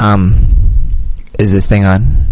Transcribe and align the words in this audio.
Um, 0.00 0.34
is 1.40 1.50
this 1.52 1.66
thing 1.66 1.84
on? 1.84 2.24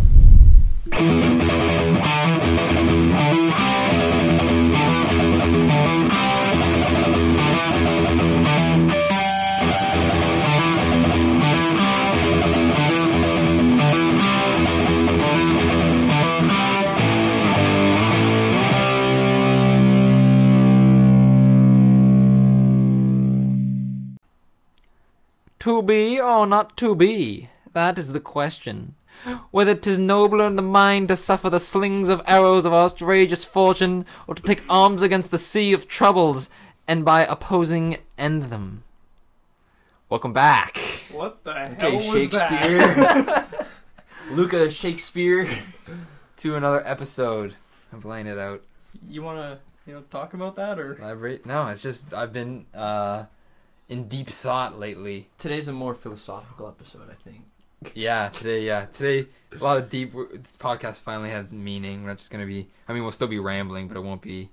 To 25.61 25.82
be 25.82 26.21
or 26.21 26.46
not 26.46 26.76
to 26.76 26.94
be? 26.94 27.48
That 27.76 27.98
is 27.98 28.12
the 28.12 28.21
question. 28.21 28.94
Whether 29.50 29.75
'tis 29.75 29.98
nobler 29.98 30.46
in 30.46 30.57
the 30.57 30.62
mind 30.62 31.08
to 31.08 31.16
suffer 31.18 31.50
the 31.50 31.61
slings 31.61 32.09
of 32.09 32.23
arrows 32.27 32.65
of 32.65 32.73
outrageous 32.73 33.45
fortune, 33.45 34.07
or 34.27 34.35
to 34.35 34.43
take 34.43 34.62
arms 34.66 35.02
against 35.02 35.30
the 35.30 35.37
sea 35.39 35.75
of 35.75 35.87
troubles, 35.87 36.49
and 36.89 37.05
by 37.05 37.27
opposing 37.27 37.99
end 38.16 38.45
them. 38.45 38.83
Welcome 40.09 40.33
back. 40.33 40.79
What 41.12 41.45
the 41.45 41.52
hell 41.52 41.73
Okay, 41.73 41.97
was 41.97 42.30
that? 42.30 42.62
Shakespeare. 42.62 43.66
Luca 44.30 44.71
Shakespeare. 44.71 45.47
To 46.38 46.57
another 46.57 46.83
episode 46.87 47.57
of 47.93 48.07
Laying 48.07 48.27
It 48.27 48.38
Out. 48.38 48.63
You 49.07 49.23
wanna, 49.23 49.59
you 49.87 49.93
know, 49.93 50.01
talk 50.11 50.33
about 50.33 50.57
that 50.57 50.79
or? 50.79 50.97
Elaborate? 50.97 51.45
No, 51.45 51.66
it's 51.66 51.83
just 51.83 52.15
I've 52.15 52.33
been 52.33 52.65
uh, 52.73 53.24
in 53.91 54.09
deep 54.09 54.30
thought 54.30 54.79
lately. 54.80 55.29
Today's 55.37 55.69
a 55.69 55.74
more 55.74 55.93
philosophical 55.95 56.69
episode, 56.69 57.11
I 57.11 57.23
think. 57.23 57.43
Yeah, 57.95 58.29
today, 58.29 58.65
yeah, 58.65 58.87
today, 58.87 59.29
a 59.59 59.63
lot 59.63 59.77
of 59.77 59.88
deep. 59.88 60.13
This 60.13 60.57
podcast 60.59 61.01
finally 61.01 61.30
has 61.30 61.52
meaning. 61.52 62.02
We're 62.02 62.09
not 62.09 62.19
just 62.19 62.30
gonna 62.30 62.46
be. 62.46 62.69
I 62.88 62.93
mean, 62.93 63.02
we'll 63.02 63.13
still 63.13 63.29
be 63.29 63.38
rambling, 63.38 63.88
but 63.88 63.96
it 63.96 64.00
won't 64.00 64.22
be. 64.22 64.50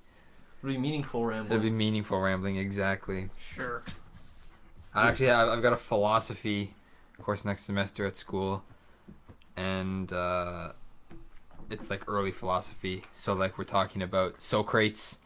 Really 0.61 0.77
meaningful 0.77 1.25
rambling. 1.25 1.51
It'll 1.51 1.63
be 1.63 1.75
meaningful 1.75 2.19
rambling. 2.19 2.57
Exactly. 2.57 3.29
Sure. 3.55 3.83
I 4.93 5.09
actually, 5.09 5.27
have, 5.27 5.49
I've 5.49 5.63
got 5.63 5.73
a 5.73 5.77
philosophy 5.77 6.75
course 7.23 7.45
next 7.45 7.63
semester 7.63 8.05
at 8.05 8.15
school, 8.15 8.63
and 9.55 10.11
uh, 10.11 10.73
it's 11.69 11.89
like 11.89 12.07
early 12.07 12.31
philosophy. 12.31 13.03
So 13.13 13.33
like 13.33 13.57
we're 13.57 13.63
talking 13.63 14.01
about 14.01 14.41
Socrates 14.41 15.19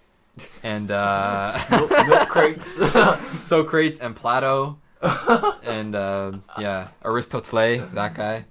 and 0.64 0.92
uh, 0.92 1.60
milk, 1.72 1.90
milk 2.08 2.30
crates. 2.30 2.78
Socrates 3.44 4.00
and 4.00 4.16
Plato, 4.16 4.78
and 5.64 5.96
uh, 5.96 6.34
yeah, 6.58 6.90
Aristotle, 7.04 7.88
that 7.94 8.14
guy. 8.16 8.46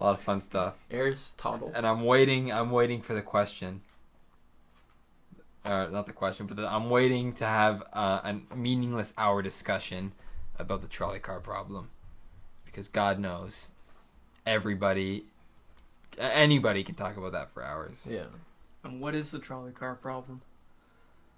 A 0.00 0.04
lot 0.04 0.18
of 0.18 0.20
fun 0.20 0.40
stuff. 0.40 0.74
Aristotle. 0.90 1.70
And 1.74 1.86
I'm 1.86 2.04
waiting. 2.04 2.52
I'm 2.52 2.70
waiting 2.70 3.02
for 3.02 3.14
the 3.14 3.22
question. 3.22 3.82
Uh, 5.64 5.86
not 5.92 6.06
the 6.06 6.12
question, 6.12 6.46
but 6.46 6.56
the, 6.56 6.66
I'm 6.66 6.90
waiting 6.90 7.32
to 7.34 7.44
have 7.44 7.84
uh, 7.92 8.32
a 8.50 8.56
meaningless 8.56 9.14
hour 9.16 9.42
discussion 9.42 10.12
about 10.58 10.82
the 10.82 10.88
trolley 10.88 11.20
car 11.20 11.38
problem, 11.38 11.90
because 12.64 12.88
God 12.88 13.20
knows, 13.20 13.68
everybody, 14.44 15.26
anybody 16.18 16.82
can 16.82 16.96
talk 16.96 17.16
about 17.16 17.30
that 17.30 17.52
for 17.52 17.62
hours. 17.62 18.08
Yeah. 18.10 18.24
And 18.82 19.00
what 19.00 19.14
is 19.14 19.30
the 19.30 19.38
trolley 19.38 19.70
car 19.70 19.94
problem? 19.94 20.42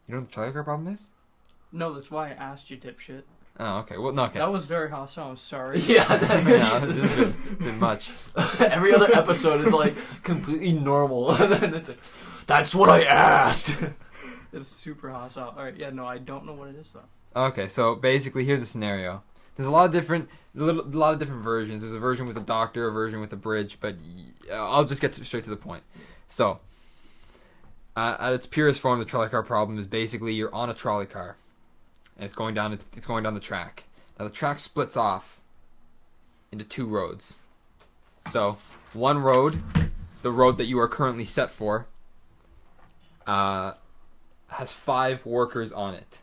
You 0.08 0.14
know 0.14 0.20
what 0.20 0.30
the 0.30 0.34
trolley 0.34 0.52
car 0.52 0.64
problem 0.64 0.94
is? 0.94 1.08
No, 1.70 1.92
that's 1.92 2.10
why 2.10 2.28
I 2.28 2.32
asked 2.32 2.70
you, 2.70 2.78
dipshit. 2.78 3.25
Oh, 3.60 3.78
okay. 3.78 3.97
Well, 3.98 4.12
no, 4.12 4.24
okay. 4.24 4.41
That 4.41 4.52
was 4.52 4.64
very 4.64 4.91
hostile. 4.91 5.30
I'm 5.30 5.36
sorry. 5.36 5.78
Yeah. 5.86 6.05
That, 6.16 6.44
no, 6.83 6.88
it's 6.88 6.98
just 6.98 7.16
been, 7.16 7.34
it's 7.52 7.62
been 7.64 7.78
much. 7.78 8.10
Every 8.60 8.92
other 8.94 9.14
episode 9.14 9.64
is 9.66 9.72
like 9.72 9.94
completely 10.24 10.72
normal, 10.72 11.31
and 11.32 11.53
then 11.53 11.75
it's 11.75 11.88
like, 11.91 11.98
that's 12.47 12.75
what 12.75 12.88
I 12.91 13.04
asked. 13.04 13.75
It's 14.53 14.69
super 14.69 15.10
hostile. 15.10 15.54
All 15.56 15.65
right. 15.65 15.76
Yeah. 15.76 15.91
No, 15.91 16.06
I 16.06 16.19
don't 16.19 16.47
know 16.47 16.53
what 16.53 16.69
it 16.69 16.76
is 16.76 16.92
though. 16.92 17.41
Okay, 17.48 17.66
so 17.69 17.94
basically, 17.97 18.44
here's 18.44 18.62
a 18.62 18.66
scenario. 18.66 19.22
There's 19.56 19.66
a 19.66 19.71
lot 19.71 19.84
of 19.86 19.92
different, 19.92 20.28
a 20.56 20.60
little- 20.62 20.82
a 20.84 20.97
lot 20.98 21.12
of 21.12 21.19
different 21.21 21.42
versions. 21.42 21.81
There's 21.81 21.92
a 21.92 21.98
version 21.98 22.26
with 22.26 22.36
a 22.36 22.41
doctor, 22.41 22.88
a 22.88 22.92
version 22.92 23.21
with 23.21 23.32
a 23.32 23.36
bridge, 23.36 23.78
but 23.81 23.97
uh, 24.50 24.54
I'll 24.54 24.84
just 24.84 25.00
get 25.00 25.12
to, 25.15 25.25
straight 25.25 25.44
to 25.44 25.50
the 25.50 25.56
point. 25.56 25.82
So, 26.28 26.59
uh, 27.97 28.16
at 28.19 28.32
its 28.32 28.47
purest 28.47 28.81
form, 28.81 28.98
the 28.98 29.04
trolley 29.04 29.28
car 29.28 29.42
problem 29.42 29.78
is 29.78 29.86
basically 29.86 30.34
you're 30.34 30.53
on 30.54 30.71
a 30.71 30.75
trolley 30.75 31.06
car, 31.06 31.36
and 32.16 32.25
it's 32.25 32.34
going 32.34 32.54
down, 32.54 32.78
it's 32.97 33.06
going 33.06 33.25
down 33.25 33.34
the 33.34 33.41
track. 33.41 33.84
Now 34.19 34.25
the 34.25 34.30
track 34.30 34.58
splits 34.58 34.97
off 34.97 35.41
into 36.52 36.64
two 36.64 36.86
roads. 36.86 37.36
So, 38.30 38.58
one 38.92 39.19
road, 39.19 39.62
the 40.22 40.30
road 40.30 40.56
that 40.58 40.64
you 40.64 40.78
are 40.78 40.88
currently 40.88 41.24
set 41.24 41.50
for, 41.50 41.86
uh, 43.26 43.72
has 44.48 44.72
five 44.72 45.26
workers 45.26 45.72
on 45.72 45.94
it. 45.94 46.20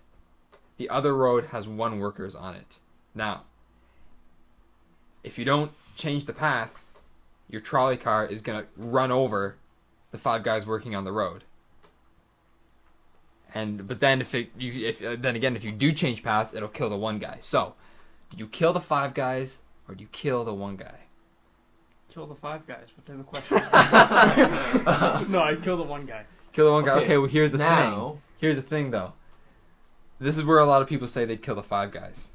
The 0.78 0.90
other 0.90 1.16
road 1.16 1.48
has 1.48 1.68
one 1.68 2.00
workers 2.00 2.34
on 2.34 2.56
it. 2.56 2.80
Now, 3.14 3.44
if 5.24 5.38
you 5.38 5.46
don't 5.46 5.72
change 5.96 6.26
the 6.26 6.34
path, 6.34 6.84
your 7.50 7.62
trolley 7.62 7.98
car 7.98 8.26
is 8.26 8.42
gonna 8.42 8.66
run 8.78 9.12
over 9.12 9.58
the 10.12 10.18
five 10.18 10.44
guys 10.44 10.66
working 10.66 10.96
on 10.96 11.04
the 11.04 11.12
road. 11.12 11.44
And 13.54 13.88
but 13.88 14.00
then 14.00 14.22
if 14.22 14.34
it 14.34 14.50
you 14.58 14.88
if 14.88 15.04
uh, 15.04 15.16
then 15.20 15.36
again 15.36 15.56
if 15.56 15.64
you 15.64 15.72
do 15.72 15.92
change 15.92 16.24
paths, 16.24 16.54
it'll 16.54 16.70
kill 16.70 16.90
the 16.90 16.98
one 16.98 17.20
guy. 17.20 17.38
So, 17.42 17.74
do 18.30 18.38
you 18.38 18.48
kill 18.48 18.72
the 18.74 18.80
five 18.80 19.14
guys 19.14 19.62
or 19.88 19.96
do 19.96 20.02
you 20.02 20.10
kill 20.12 20.46
the 20.46 20.54
one 20.54 20.78
guy? 20.78 21.00
Kill 22.14 22.28
the 22.28 22.36
five 22.36 22.66
guys. 22.68 22.88
What 22.96 23.06
type 23.06 23.20
of 23.20 23.26
question 23.26 23.58
is 23.58 23.72
that? 23.72 25.26
no, 25.30 25.42
I 25.42 25.56
kill 25.56 25.78
the 25.78 25.84
one 25.84 26.06
guy. 26.06 26.26
Kill 26.54 26.66
the 26.66 26.72
one 26.72 26.86
guy. 26.86 26.92
Okay, 26.96 27.04
Okay, 27.06 27.18
well 27.18 27.28
here's 27.28 27.52
the 27.52 27.58
thing. 27.58 27.68
now, 27.68 28.18
Here's 28.38 28.56
the 28.56 28.62
thing, 28.62 28.92
though. 28.92 29.14
This 30.20 30.38
is 30.38 30.44
where 30.44 30.60
a 30.60 30.66
lot 30.66 30.82
of 30.82 30.88
people 30.88 31.08
say 31.08 31.26
they'd 31.26 31.42
kill 31.42 31.56
the 31.56 31.64
five 31.64 31.92
guys, 31.92 32.30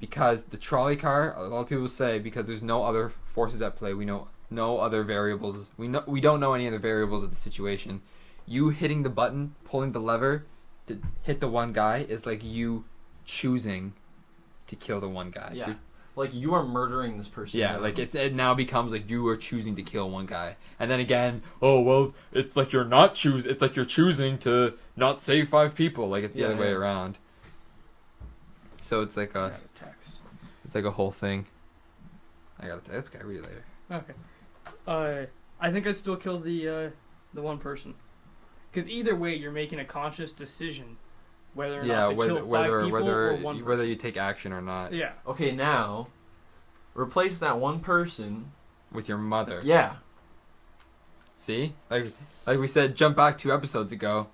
because 0.00 0.44
the 0.44 0.56
trolley 0.56 0.96
car. 0.96 1.34
A 1.36 1.48
lot 1.48 1.60
of 1.60 1.68
people 1.68 1.88
say 1.88 2.18
because 2.18 2.46
there's 2.46 2.62
no 2.62 2.82
other 2.84 3.12
forces 3.26 3.60
at 3.62 3.76
play. 3.76 3.94
We 3.94 4.04
know 4.04 4.28
no 4.50 4.78
other 4.78 5.02
variables. 5.02 5.70
We 5.76 5.88
know 5.88 6.02
we 6.06 6.20
don't 6.20 6.40
know 6.40 6.54
any 6.54 6.66
other 6.68 6.78
variables 6.78 7.22
of 7.22 7.30
the 7.30 7.36
situation. 7.36 8.02
You 8.46 8.68
hitting 8.70 9.02
the 9.02 9.10
button, 9.10 9.54
pulling 9.64 9.92
the 9.92 10.00
lever 10.00 10.44
to 10.86 11.00
hit 11.22 11.40
the 11.40 11.48
one 11.48 11.72
guy 11.72 11.98
is 12.08 12.26
like 12.26 12.42
you 12.44 12.84
choosing 13.24 13.92
to 14.68 14.76
kill 14.76 15.00
the 15.00 15.08
one 15.08 15.30
guy. 15.30 15.50
yeah, 15.54 15.66
You're- 15.66 15.78
like 16.16 16.32
you 16.32 16.54
are 16.54 16.64
murdering 16.64 17.18
this 17.18 17.28
person. 17.28 17.60
yeah, 17.60 17.76
like 17.76 17.98
it, 17.98 18.14
it 18.14 18.34
now 18.34 18.54
becomes 18.54 18.90
like 18.92 19.10
you 19.10 19.26
are 19.28 19.36
choosing 19.36 19.76
to 19.76 19.82
kill 19.82 20.08
one 20.10 20.24
guy, 20.26 20.56
and 20.80 20.90
then 20.90 20.98
again, 21.00 21.42
oh 21.60 21.80
well, 21.80 22.14
it's 22.32 22.56
like 22.56 22.72
you're 22.72 22.84
not 22.86 23.14
choose. 23.14 23.44
It's 23.46 23.60
like 23.60 23.76
you're 23.76 23.84
choosing 23.84 24.38
to 24.38 24.74
not 24.96 25.20
save 25.20 25.48
five 25.50 25.74
people. 25.74 26.08
Like 26.08 26.24
it's 26.24 26.34
the 26.34 26.40
Yeah, 26.40 26.46
other 26.48 26.56
way 26.56 26.68
around. 26.70 27.18
So 28.80 29.02
it's 29.02 29.16
like 29.16 29.36
I 29.36 29.46
a 29.46 29.50
got 29.50 29.60
a 29.60 29.78
text. 29.78 30.20
it's 30.64 30.74
like 30.74 30.84
a 30.84 30.90
whole 30.92 31.10
thing. 31.10 31.46
I 32.58 32.66
gotta 32.68 32.80
tell 32.80 32.94
this 32.94 33.08
guy 33.10 33.20
read 33.22 33.40
it 33.40 33.42
later. 33.42 33.64
Okay. 33.90 34.14
Uh, 34.86 35.26
I 35.60 35.70
think 35.70 35.86
I'd 35.86 35.96
still 35.96 36.16
kill 36.16 36.38
the 36.38 36.68
uh, 36.68 36.90
the 37.34 37.42
one 37.42 37.58
person. 37.58 37.94
Because 38.76 38.90
either 38.90 39.16
way, 39.16 39.34
you're 39.34 39.52
making 39.52 39.78
a 39.78 39.86
conscious 39.86 40.32
decision 40.32 40.98
whether 41.54 41.80
or 41.80 41.84
yeah, 41.84 41.94
not 41.94 42.08
to 42.10 42.14
whether 42.14 42.34
kill 42.34 42.40
five 42.42 42.46
whether 42.46 42.84
people 42.84 42.92
whether 43.00 43.30
or 43.30 43.36
one 43.36 43.54
person. 43.54 43.68
whether 43.70 43.86
you 43.86 43.96
take 43.96 44.18
action 44.18 44.52
or 44.52 44.60
not 44.60 44.92
Yeah. 44.92 45.12
Okay, 45.26 45.50
now 45.50 46.08
replace 46.94 47.38
that 47.38 47.58
one 47.58 47.80
person. 47.80 48.52
with 48.92 49.08
your 49.08 49.16
mother. 49.16 49.62
Yeah. 49.64 49.94
See, 51.38 51.72
like 51.88 52.12
like 52.46 52.58
we 52.58 52.68
said, 52.68 52.96
jump 52.96 53.16
back 53.16 53.38
two 53.38 53.50
episodes 53.50 53.92
ago. 53.92 54.26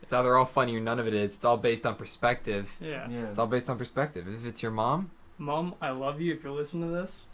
It's 0.00 0.12
either 0.12 0.36
all 0.36 0.44
funny 0.44 0.76
or 0.76 0.80
none 0.80 1.00
of 1.00 1.08
it 1.08 1.14
is. 1.14 1.34
It's 1.34 1.44
all 1.44 1.56
based 1.56 1.84
on 1.84 1.96
perspective. 1.96 2.70
Yeah. 2.80 3.08
Yeah. 3.10 3.30
It's 3.30 3.38
all 3.38 3.48
based 3.48 3.68
on 3.68 3.78
perspective. 3.78 4.28
If 4.28 4.46
it's 4.46 4.62
your 4.62 4.70
mom, 4.70 5.10
Mom, 5.38 5.74
I 5.82 5.90
love 5.90 6.20
you. 6.20 6.32
If 6.34 6.44
you're 6.44 6.52
listening 6.52 6.88
to 6.88 6.94
this, 6.94 7.24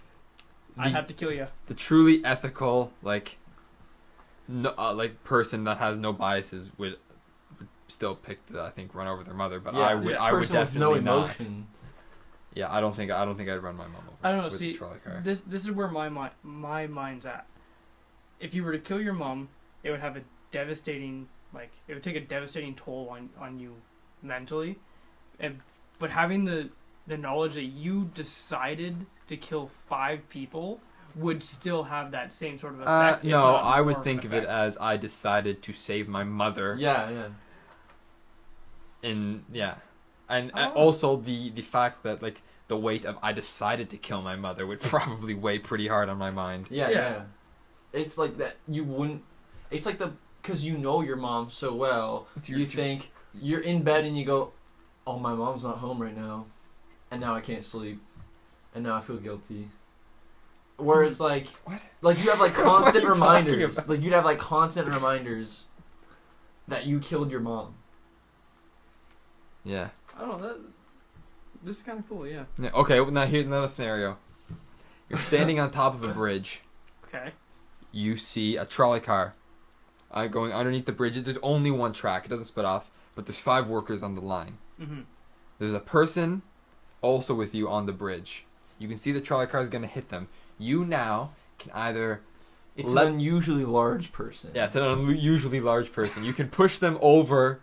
I 0.79 0.89
have 0.89 1.07
to 1.09 1.13
kill 1.13 1.31
you. 1.31 1.49
the 1.67 1.75
truly 1.75 2.25
ethical 2.25 2.91
like 3.03 3.37
no, 4.49 4.75
uh, 4.79 4.93
like 4.95 5.23
person 5.25 5.65
that 5.65 5.79
has 5.79 5.99
no 5.99 6.13
biases 6.13 6.71
would, 6.79 6.97
would 7.59 7.69
still 7.87 8.15
pick 8.15 8.45
to 8.47 8.61
I 8.63 8.71
think 8.71 8.95
run 8.95 9.07
over 9.07 9.23
their 9.23 9.35
mother 9.35 9.61
but 9.61 9.75
yeah. 9.75 9.81
I 9.81 9.95
would 9.95 10.15
yeah, 10.15 10.23
I 10.23 10.33
would 10.33 10.49
definitely 10.49 11.01
no 11.01 11.27
not 11.27 11.37
yeah 12.55 12.73
I 12.73 12.81
don't 12.81 12.97
think 12.97 13.11
I 13.11 13.25
don't 13.25 13.37
think 13.37 13.49
I'd 13.49 13.63
run 13.63 13.77
my 13.77 13.87
mom 13.87 14.03
over 14.07 14.17
I 14.23 14.31
don't 14.31 14.39
know, 14.39 14.49
with 14.49 14.59
see, 14.59 14.73
trolley 14.75 14.99
car 15.05 15.21
This 15.23 15.43
this 15.43 15.65
is 15.65 15.71
where 15.71 15.89
my 15.89 16.09
mi- 16.09 16.35
my 16.43 16.87
mind's 16.87 17.27
at. 17.27 17.47
If 18.41 18.55
you 18.55 18.65
were 18.65 18.73
to 18.73 18.79
kill 18.79 19.01
your 19.01 19.15
mom, 19.15 19.49
it 19.83 19.91
would 19.91 20.01
have 20.01 20.17
a 20.17 20.23
devastating 20.51 21.29
like 21.53 21.73
it 21.87 21.95
would 21.95 22.03
take 22.03 22.17
a 22.17 22.21
devastating 22.21 22.75
toll 22.75 23.09
on 23.11 23.31
on 23.39 23.59
you 23.59 23.75
mentally, 24.23 24.79
and 25.39 25.61
but 25.99 26.11
having 26.11 26.45
the 26.45 26.71
the 27.07 27.17
knowledge 27.17 27.55
that 27.55 27.65
you 27.65 28.11
decided 28.15 29.07
to 29.27 29.37
kill 29.37 29.71
five 29.89 30.29
people 30.29 30.81
would 31.17 31.43
still 31.43 31.85
have 31.85 32.11
that 32.13 32.33
same 32.33 32.59
sort 32.59 32.75
of 32.75 32.81
uh, 32.81 32.85
effect. 32.85 33.25
if 33.25 33.31
no 33.31 33.55
I 33.57 33.81
would 33.81 34.03
think 34.05 34.25
of 34.25 34.33
it 34.33 34.45
as 34.45 34.77
I 34.79 34.97
decided 34.97 35.63
to 35.63 35.73
save 35.73 36.09
my 36.09 36.25
mother 36.25 36.77
Yeah, 36.79 37.11
yeah. 37.11 37.29
And 39.03 39.45
yeah 39.53 39.75
and, 40.29 40.51
and 40.55 40.73
Oh. 40.73 40.75
also 40.75 41.17
the 41.17 41.51
the 41.51 41.63
fact 41.63 42.03
that 42.03 42.23
like 42.23 42.43
the 42.69 42.77
weight 42.77 43.05
of 43.05 43.17
I 43.23 43.33
decided 43.33 43.89
to 43.91 43.97
kill 43.97 44.21
my 44.23 44.37
mother 44.37 44.67
would 44.67 44.81
probably 44.95 45.35
weigh 45.35 45.59
pretty 45.59 45.89
hard 45.89 46.09
on 46.09 46.19
my 46.19 46.31
mind. 46.31 46.67
Yeah, 46.71 46.91
Yeah. 46.91 46.97
yeah. 46.99 47.23
It's 47.95 48.19
like 48.19 48.37
that. 48.37 48.57
You 48.69 48.85
wouldn't. 48.85 49.23
It's 49.71 49.87
like 49.87 49.99
the 49.99 50.13
because 50.43 50.65
you 50.65 50.77
know 50.77 51.01
your 51.01 51.17
mom 51.17 51.49
so 51.51 51.75
well. 51.75 52.27
It's 52.37 52.49
you 52.51 52.67
think 52.67 53.11
you're 53.41 53.63
in 53.63 53.83
bed 53.83 54.05
and 54.05 54.19
you 54.19 54.27
go, 54.27 54.53
"Oh, 55.07 55.19
my 55.19 55.33
mom's 55.35 55.65
not 55.65 55.79
home 55.79 56.03
right 56.03 56.15
now," 56.17 56.45
and 57.11 57.21
now 57.23 57.35
I 57.35 57.41
can't 57.41 57.65
sleep, 57.65 57.99
and 58.75 58.85
now 58.85 58.97
I 58.97 59.01
feel 59.01 59.17
guilty. 59.17 59.69
Whereas 60.79 61.21
like, 61.21 61.49
What? 61.65 61.81
like 62.03 62.23
you 62.25 62.31
have 62.31 62.41
like 62.41 62.53
What 62.57 62.67
are 62.67 62.71
constant 62.83 63.05
you 63.05 63.11
reminders. 63.11 63.77
about? 63.79 63.89
Like 63.89 64.01
you'd 64.01 64.13
have 64.13 64.25
like 64.25 64.39
constant 64.39 64.89
reminders 64.89 65.65
that 66.67 66.87
you 66.87 67.01
killed 67.01 67.31
your 67.31 67.41
mom. 67.41 67.75
yeah. 69.65 69.89
I 70.17 70.21
don't 70.23 70.41
know. 70.41 70.49
That, 70.49 70.59
this 71.63 71.77
is 71.79 71.83
kind 71.83 71.99
of 71.99 72.09
cool. 72.09 72.27
Yeah. 72.27 72.45
Yeah, 72.59 72.71
Okay, 72.75 73.05
now 73.11 73.27
here's 73.27 73.47
another 73.47 73.69
scenario. 73.69 74.17
You're 75.09 75.19
standing 75.19 75.59
on 75.61 75.71
top 75.71 75.95
of 75.95 76.03
a 76.05 76.13
bridge. 76.13 76.61
Okay. 77.07 77.31
You 77.93 78.17
see 78.17 78.57
a 78.57 78.65
trolley 78.65 79.01
car 79.01 79.35
uh, 80.11 80.27
going 80.27 80.53
underneath 80.53 80.87
the 80.87 80.93
bridge. 80.93 81.17
There's 81.17 81.39
only 81.43 81.71
one 81.71 81.93
track. 81.93 82.25
It 82.27 82.29
doesn't 82.29 82.47
split 82.47 82.67
off, 82.67 82.91
but 83.15 83.27
there's 83.27 83.39
five 83.39 83.67
workers 83.69 84.03
on 84.03 84.15
the 84.15 84.21
line. 84.21 84.59
Mm-hmm. 84.81 85.01
There's 85.59 85.73
a 85.73 85.81
person 85.81 86.43
also 87.01 87.35
with 87.35 87.55
you 87.55 87.69
on 87.69 87.87
the 87.87 87.93
bridge. 87.93 88.45
You 88.79 88.87
can 88.89 88.99
see 88.99 89.13
the 89.13 89.21
trolley 89.21 89.47
car 89.47 89.61
is 89.61 89.69
going 89.71 89.83
to 89.83 89.89
hit 89.89 90.09
them. 90.11 90.29
You 90.59 90.85
now 90.85 91.31
can 91.59 91.71
either 91.73 92.21
It's 92.77 92.93
Let- 92.93 93.09
an 93.09 93.15
unusually 93.15 93.65
large 93.65 94.13
person. 94.13 94.53
Yeah, 94.55 94.67
it's 94.67 94.77
an 94.77 94.85
unusually 94.85 95.61
large 95.61 95.91
person. 95.93 96.23
You 96.23 96.33
can 96.33 96.49
push 96.49 96.79
them 96.79 96.97
over 97.01 97.59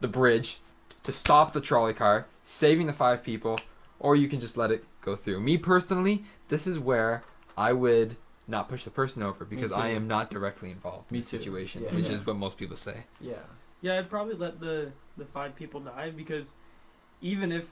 the 0.00 0.08
bridge 0.08 0.58
to 1.04 1.12
stop 1.12 1.52
the 1.52 1.60
trolley 1.60 1.94
car, 1.94 2.26
saving 2.42 2.88
the 2.88 2.92
five 2.92 3.22
people, 3.22 3.56
or 4.00 4.16
you 4.16 4.26
can 4.28 4.40
just 4.40 4.56
let 4.56 4.72
it 4.72 4.84
go 5.00 5.14
through. 5.14 5.38
Me 5.40 5.58
personally, 5.58 6.24
this 6.48 6.66
is 6.66 6.76
where 6.76 7.22
I 7.56 7.72
would 7.72 8.16
not 8.48 8.68
push 8.68 8.82
the 8.82 8.90
person 8.90 9.22
over 9.22 9.44
because 9.44 9.72
I 9.72 9.88
am 9.90 10.08
not 10.08 10.28
directly 10.28 10.72
involved 10.72 11.12
Me 11.12 11.18
in 11.18 11.24
the 11.24 11.30
too. 11.30 11.38
situation, 11.38 11.82
Yeah, 11.84 11.94
which 11.94 12.06
yeah. 12.06 12.12
is 12.16 12.26
what 12.26 12.34
most 12.36 12.58
people 12.58 12.76
say. 12.76 13.04
Yeah. 13.20 13.34
Yeah, 13.80 13.98
I'd 13.98 14.10
probably 14.10 14.34
let 14.34 14.58
the 14.58 14.90
the 15.16 15.24
five 15.26 15.54
people 15.54 15.78
die 15.80 16.10
because 16.10 16.52
even 17.20 17.52
if 17.52 17.66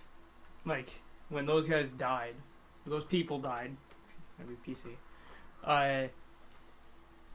like 0.65 0.91
when 1.31 1.47
those 1.47 1.67
guys 1.67 1.91
died, 1.91 2.35
those 2.87 3.05
people 3.05 3.41
died, 3.41 3.77
maybe 4.39 4.57
PC. 4.67 4.95
I 5.65 6.11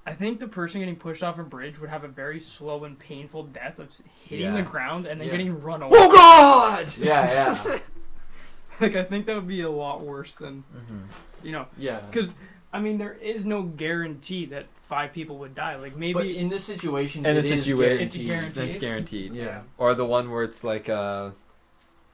I 0.06 0.14
think 0.14 0.40
the 0.40 0.48
person 0.48 0.80
getting 0.82 0.96
pushed 0.96 1.22
off 1.22 1.38
a 1.38 1.44
bridge 1.44 1.80
would 1.80 1.90
have 1.90 2.04
a 2.04 2.08
very 2.08 2.40
slow 2.40 2.84
and 2.86 2.98
painful 2.98 3.44
death 3.44 3.78
of 3.78 3.90
hitting 4.28 4.48
Yeah. 4.48 4.56
the 4.58 4.64
ground 4.64 5.06
and 5.06 5.20
then 5.22 5.28
Yeah. 5.28 5.32
getting 5.32 5.62
run 5.62 5.84
over. 5.84 5.96
Oh 5.98 6.12
God! 6.12 6.92
Yeah, 6.98 7.32
yeah, 7.66 7.78
like 8.80 8.96
I 8.96 9.04
think 9.04 9.26
that 9.28 9.36
would 9.36 9.48
be 9.48 9.62
a 9.62 9.70
lot 9.70 10.02
worse 10.02 10.36
than 10.36 10.64
Mm-hmm. 10.76 11.46
you 11.46 11.52
know 11.52 11.68
yeah. 11.78 12.00
because 12.10 12.32
I 12.74 12.80
mean 12.80 12.98
there 12.98 13.14
is 13.14 13.46
no 13.46 13.62
guarantee 13.64 14.46
that 14.48 14.66
five 14.90 15.14
people 15.14 15.38
would 15.40 15.54
die. 15.56 15.76
Like 15.76 15.96
maybe 15.96 16.14
But 16.14 16.26
in 16.28 16.50
this 16.50 16.64
situation, 16.66 17.26
In 17.26 17.38
it 17.38 17.42
this 17.42 17.52
is 17.52 17.66
situation- 17.66 18.02
It's 18.02 18.16
guaranteed. 18.16 18.28
guaranteed. 18.28 18.68
That's 18.70 18.78
guaranteed. 18.80 19.34
Yeah. 19.34 19.62
Or 19.78 19.94
the 19.94 20.06
one 20.06 20.30
where 20.32 20.44
it's 20.44 20.64
like, 20.66 20.90
uh, 20.90 21.30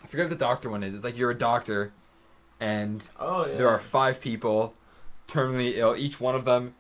I 0.04 0.08
forget 0.08 0.26
what 0.26 0.30
the 0.30 0.36
doctor 0.46 0.70
one 0.70 0.84
is. 0.84 0.94
It's 0.94 1.04
like 1.04 1.18
you're 1.18 1.32
a 1.32 1.38
doctor, 1.38 1.92
and 2.60 3.10
Oh 3.20 3.46
yeah. 3.46 3.56
there 3.58 3.70
are 3.70 3.80
five 3.80 4.20
people 4.22 4.74
terminally 5.28 5.76
ill. 5.78 5.96
Each 5.96 6.20
one 6.20 6.36
of 6.36 6.46
them, 6.46 6.74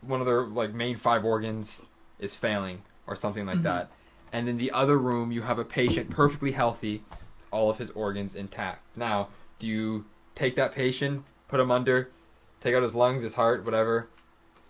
one 0.00 0.20
of 0.20 0.26
their 0.26 0.42
like 0.42 0.72
main 0.72 0.96
five 0.96 1.24
organs 1.24 1.82
is 2.18 2.34
failing 2.34 2.82
or 3.06 3.16
something 3.16 3.46
like 3.46 3.58
Mhm. 3.58 3.62
that. 3.64 3.90
And 4.32 4.48
in 4.48 4.58
the 4.58 4.70
other 4.72 4.98
room, 4.98 5.32
you 5.32 5.42
have 5.42 5.58
a 5.58 5.64
patient 5.64 6.10
perfectly 6.10 6.52
healthy, 6.52 7.02
all 7.50 7.70
of 7.70 7.78
his 7.78 7.90
organs 7.90 8.34
intact. 8.34 8.80
Now, 8.96 9.28
do 9.58 9.66
you 9.66 10.04
take 10.34 10.54
that 10.56 10.72
patient, 10.72 11.24
put 11.48 11.58
him 11.60 11.70
under, 11.70 12.10
take 12.60 12.74
out 12.74 12.82
his 12.82 12.94
lungs, 12.94 13.22
his 13.22 13.34
heart, 13.34 13.64
whatever, 13.64 14.08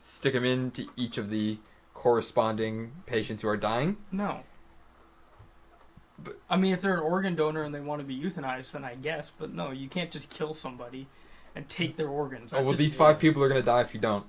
stick 0.00 0.32
him 0.34 0.44
into 0.44 0.86
each 0.96 1.18
of 1.18 1.28
the 1.30 1.58
corresponding 1.92 2.92
patients 3.06 3.42
who 3.42 3.48
are 3.48 3.56
dying? 3.56 3.96
no. 4.12 4.44
But- 6.22 6.38
I 6.50 6.56
mean, 6.56 6.72
if 6.72 6.80
they're 6.82 6.94
an 6.94 7.00
organ 7.00 7.34
donor 7.36 7.62
and 7.62 7.74
they 7.74 7.80
want 7.80 8.00
to 8.00 8.06
be 8.06 8.18
euthanized, 8.18 8.72
then 8.72 8.84
I 8.84 8.94
guess. 8.96 9.32
But 9.38 9.52
no, 9.54 9.70
you 9.70 9.88
can't 9.88 10.10
just 10.10 10.28
kill 10.30 10.54
somebody 10.54 11.06
and 11.54 11.68
take 11.68 11.96
their 11.96 12.08
organs. 12.08 12.52
Oh 12.52 12.58
well, 12.62 12.72
just- 12.72 12.78
these 12.78 12.96
five 12.96 13.18
people 13.18 13.42
are 13.42 13.48
gonna 13.48 13.62
die 13.62 13.82
if 13.82 13.94
you 13.94 14.00
don't. 14.00 14.24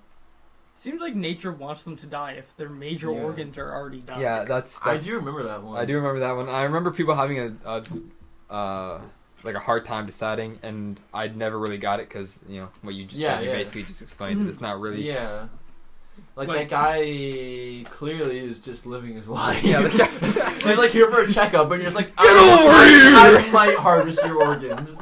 Seems 0.75 1.01
like 1.01 1.13
nature 1.13 1.51
wants 1.51 1.83
them 1.83 1.97
to 1.97 2.06
die 2.06 2.33
if 2.33 2.56
their 2.56 2.69
major 2.69 3.12
Yeah. 3.12 3.19
organs 3.24 3.57
are 3.57 3.69
already 3.74 4.00
done. 4.00 4.21
Yeah, 4.21 4.45
that's, 4.45 4.80
I 4.81 4.95
do 4.95 5.18
remember 5.18 5.44
that 5.44 5.62
one. 5.62 5.77
I 5.77 5.83
do 5.83 5.95
remember 5.97 6.21
that 6.21 6.31
one. 6.38 6.47
I 6.47 6.63
remember 6.63 6.91
people 6.91 7.15
having 7.15 7.38
a, 7.65 7.81
a 8.50 8.53
uh, 8.53 9.01
like 9.44 9.56
a 9.56 9.59
hard 9.59 9.83
time 9.83 10.06
deciding, 10.06 10.57
and 10.63 11.01
I 11.13 11.27
never 11.27 11.59
really 11.59 11.77
got 11.77 12.00
it 12.00 12.07
because 12.07 12.39
you 12.47 12.62
know 12.62 12.69
what 12.81 12.95
you 12.95 13.03
just 13.06 13.19
Yeah, 13.21 13.36
said. 13.38 13.44
You 13.44 13.50
yeah. 13.50 13.56
basically 13.57 13.83
just 13.83 14.01
explained 14.01 14.41
it. 14.41 14.50
It's 14.50 14.62
not 14.62 14.80
really. 14.80 15.06
Yeah. 15.06 15.47
Like, 16.36 16.48
Like- 16.48 16.57
that 16.57 16.69
guy 16.69 17.83
clearly 17.92 18.39
is 18.39 18.60
just 18.60 18.86
living 18.86 19.13
his 19.16 19.27
life. 19.39 19.63
Yeah, 19.63 19.81
the 19.83 19.98
guy- 19.98 20.54
He's 20.69 20.77
like 20.77 20.92
here 20.92 21.10
for 21.10 21.21
a 21.21 21.31
checkup, 21.31 21.71
and 21.71 21.81
you're 21.81 21.92
just 21.92 21.95
like, 21.95 22.07
Get 22.16 22.25
I, 22.25 23.33
over 23.33 23.42
here! 23.42 23.50
I 23.50 23.51
might 23.51 23.75
harvest 23.77 24.24
your 24.25 24.44
organs. 24.44 24.95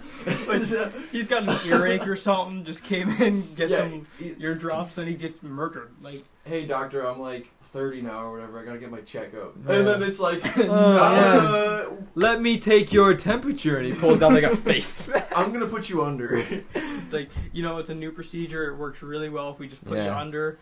He's 1.11 1.27
got 1.27 1.43
an 1.47 1.57
earache 1.67 2.07
or 2.07 2.15
something. 2.15 2.63
Just 2.63 2.83
came 2.83 3.09
in, 3.21 3.53
get 3.55 3.69
Yeah, 3.69 3.77
some 3.79 4.07
he- 4.19 4.35
eardrops, 4.39 4.97
and 4.97 5.07
he 5.07 5.13
gets 5.15 5.41
murdered. 5.43 5.91
Like 6.01 6.21
hey 6.45 6.65
doctor, 6.65 7.05
I'm 7.07 7.19
like 7.19 7.49
30 7.73 8.01
now 8.01 8.23
or 8.23 8.31
whatever. 8.33 8.59
I 8.59 8.65
gotta 8.65 8.77
get 8.79 8.91
my 8.91 9.01
checkup. 9.01 9.53
Yeah. 9.65 9.73
And 9.75 9.87
then 9.87 10.03
it's 10.03 10.19
like, 10.19 10.41
uh, 10.59 11.85
Let 12.15 12.41
me 12.41 12.59
take 12.59 12.91
your 12.93 13.13
temperature, 13.13 13.77
and 13.77 13.85
he 13.85 13.93
pulls 13.93 14.19
down 14.19 14.33
like 14.33 14.43
a 14.43 14.55
face. 14.55 15.07
I'm 15.35 15.51
gonna 15.53 15.67
put 15.67 15.89
you 15.89 16.03
under. 16.03 16.37
it's 16.37 17.13
like 17.13 17.29
you 17.53 17.63
know, 17.63 17.77
it's 17.77 17.89
a 17.89 17.95
new 17.95 18.11
procedure. 18.11 18.69
It 18.71 18.77
works 18.77 19.01
really 19.01 19.29
well 19.29 19.51
if 19.51 19.59
we 19.59 19.67
just 19.67 19.83
put 19.85 19.97
you 19.97 20.03
Yeah. 20.05 20.19
under. 20.19 20.59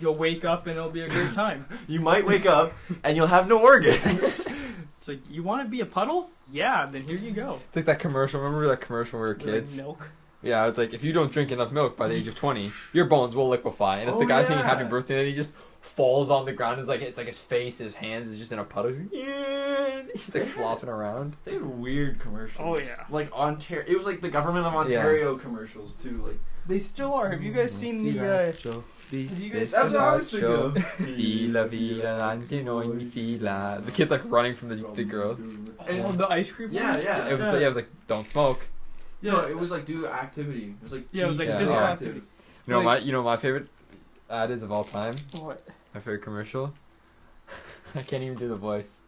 You'll 0.00 0.14
wake 0.14 0.44
up 0.44 0.66
and 0.66 0.76
it'll 0.76 0.90
be 0.90 1.00
a 1.02 1.08
great 1.08 1.32
time. 1.34 1.66
you 1.88 2.00
might 2.00 2.26
wake 2.26 2.46
up 2.46 2.72
and 3.04 3.16
you'll 3.16 3.26
have 3.26 3.48
no 3.48 3.58
organs. 3.58 4.46
It's 4.98 5.08
like 5.08 5.30
you 5.30 5.44
want 5.44 5.62
to 5.62 5.68
be 5.68 5.80
a 5.82 5.86
puddle? 5.86 6.30
Yeah, 6.50 6.86
then 6.90 7.02
here 7.02 7.16
you 7.16 7.30
go. 7.30 7.60
It's 7.68 7.76
like 7.76 7.84
that 7.84 8.00
commercial. 8.00 8.40
Remember 8.40 8.66
that 8.68 8.80
commercial 8.80 9.20
when 9.20 9.28
we 9.28 9.34
were 9.34 9.36
Like 9.52 9.62
kids? 9.62 9.76
milk. 9.76 10.10
Yeah, 10.42 10.62
I 10.62 10.66
was 10.66 10.76
like, 10.78 10.94
if 10.94 11.04
you 11.04 11.12
don't 11.12 11.30
drink 11.30 11.52
enough 11.52 11.70
milk 11.70 11.96
by 11.96 12.08
the 12.08 12.14
age 12.14 12.26
of 12.26 12.34
twenty, 12.34 12.72
your 12.92 13.04
bones 13.04 13.36
will 13.36 13.48
liquefy. 13.48 13.98
And 14.00 14.08
it's 14.08 14.16
Oh, 14.16 14.18
the 14.18 14.26
guy 14.26 14.42
singing 14.42 14.58
yeah. 14.64 14.66
"Happy 14.66 14.82
Birthday," 14.84 15.20
and 15.20 15.28
he 15.28 15.34
just 15.34 15.52
falls 15.86 16.30
on 16.30 16.44
the 16.44 16.52
ground. 16.52 16.78
It's 16.80 16.88
like 16.88 17.00
it's 17.02 17.16
like 17.16 17.26
his 17.26 17.38
face, 17.38 17.78
his 17.78 17.94
hands 17.94 18.30
is 18.30 18.38
just 18.38 18.52
in 18.52 18.58
a 18.58 18.64
puddle. 18.64 18.90
He's 18.92 19.00
like, 19.00 19.08
yeah, 19.12 20.02
he's 20.12 20.34
like 20.34 20.44
flopping 20.56 20.88
around. 20.88 21.36
They 21.44 21.54
had 21.54 21.64
weird 21.64 22.18
commercials. 22.18 22.64
Oh, 22.66 22.78
yeah. 22.78 23.04
Like 23.10 23.32
Ontario, 23.32 23.84
it 23.86 23.96
was 23.96 24.06
like 24.06 24.20
the 24.20 24.28
government 24.28 24.66
of 24.66 24.74
Ontario 24.74 25.36
commercials 25.36 25.94
too. 25.94 26.22
Like 26.26 26.38
They 26.66 26.80
still 26.80 27.14
are. 27.14 27.30
Have 27.30 27.42
you 27.42 27.52
guys 27.52 27.72
seen 27.72 28.02
the? 28.04 28.20
Uh, 28.20 28.52
you 29.10 29.50
guys- 29.50 29.70
that's 29.70 29.92
what 29.92 30.00
I 30.02 30.16
was 30.16 30.30
thinking 30.30 30.50
of. 30.50 30.84
Fila, 30.84 31.68
fila, 31.68 32.20
antinoi, 32.36 33.10
fila. 33.12 33.82
The 33.84 33.92
kid's 33.92 34.10
like 34.10 34.22
running 34.30 34.54
from 34.54 34.68
the, 34.70 34.76
the 34.94 35.04
girl. 35.04 35.38
oh, 35.88 36.12
the 36.12 36.28
ice 36.28 36.50
cream. 36.50 36.70
Yeah, 36.72 36.92
one? 36.92 37.02
yeah. 37.02 37.28
It 37.28 37.38
was, 37.38 37.46
yeah, 37.46 37.58
it 37.58 37.66
was 37.66 37.76
like, 37.76 37.88
don't 38.08 38.26
smoke. 38.26 38.66
No, 39.22 39.46
it 39.46 39.56
was 39.58 39.70
like 39.70 39.84
do 39.86 40.06
activity. 40.06 40.74
It 40.78 40.82
was 40.82 40.92
like 40.92 41.06
Yeah, 41.12 41.26
it 41.26 41.28
was 41.28 41.38
like 41.38 41.48
physical 41.48 41.74
activity. 41.78 42.22
You 42.66 42.72
know 42.72 42.78
Like- 42.80 42.84
my, 42.84 42.98
you 43.06 43.12
know 43.12 43.22
my 43.22 43.36
favorite 43.36 43.68
ad 44.30 44.50
is 44.50 44.62
of 44.62 44.72
all 44.72 44.84
time. 44.84 45.16
What? 45.32 45.66
My 45.94 46.00
favorite 46.00 46.22
commercial. 46.22 46.72
I 47.94 48.02
can't 48.02 48.22
even 48.22 48.36
do 48.36 48.48
the 48.48 48.56
voice. 48.56 49.00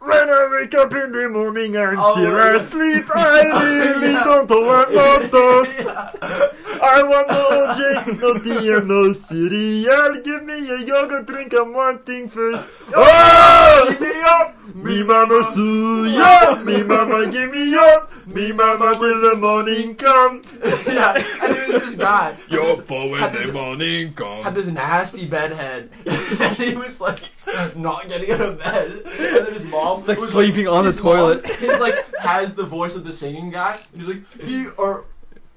When 0.00 0.28
I 0.30 0.48
wake 0.50 0.74
up 0.74 0.94
in 0.94 1.12
the 1.12 1.28
morning, 1.28 1.76
I'm 1.76 1.98
Oh, 2.00 2.12
still 2.14 2.32
yeah. 2.32 2.56
asleep. 2.56 3.04
I 3.14 3.42
really 3.64 4.12
Yeah. 4.12 4.24
don't 4.24 4.48
want 4.50 4.94
no 4.94 5.28
toast. 5.28 5.76
I 6.82 7.02
want 7.02 7.28
no 7.28 7.42
OJ, 7.68 8.18
no 8.18 8.38
tea, 8.38 8.70
and 8.72 8.88
no 8.88 9.12
cereal. 9.12 10.16
Give 10.24 10.42
me 10.42 10.70
a 10.70 10.78
yogurt 10.78 11.26
drink 11.26 11.52
and 11.52 11.74
one 11.74 11.98
thing 11.98 12.30
first. 12.30 12.64
Oh, 12.96 13.04
oh 13.04 13.90
give 13.90 14.00
me 14.00 14.20
up. 14.22 14.56
Me 14.74 15.02
mama 15.02 15.40
suya, 15.42 16.64
me 16.68 16.82
mama 16.82 17.26
give 17.26 17.50
me 17.50 17.74
up. 17.76 18.10
Me 18.26 18.52
mama 18.52 18.94
till 18.94 19.20
the 19.20 19.34
morning 19.36 19.94
come. 19.96 20.40
yeah, 20.86 21.12
and 21.42 21.56
it 21.56 21.68
was 21.68 21.82
this 21.82 21.96
guy. 21.96 22.32
had 22.32 22.38
Yo, 22.48 22.76
for 22.76 23.10
when 23.10 23.32
the 23.34 23.52
morning 23.52 24.14
had 24.42 24.54
this 24.54 24.68
nasty 24.68 25.26
bed 25.26 25.52
head, 25.52 25.90
and 26.06 26.56
he 26.56 26.74
was 26.76 27.00
like 27.00 27.20
not 27.76 28.08
getting 28.08 28.30
out 28.30 28.40
of 28.40 28.58
bed, 28.58 29.02
and 29.18 29.44
then 29.44 29.52
his 29.52 29.64
mom 29.66 29.89
like 29.98 30.18
was 30.18 30.30
sleeping 30.30 30.66
on 30.68 30.84
the 30.84 30.92
toilet. 30.92 31.46
He's 31.46 31.80
like 31.80 31.96
has 32.18 32.54
the 32.54 32.64
voice 32.64 32.96
of 32.96 33.04
the 33.04 33.12
singing 33.12 33.50
guy. 33.50 33.78
He's 33.94 34.08
like, 34.08 34.22
you 34.44 34.72
are 34.78 35.04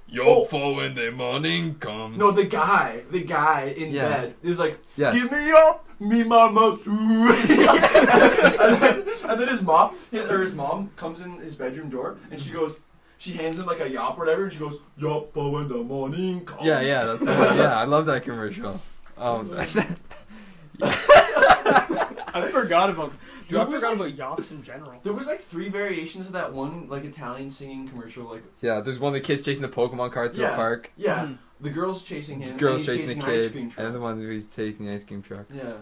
Yo, 0.08 0.24
Oh. 0.26 0.46
for 0.46 0.76
when 0.76 0.94
the 0.94 1.10
morning 1.12 1.76
come. 1.80 2.18
no 2.20 2.30
the 2.32 2.44
guy, 2.46 3.02
the 3.10 3.24
guy 3.24 3.74
in 3.76 3.92
Yeah. 3.92 4.10
bed 4.10 4.36
is 4.44 4.60
like, 4.60 4.78
Yes. 4.96 5.16
give 5.16 5.32
me 5.32 5.52
up, 5.52 5.88
me 6.00 6.24
mama 6.24 6.78
su. 6.84 6.92
and, 6.92 8.78
then, 8.82 9.04
and 9.30 9.42
then 9.42 9.48
his 9.48 9.62
mom, 9.64 9.96
his, 10.12 10.26
or 10.30 10.42
his 10.42 10.54
mom 10.54 10.92
comes 10.98 11.22
in 11.22 11.38
his 11.40 11.56
bedroom 11.56 11.90
door, 11.90 12.18
and 12.32 12.40
she 12.40 12.52
goes. 12.52 12.80
She 13.20 13.32
hands 13.32 13.58
him 13.58 13.68
like 13.68 13.80
a 13.80 13.90
yop 13.90 14.18
or 14.18 14.22
whatever, 14.26 14.44
and 14.44 14.52
she 14.52 14.60
goes, 14.60 14.80
"Yop 14.98 15.34
for 15.34 15.50
when 15.50 15.70
the 15.70 15.78
morning 15.78 16.44
comes." 16.44 16.66
Yeah, 16.66 16.82
yeah, 16.82 17.06
that's 17.06 17.20
the 17.20 17.26
one. 17.26 17.58
yeah. 17.58 17.80
I 17.80 17.86
love 17.86 18.06
that 18.08 18.24
commercial. 18.26 18.82
Um, 19.18 19.50
I 20.82 22.50
forgot 22.52 22.90
about. 22.90 23.14
Dude, 23.48 23.58
I 23.60 23.64
There 23.64 23.74
was 23.74 23.82
forgot 23.84 23.98
like- 24.00 24.14
about 24.18 24.38
yops 24.40 24.52
in 24.52 24.64
general. 24.64 25.00
There 25.04 25.14
was 25.14 25.28
like 25.28 25.42
three 25.42 25.70
variations 25.70 26.28
of 26.28 26.34
that 26.34 26.54
one 26.54 26.88
like 26.90 27.04
Italian 27.04 27.50
singing 27.50 27.88
commercial. 27.88 28.26
Like 28.26 28.44
Yeah, 28.62 28.80
there's 28.80 29.00
one 29.00 29.14
of 29.16 29.22
the 29.22 29.26
kids 29.26 29.42
chasing 29.42 29.62
the 29.62 29.68
Pokemon 29.70 30.12
card 30.12 30.34
through 30.34 30.44
Yeah. 30.44 30.54
a 30.54 30.56
park. 30.56 30.92
yeah, 30.96 31.26
Mhm. 31.26 31.38
the 31.62 31.70
girl's 31.70 32.04
chasing 32.04 32.40
The 32.40 32.46
him. 32.48 32.58
girl's 32.58 32.88
and 32.88 32.98
he's 33.00 33.08
chasing 33.10 33.20
the 33.22 33.26
an 33.26 33.40
ice 33.46 33.52
cream 33.52 33.70
truck. 33.72 33.86
and 33.86 33.96
the 33.96 34.00
one 34.00 34.18
who's 34.18 34.48
chasing 34.48 34.86
the 34.88 34.94
ice 34.94 35.04
cream 35.04 35.22
truck. 35.22 35.46
Yeah. 35.54 35.74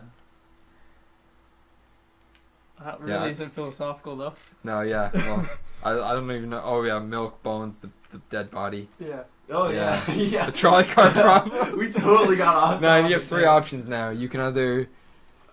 That 2.84 3.00
really 3.00 3.12
Yeah. 3.14 3.26
isn't 3.28 3.54
philosophical 3.54 4.16
though. 4.16 4.34
No, 4.64 4.82
yeah. 4.82 5.12
Well, 5.14 5.48
I, 5.84 5.92
I 5.92 6.14
don't 6.14 6.30
even 6.32 6.50
know. 6.50 6.62
Oh 6.64 6.82
yeah, 6.84 7.00
milk 7.00 7.42
bones, 7.44 7.78
the, 7.78 7.90
the 8.12 8.20
dead 8.30 8.50
body, 8.50 8.88
Yeah. 9.00 9.24
Oh 9.50 9.70
yeah, 9.70 10.02
yeah. 10.12 10.46
the 10.48 10.52
trolley 10.52 10.86
car 10.86 11.10
problem. 11.12 11.78
we 11.78 11.92
totally 11.92 12.38
got 12.38 12.56
off. 12.56 12.82
no, 12.82 13.06
you 13.06 13.14
have 13.16 13.24
three 13.24 13.46
options 13.46 13.86
now. 13.86 14.10
You 14.10 14.30
can 14.30 14.40
either, 14.42 14.88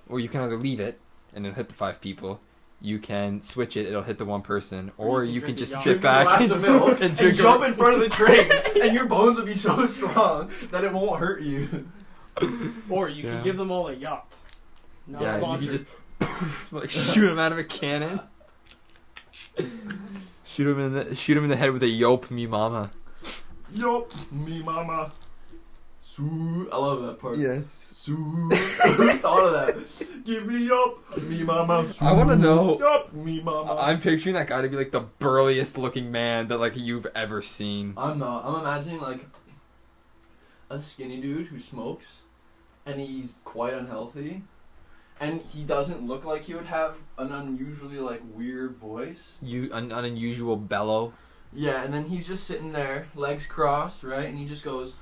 well, 0.09 0.21
you 0.21 0.29
can 0.29 0.41
either 0.43 0.57
leave 0.57 0.81
it 0.81 1.01
and 1.39 1.47
it'll 1.47 1.57
hit 1.57 1.69
the 1.69 1.75
five 1.75 2.01
people. 2.01 2.41
You 2.81 2.99
can 2.99 3.41
switch 3.41 3.77
it; 3.77 3.87
it'll 3.87 4.03
hit 4.03 4.19
the 4.19 4.25
one 4.25 4.43
person, 4.43 4.91
or, 4.99 5.21
Or 5.21 5.25
you 5.25 5.35
you 5.35 5.41
can 5.41 5.51
can 5.51 5.57
just 5.57 5.83
sit 5.83 6.01
back 6.01 6.27
glass 6.27 6.51
of 6.51 6.63
milk 6.63 6.93
and 7.01 7.03
and, 7.05 7.17
drink 7.17 7.37
jump 7.37 7.65
in 7.65 7.75
front 7.75 7.95
of 7.95 8.01
the 8.01 8.09
train, 8.09 8.51
and 8.83 8.95
your 8.95 9.07
bones 9.07 9.39
will 9.39 9.47
be 9.47 9.57
so 9.57 9.87
strong 9.87 10.51
that 10.71 10.85
it 10.85 10.93
won't 10.93 11.19
hurt 11.19 11.41
you. 11.43 11.89
Or 12.89 13.09
you 13.09 13.25
Yeah. 13.25 13.35
can 13.35 13.43
give 13.45 13.57
them 13.57 13.73
all 13.73 13.89
a 13.89 13.95
yop. 13.95 14.33
Not 15.09 15.21
Yeah, 15.21 15.37
you 15.39 15.59
can 15.59 15.69
just 15.71 15.87
like 16.71 16.89
shoot 16.89 17.29
them 17.29 17.39
out 17.39 17.51
of 17.51 17.59
a 17.59 17.65
cannon. 17.65 18.21
shoot 20.45 20.69
him 20.69 20.79
in 20.79 20.93
the 20.93 21.15
shoot 21.17 21.37
him 21.37 21.43
in 21.45 21.51
the 21.51 21.57
head 21.57 21.73
with 21.73 21.83
a 21.83 21.87
yope 21.87 22.31
me 22.31 22.47
mama. 22.47 22.91
Yup, 23.75 24.13
me 24.31 24.63
mama. 24.63 25.11
Sue, 26.03 26.69
I 26.73 26.77
love 26.79 27.03
that 27.03 27.19
part. 27.21 27.37
Yes. 27.39 27.65
Sue, 27.75 28.15
who 28.15 29.11
thought 29.19 29.45
of 29.45 29.53
that? 29.53 29.77
Give 30.29 30.47
me 30.47 30.71
up, 30.71 31.17
me 31.23 31.43
mama. 31.43 31.87
I 32.03 32.13
wanna 32.13 32.37
know- 32.37 32.79
Yup, 32.79 33.15
me 33.15 33.41
mama. 33.41 33.75
I'm 33.81 33.99
picturing 33.99 34.35
that 34.35 34.47
guy 34.47 34.61
to 34.61 34.69
be 34.69 34.77
like 34.77 34.91
the 34.91 35.01
burliest 35.01 35.79
looking 35.79 36.13
man 36.13 36.49
that 36.49 36.59
like 36.59 36.77
you've 36.77 37.07
ever 37.15 37.41
seen. 37.41 37.95
I'm 37.97 38.19
not. 38.19 38.45
I'm 38.45 38.61
imagining 38.61 39.01
like 39.01 39.25
a 40.69 40.83
skinny 40.83 41.19
dude 41.19 41.47
who 41.47 41.59
smokes, 41.59 42.19
and 42.85 43.01
he's 43.01 43.37
quite 43.47 43.73
unhealthy, 43.73 44.43
and 45.19 45.41
he 45.41 45.65
doesn't 45.65 46.07
look 46.07 46.27
like 46.27 46.43
he 46.43 46.53
would 46.53 46.67
have 46.67 46.97
an 47.17 47.33
unusually 47.33 47.99
like 47.99 48.21
weird 48.35 48.77
voice. 48.77 49.39
You 49.41 49.73
an, 49.73 49.91
an 49.93 50.05
unusual 50.05 50.57
bellow. 50.57 51.15
Yeah, 51.55 51.83
and 51.83 51.95
then 51.95 52.05
he's 52.05 52.27
just 52.27 52.45
sitting 52.45 52.73
there, 52.73 53.09
legs 53.15 53.47
crossed, 53.47 54.05
right, 54.05 54.29
and 54.29 54.37
he 54.37 54.45
just 54.45 54.63
goes. 54.63 54.93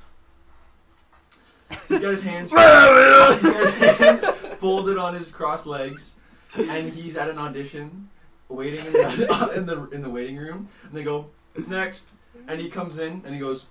He's 1.89 1.99
got 1.99 2.13
his 2.13 2.23
hands. 2.23 2.51
he's 2.53 2.61
got 2.61 3.43
his 3.43 3.75
hands 3.99 4.25
folded 4.67 4.99
on 4.99 5.15
his 5.15 5.31
crossed 5.31 5.67
legs, 5.67 6.15
and 6.57 6.93
he's 6.93 7.17
at 7.17 7.29
an 7.31 7.39
audition, 7.39 8.09
waiting 8.49 8.85
in 8.85 8.93
the 8.93 9.53
in 9.57 9.67
the, 9.67 9.89
in 9.91 10.03
the 10.03 10.11
waiting 10.11 10.37
room. 10.37 10.69
And 10.85 10.93
they 10.93 11.05
go 11.05 11.27
next, 11.69 12.09
and 12.49 12.61
he 12.61 12.69
comes 12.69 12.99
in 12.99 13.23
and 13.25 13.33
he 13.35 13.39
goes. 13.41 13.67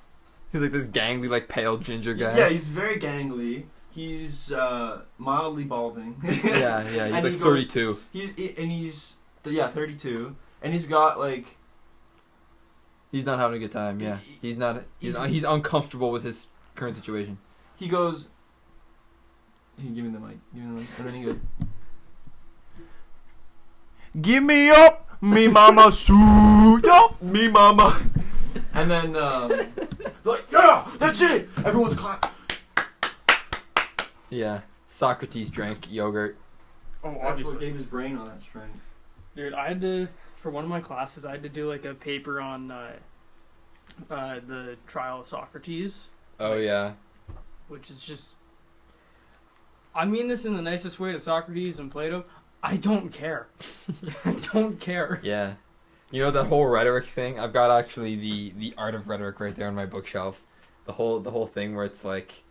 He's 0.51 0.61
like 0.61 0.71
this 0.71 0.85
gangly, 0.87 1.29
like 1.29 1.49
pale 1.49 1.77
ginger 1.77 2.13
guy. 2.13 2.37
Yeah, 2.37 2.47
he's 2.49 2.69
very 2.69 2.95
gangly. 2.97 3.65
He's 3.91 4.51
uh, 4.53 5.01
mildly 5.17 5.65
balding. 5.65 6.15
yeah, 6.23 6.31
yeah. 6.43 6.83
He's 6.83 6.99
And 7.01 7.11
like 7.13 7.33
he 7.33 7.39
goes- 7.39 7.65
32. 7.65 7.99
he's 8.13 8.29
and 8.57 8.71
he's 8.71 9.17
yeah, 9.43 9.67
thirty 9.67 9.95
two, 9.95 10.35
and 10.61 10.71
he's 10.73 10.85
got 10.87 11.19
like 11.19 11.57
He's 13.11 13.25
not 13.25 13.39
having 13.39 13.57
a 13.57 13.59
good 13.59 13.71
time. 13.71 13.99
Yeah, 13.99 14.17
he's 14.41 14.57
not. 14.57 14.83
He's 14.99 15.15
He's- 15.15 15.29
he's 15.29 15.43
uncomfortable 15.43 16.11
with 16.11 16.23
his 16.23 16.47
current 16.75 16.95
situation. 16.95 17.37
he 17.75 17.87
goes. 17.89 18.27
He 19.77 19.89
give 19.89 20.05
me 20.05 20.11
the 20.11 20.19
mic, 20.19 20.37
give 20.53 20.63
me 20.63 20.75
the 20.75 20.81
mic, 20.81 20.89
and 20.97 21.07
then 21.07 21.13
he 21.15 21.23
goes. 21.23 21.37
Give 24.21 24.43
me 24.43 24.69
up, 24.69 25.09
me 25.21 25.47
mama, 25.47 25.91
sue, 25.91 26.79
yup, 26.83 27.21
me 27.21 27.47
mama. 27.49 28.01
And 28.73 28.89
then, 28.89 29.15
um, 29.17 29.49
they're 29.49 29.67
like, 30.23 30.45
yeah, 30.51 30.87
that's 30.97 31.21
it. 31.21 31.49
Everyone's 31.65 31.95
clap. 31.95 32.33
Yeah. 34.29 34.61
Socrates 34.87 35.49
drank 35.49 35.91
yogurt. 35.91 36.37
Oh, 37.03 37.11
That's 37.11 37.23
obviously. 37.25 37.53
what 37.53 37.59
gave 37.61 37.73
his 37.73 37.83
brain 37.83 38.17
all 38.17 38.25
that 38.25 38.41
strength. 38.41 38.79
Dude, 39.35 39.53
I 39.53 39.67
had 39.67 39.81
to 39.81 40.07
for 40.37 40.49
one 40.49 40.63
of 40.63 40.69
my 40.69 40.79
classes. 40.79 41.25
I 41.25 41.31
had 41.31 41.43
to 41.43 41.49
do 41.49 41.69
like 41.69 41.83
a 41.85 41.93
paper 41.93 42.39
on 42.39 42.71
uh, 42.71 42.93
uh, 44.09 44.39
the 44.47 44.77
trial 44.87 45.19
of 45.21 45.27
Socrates, 45.27 46.09
Oh 46.39 46.53
yeah. 46.55 46.93
which 47.67 47.91
is 47.91 48.01
just. 48.01 48.31
I 49.95 50.05
mean 50.05 50.27
this 50.27 50.45
in 50.45 50.53
the 50.55 50.61
nicest 50.61 50.99
way 50.99 51.11
to 51.13 51.19
Socrates 51.19 51.79
and 51.79 51.89
Plato. 51.91 52.25
I 52.61 52.77
don't 52.77 53.11
care. 53.13 53.47
I 54.25 54.33
don't 54.53 54.79
care. 54.79 55.19
Yeah. 55.23 55.53
You 56.11 56.21
know 56.23 56.31
that 56.31 56.45
whole 56.45 56.65
rhetoric 56.65 57.05
thing? 57.05 57.39
I've 57.39 57.53
got 57.53 57.71
actually 57.71 58.15
the 58.15 58.53
the 58.57 58.73
art 58.77 58.93
of 58.95 59.07
rhetoric 59.07 59.39
right 59.39 59.55
there 59.55 59.67
on 59.67 59.75
my 59.75 59.85
bookshelf. 59.85 60.41
The 60.85 60.93
whole 60.93 61.19
the 61.19 61.31
whole 61.31 61.47
thing 61.47 61.75
where 61.75 61.85
it's 61.85 62.03
like 62.05 62.43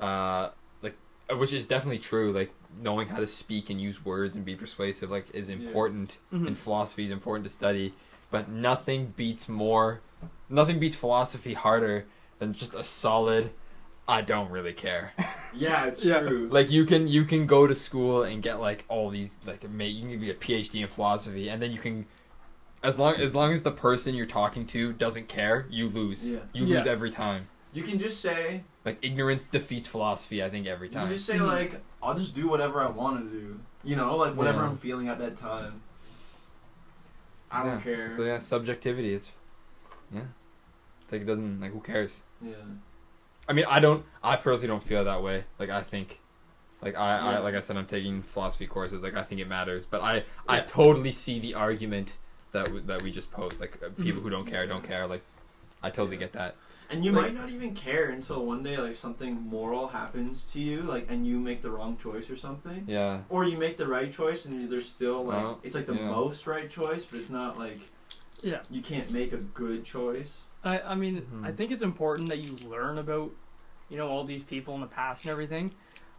uh 0.00 0.50
like 0.82 0.94
which 1.36 1.52
is 1.52 1.66
definitely 1.66 1.98
true, 1.98 2.32
like 2.32 2.52
knowing 2.80 3.08
how 3.08 3.16
to 3.18 3.26
speak 3.26 3.70
and 3.70 3.80
use 3.80 4.04
words 4.04 4.36
and 4.36 4.44
be 4.44 4.54
persuasive 4.54 5.10
like 5.10 5.26
is 5.34 5.48
Yeah. 5.50 5.56
important 5.56 6.18
Mhm. 6.32 6.46
and 6.46 6.58
philosophy 6.58 7.04
is 7.04 7.10
important 7.10 7.44
to 7.44 7.50
study, 7.50 7.94
but 8.30 8.48
nothing 8.48 9.12
beats 9.16 9.48
more 9.48 10.00
nothing 10.48 10.78
beats 10.78 10.96
philosophy 10.96 11.54
harder 11.54 12.06
than 12.38 12.52
just 12.52 12.74
a 12.74 12.82
solid 12.84 13.50
I 14.08 14.22
don't 14.22 14.50
really 14.50 14.72
care. 14.72 15.12
Yeah, 15.54 15.86
it's 15.86 16.04
Yeah. 16.04 16.20
true. 16.20 16.48
Like 16.52 16.70
you 16.70 16.84
can 16.84 17.08
you 17.08 17.24
can 17.24 17.46
go 17.46 17.66
to 17.66 17.74
school 17.74 18.22
and 18.22 18.42
get 18.42 18.60
like 18.60 18.84
all 18.88 19.08
these 19.08 19.38
like 19.46 19.62
you 19.62 19.68
can 19.68 20.20
get 20.20 20.36
a 20.36 20.38
PhD 20.38 20.82
in 20.82 20.88
philosophy 20.88 21.48
and 21.48 21.60
then 21.60 21.72
you 21.72 21.78
can 21.78 22.04
as 22.82 22.98
long 22.98 23.14
as 23.16 23.34
long 23.34 23.52
as 23.54 23.62
the 23.62 23.70
person 23.72 24.14
you're 24.14 24.26
talking 24.26 24.66
to 24.68 24.92
doesn't 24.92 25.26
care, 25.26 25.66
you 25.70 25.88
lose. 25.88 26.28
Yeah. 26.28 26.40
You 26.52 26.66
Yeah. 26.66 26.76
lose 26.78 26.86
every 26.86 27.10
time. 27.10 27.44
You 27.72 27.82
can 27.82 27.98
just 27.98 28.20
say, 28.20 28.62
Like 28.84 28.98
ignorance 29.02 29.44
defeats 29.46 29.88
philosophy, 29.88 30.42
I 30.44 30.50
think 30.50 30.66
every 30.66 30.88
time. 30.90 31.02
you 31.02 31.06
can 31.08 31.14
just 31.16 31.26
say 31.26 31.38
Mhm. 31.38 31.46
like, 31.46 31.80
I'll 32.02 32.14
just 32.14 32.34
do 32.34 32.46
whatever 32.46 32.82
I 32.82 32.90
want 32.90 33.24
to 33.24 33.30
do. 33.38 33.58
You 33.82 33.96
know, 33.96 34.16
like 34.16 34.36
whatever 34.36 34.58
Yeah. 34.60 34.68
I'm 34.68 34.76
feeling 34.76 35.08
at 35.08 35.18
that 35.18 35.36
time. 35.36 35.80
I 37.50 37.62
don't 37.64 37.76
Yeah. 37.78 37.80
care. 37.80 38.16
So 38.16 38.22
yeah, 38.24 38.38
subjectivity. 38.38 39.14
It's 39.14 39.32
yeah. 40.12 40.20
It's 41.02 41.12
like 41.12 41.22
it 41.22 41.26
doesn't 41.26 41.60
like 41.60 41.72
who 41.72 41.80
cares. 41.80 42.22
yeah. 42.42 42.52
I 43.48 43.52
mean, 43.54 43.64
I 43.68 43.80
don't. 43.80 44.04
I 44.22 44.36
personally 44.36 44.68
don't 44.68 44.82
feel 44.82 45.04
that 45.04 45.22
way. 45.22 45.44
Like 45.58 45.70
I 45.70 45.82
think, 45.82 46.18
like 46.82 46.96
I, 46.96 47.18
I 47.18 47.38
like 47.38 47.54
I 47.54 47.60
said, 47.60 47.76
I'm 47.76 47.86
taking 47.86 48.22
philosophy 48.22 48.66
courses. 48.66 49.02
Like 49.02 49.16
I 49.16 49.22
think 49.22 49.40
it 49.40 49.48
matters, 49.48 49.86
but 49.86 50.02
I, 50.02 50.24
I 50.46 50.60
totally 50.60 51.12
see 51.12 51.38
the 51.40 51.54
argument 51.54 52.18
that 52.52 52.66
w- 52.66 52.84
that 52.86 53.02
we 53.02 53.10
just 53.10 53.30
posed. 53.32 53.60
Like 53.60 53.78
uh, 53.82 53.88
people 54.02 54.20
Mhm. 54.20 54.24
who 54.24 54.30
don't 54.30 54.46
care 54.46 54.66
don't 54.66 54.84
care. 54.86 55.06
Like 55.06 55.22
I 55.82 55.90
totally 55.90 56.16
Yeah. 56.16 56.20
get 56.20 56.32
that. 56.34 56.56
And 56.90 57.04
you 57.04 57.12
Like- 57.12 57.26
might 57.26 57.34
not 57.34 57.50
even 57.50 57.74
care 57.74 58.08
until 58.10 58.44
one 58.46 58.62
day 58.62 58.76
like 58.78 58.96
something 58.96 59.42
moral 59.42 59.88
happens 59.88 60.44
to 60.52 60.58
you, 60.60 60.82
like 60.82 61.06
and 61.10 61.26
you 61.26 61.38
make 61.38 61.62
the 61.62 61.70
wrong 61.70 61.96
choice 61.96 62.28
or 62.30 62.36
something. 62.36 62.84
Yeah. 62.86 63.20
Or 63.30 63.44
you 63.44 63.56
make 63.58 63.76
the 63.78 63.86
right 63.86 64.10
choice 64.12 64.44
and 64.46 64.70
there's 64.70 64.88
still 64.88 65.24
like 65.24 65.36
Well, 65.36 65.60
it's 65.62 65.74
like 65.74 65.86
the 65.86 65.94
yeah. 65.94 66.06
most 66.10 66.46
right 66.46 66.68
choice, 66.68 67.04
but 67.06 67.18
it's 67.20 67.30
not 67.30 67.58
like 67.58 67.80
Yeah. 68.42 68.60
you 68.70 68.80
can't 68.82 69.10
make 69.10 69.32
a 69.32 69.38
good 69.38 69.84
choice. 69.84 70.32
I, 70.64 70.80
I 70.80 70.94
mean, 70.94 71.22
Mhm. 71.22 71.46
I 71.46 71.52
think 71.52 71.70
it's 71.70 71.82
important 71.82 72.28
that 72.30 72.44
you 72.44 72.56
learn 72.68 72.98
about, 72.98 73.30
you 73.88 73.96
know, 73.96 74.08
all 74.08 74.24
these 74.24 74.42
people 74.42 74.74
in 74.74 74.80
the 74.80 74.86
past 74.86 75.24
and 75.24 75.30
everything. 75.32 75.72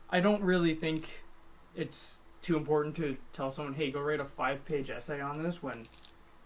I 0.10 0.20
don't 0.22 0.42
really 0.44 0.74
think 0.76 1.24
it's 1.76 2.16
too 2.42 2.56
important 2.58 2.96
to 2.98 3.18
tell 3.34 3.52
someone, 3.52 3.74
hey, 3.74 3.92
go 3.92 4.02
write 4.02 4.20
a 4.20 4.26
five 4.26 4.64
page 4.66 4.90
essay 4.90 5.20
on 5.22 5.44
this 5.44 5.62
when, 5.62 5.86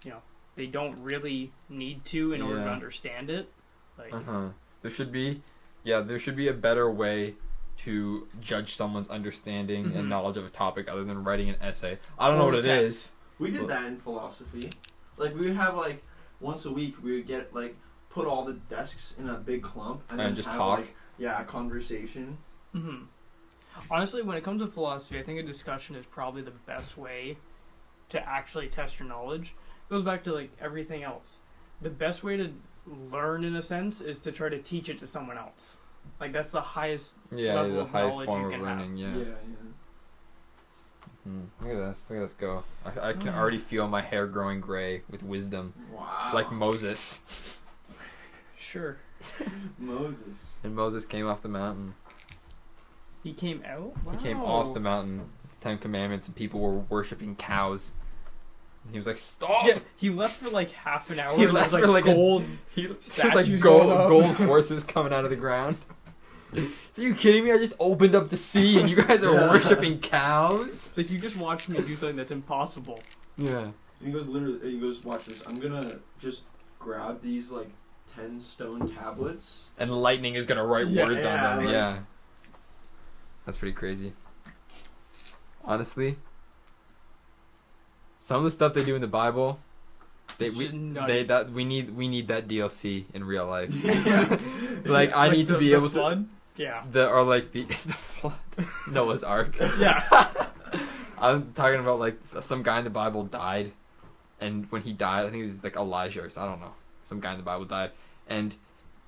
you 0.04 0.12
know, 0.12 0.22
they 0.56 0.66
don't 0.68 1.02
really 1.04 1.52
need 1.70 2.04
to 2.06 2.34
in 2.34 2.42
order 2.42 2.64
to 2.64 2.70
understand 2.70 3.30
it. 3.30 3.50
Like, 3.98 4.14
Uh 4.14 4.22
huh. 4.22 4.50
There 4.82 4.92
should 4.92 5.12
be, 5.12 5.42
yeah, 5.84 6.02
there 6.02 6.20
should 6.20 6.36
be 6.36 6.48
a 6.50 6.54
better 6.54 6.92
way 6.92 7.36
to 7.78 8.28
judge 8.42 8.76
someone's 8.76 9.08
understanding 9.08 9.86
Mhm. 9.92 9.96
and 10.00 10.10
knowledge 10.10 10.38
of 10.38 10.46
a 10.46 10.50
topic 10.50 10.88
other 10.88 11.04
than 11.04 11.24
writing 11.24 11.50
an 11.50 11.56
essay. 11.62 11.98
I 12.20 12.28
don't 12.28 12.38
know 12.38 12.46
what 12.46 12.56
a 12.56 12.60
it 12.60 12.64
test. 12.64 12.84
is. 12.86 13.12
We 13.40 13.50
did 13.52 13.62
Well- 13.62 13.68
that 13.70 13.86
in 13.86 13.98
philosophy. 14.00 14.70
Like 15.18 15.34
we 15.34 15.42
would 15.48 15.56
have 15.56 15.76
like 15.78 16.04
once 16.44 16.66
a 16.66 16.72
week 16.72 17.02
we 17.04 17.16
would 17.16 17.26
get 17.28 17.54
like 17.56 17.76
put 18.10 18.28
all 18.28 18.44
the 18.46 18.54
desks 18.54 19.16
in 19.18 19.30
a 19.30 19.34
big 19.36 19.64
clump 19.64 20.02
and, 20.10 20.20
And 20.20 20.30
then 20.30 20.36
just 20.36 20.50
have, 20.50 20.58
talk? 20.58 20.80
like 20.80 20.96
yeah, 21.18 21.42
a 21.42 21.46
conversation. 21.46 22.38
Mm-hmm. 22.76 23.06
Honestly, 23.90 24.22
when 24.22 24.38
it 24.38 24.44
comes 24.44 24.62
to 24.62 24.68
philosophy, 24.68 25.18
I 25.20 25.24
think 25.24 25.40
a 25.40 25.44
discussion 25.44 25.96
is 25.96 26.06
probably 26.06 26.42
the 26.44 26.52
best 26.52 26.98
way 26.98 27.38
to 28.10 28.30
actually 28.30 28.68
test 28.68 29.00
your 29.00 29.08
knowledge. 29.08 29.56
It 29.90 29.94
goes 29.94 30.04
back 30.04 30.24
to 30.26 30.34
like 30.34 30.52
everything 30.62 31.04
else. 31.04 31.38
The 31.82 31.90
best 31.90 32.24
way 32.24 32.38
to 32.38 32.52
learn, 33.12 33.44
in 33.44 33.56
a 33.56 33.62
sense, 33.62 34.00
is 34.02 34.20
to 34.20 34.32
try 34.32 34.50
to 34.50 34.60
teach 34.62 34.90
it 34.90 35.00
to 35.00 35.08
someone 35.08 35.38
else. 35.38 35.76
Like 36.20 36.34
that's 36.34 36.52
the 36.52 36.62
highest. 36.62 37.14
Yeah, 37.36 37.56
level 37.56 37.76
the 37.76 37.80
of 37.82 37.90
highest 37.90 38.14
knowledge 38.14 38.28
form 38.28 38.42
you 38.42 38.48
of 38.48 38.54
can 38.54 38.66
have. 38.80 38.98
Yeah, 38.98 39.08
Yeah. 39.08 39.24
yeah. 39.26 39.34
Hmm, 41.24 41.42
Look 41.62 41.72
at 41.72 41.78
this. 41.90 42.06
Look 42.10 42.20
at 42.20 42.22
this 42.22 42.34
go. 42.34 42.64
I, 42.86 43.10
I 43.10 43.14
can 43.14 43.28
Mm. 43.34 43.38
already 43.38 43.58
feel 43.60 43.88
my 43.88 44.02
hair 44.02 44.28
growing 44.28 44.60
gray 44.60 45.04
with 45.10 45.24
wisdom, 45.24 45.74
Wow. 45.94 46.32
like 46.34 46.52
Moses. 46.52 47.22
Sure. 48.58 48.98
Moses. 49.78 50.46
And 50.64 50.76
Moses 50.76 51.06
came 51.06 51.28
off 51.28 51.42
the 51.42 51.48
mountain. 51.50 51.94
He 53.24 53.32
came 53.34 53.64
out. 53.66 53.94
He 54.12 54.18
came 54.18 54.42
off 54.42 54.74
the 54.74 54.80
mountain, 54.82 55.30
Ten 55.62 55.78
Commandments 55.78 56.28
and 56.28 56.36
people 56.36 56.60
were 56.60 56.80
worshiping 56.80 57.36
cows. 57.38 57.94
He 58.92 58.98
was 58.98 59.08
like, 59.08 59.18
"Stop!" 59.18 59.66
Yeah, 59.66 59.80
he 59.96 60.10
left 60.10 60.42
for 60.42 60.50
like 60.50 60.72
half 60.72 61.10
an 61.10 61.18
hour. 61.20 61.38
He 61.38 61.46
and 61.46 61.54
left 61.54 61.72
there 61.72 61.80
was, 61.80 61.88
for, 61.88 61.94
like, 61.94 62.04
like, 62.04 62.14
a- 62.14 62.16
gold. 62.18 62.44
He 62.76 62.86
there's 62.88 63.02
Statues 63.06 63.50
like 63.50 63.62
going 63.62 63.88
gold, 63.88 63.92
up. 63.94 64.10
gold 64.10 64.26
horses 64.50 64.84
coming 64.84 65.14
out 65.14 65.24
of 65.24 65.30
the 65.30 65.38
ground. 65.38 65.78
Are 66.58 67.02
you 67.02 67.14
kidding 67.16 67.44
me? 67.46 67.52
I 67.52 67.58
just 67.58 67.74
opened 67.80 68.16
up 68.16 68.30
the 68.30 68.38
sea 68.38 68.80
and 68.80 68.90
you 68.90 68.96
guys 68.96 69.24
are 69.24 69.34
Yeah. 69.34 69.50
worshiping 69.50 70.00
cows. 70.00 70.66
It's 70.68 70.98
like 70.98 71.10
you 71.12 71.20
just 71.20 71.38
watched 71.38 71.70
me 71.70 71.78
do 71.82 71.96
something 71.96 72.16
that's 72.16 72.32
impossible. 72.32 73.00
Yeah. 73.38 73.60
And 74.00 74.08
he 74.08 74.12
goes 74.12 74.28
literally. 74.28 74.72
He 74.72 74.80
goes, 74.80 75.04
watch 75.04 75.26
this. 75.26 75.46
I'm 75.48 75.60
gonna 75.60 76.00
just 76.20 76.44
grab 76.80 77.22
these 77.22 77.52
like 77.52 77.70
ten 78.08 78.40
stone 78.42 78.88
tablets. 78.94 79.66
And 79.78 79.92
lightning 79.92 80.36
is 80.36 80.46
gonna 80.46 80.66
write 80.66 80.88
Yeah. 80.88 81.06
words 81.06 81.24
Yeah, 81.24 81.34
on 81.34 81.58
them. 81.58 81.66
like- 81.66 81.74
yeah. 81.74 82.00
That's 83.46 83.58
pretty 83.58 83.74
crazy. 83.74 84.14
Honestly, 85.66 86.18
some 88.18 88.38
of 88.38 88.44
the 88.44 88.52
stuff 88.52 88.74
they 88.74 88.84
do 88.84 88.96
in 88.96 89.02
the 89.02 89.08
Bible, 89.08 89.60
they 90.38 90.50
we 90.50 90.68
they 91.08 91.24
that 91.24 91.52
we 91.52 91.64
need 91.64 91.96
we 91.96 92.08
need 92.08 92.28
that 92.28 92.48
DLC 92.48 93.06
in 93.14 93.24
real 93.24 93.48
life. 93.48 93.70
yeah. 93.84 94.38
Like 94.86 95.16
I 95.16 95.30
need 95.30 95.48
to 95.48 95.58
be 95.58 95.70
the 95.70 95.76
able 95.76 95.88
to 95.90 95.94
flood? 95.96 96.28
Yeah. 96.56 96.84
the 96.92 97.10
or 97.10 97.24
like 97.24 97.52
the, 97.52 97.64
the 97.64 97.74
flood, 97.74 98.34
Noah's 98.90 99.24
Ark. 99.24 99.56
Yeah. 99.80 100.04
I'm 101.18 101.54
talking 101.54 101.80
about 101.80 102.00
like 102.00 102.20
some 102.24 102.64
guy 102.64 102.80
in 102.80 102.84
the 102.84 102.90
Bible 102.90 103.24
died, 103.24 103.72
and 104.42 104.66
when 104.72 104.82
he 104.82 104.92
died, 104.94 105.26
I 105.26 105.30
think 105.30 105.42
it 105.42 105.46
was 105.46 105.64
like 105.64 105.76
Elijah 105.76 106.22
or 106.24 106.30
so- 106.30 106.42
I 106.42 106.46
don't 106.46 106.60
know. 106.60 106.74
Some 107.04 107.20
guy 107.20 107.32
in 107.32 107.38
the 107.38 107.44
Bible 107.44 107.66
died, 107.66 107.92
and 108.28 108.56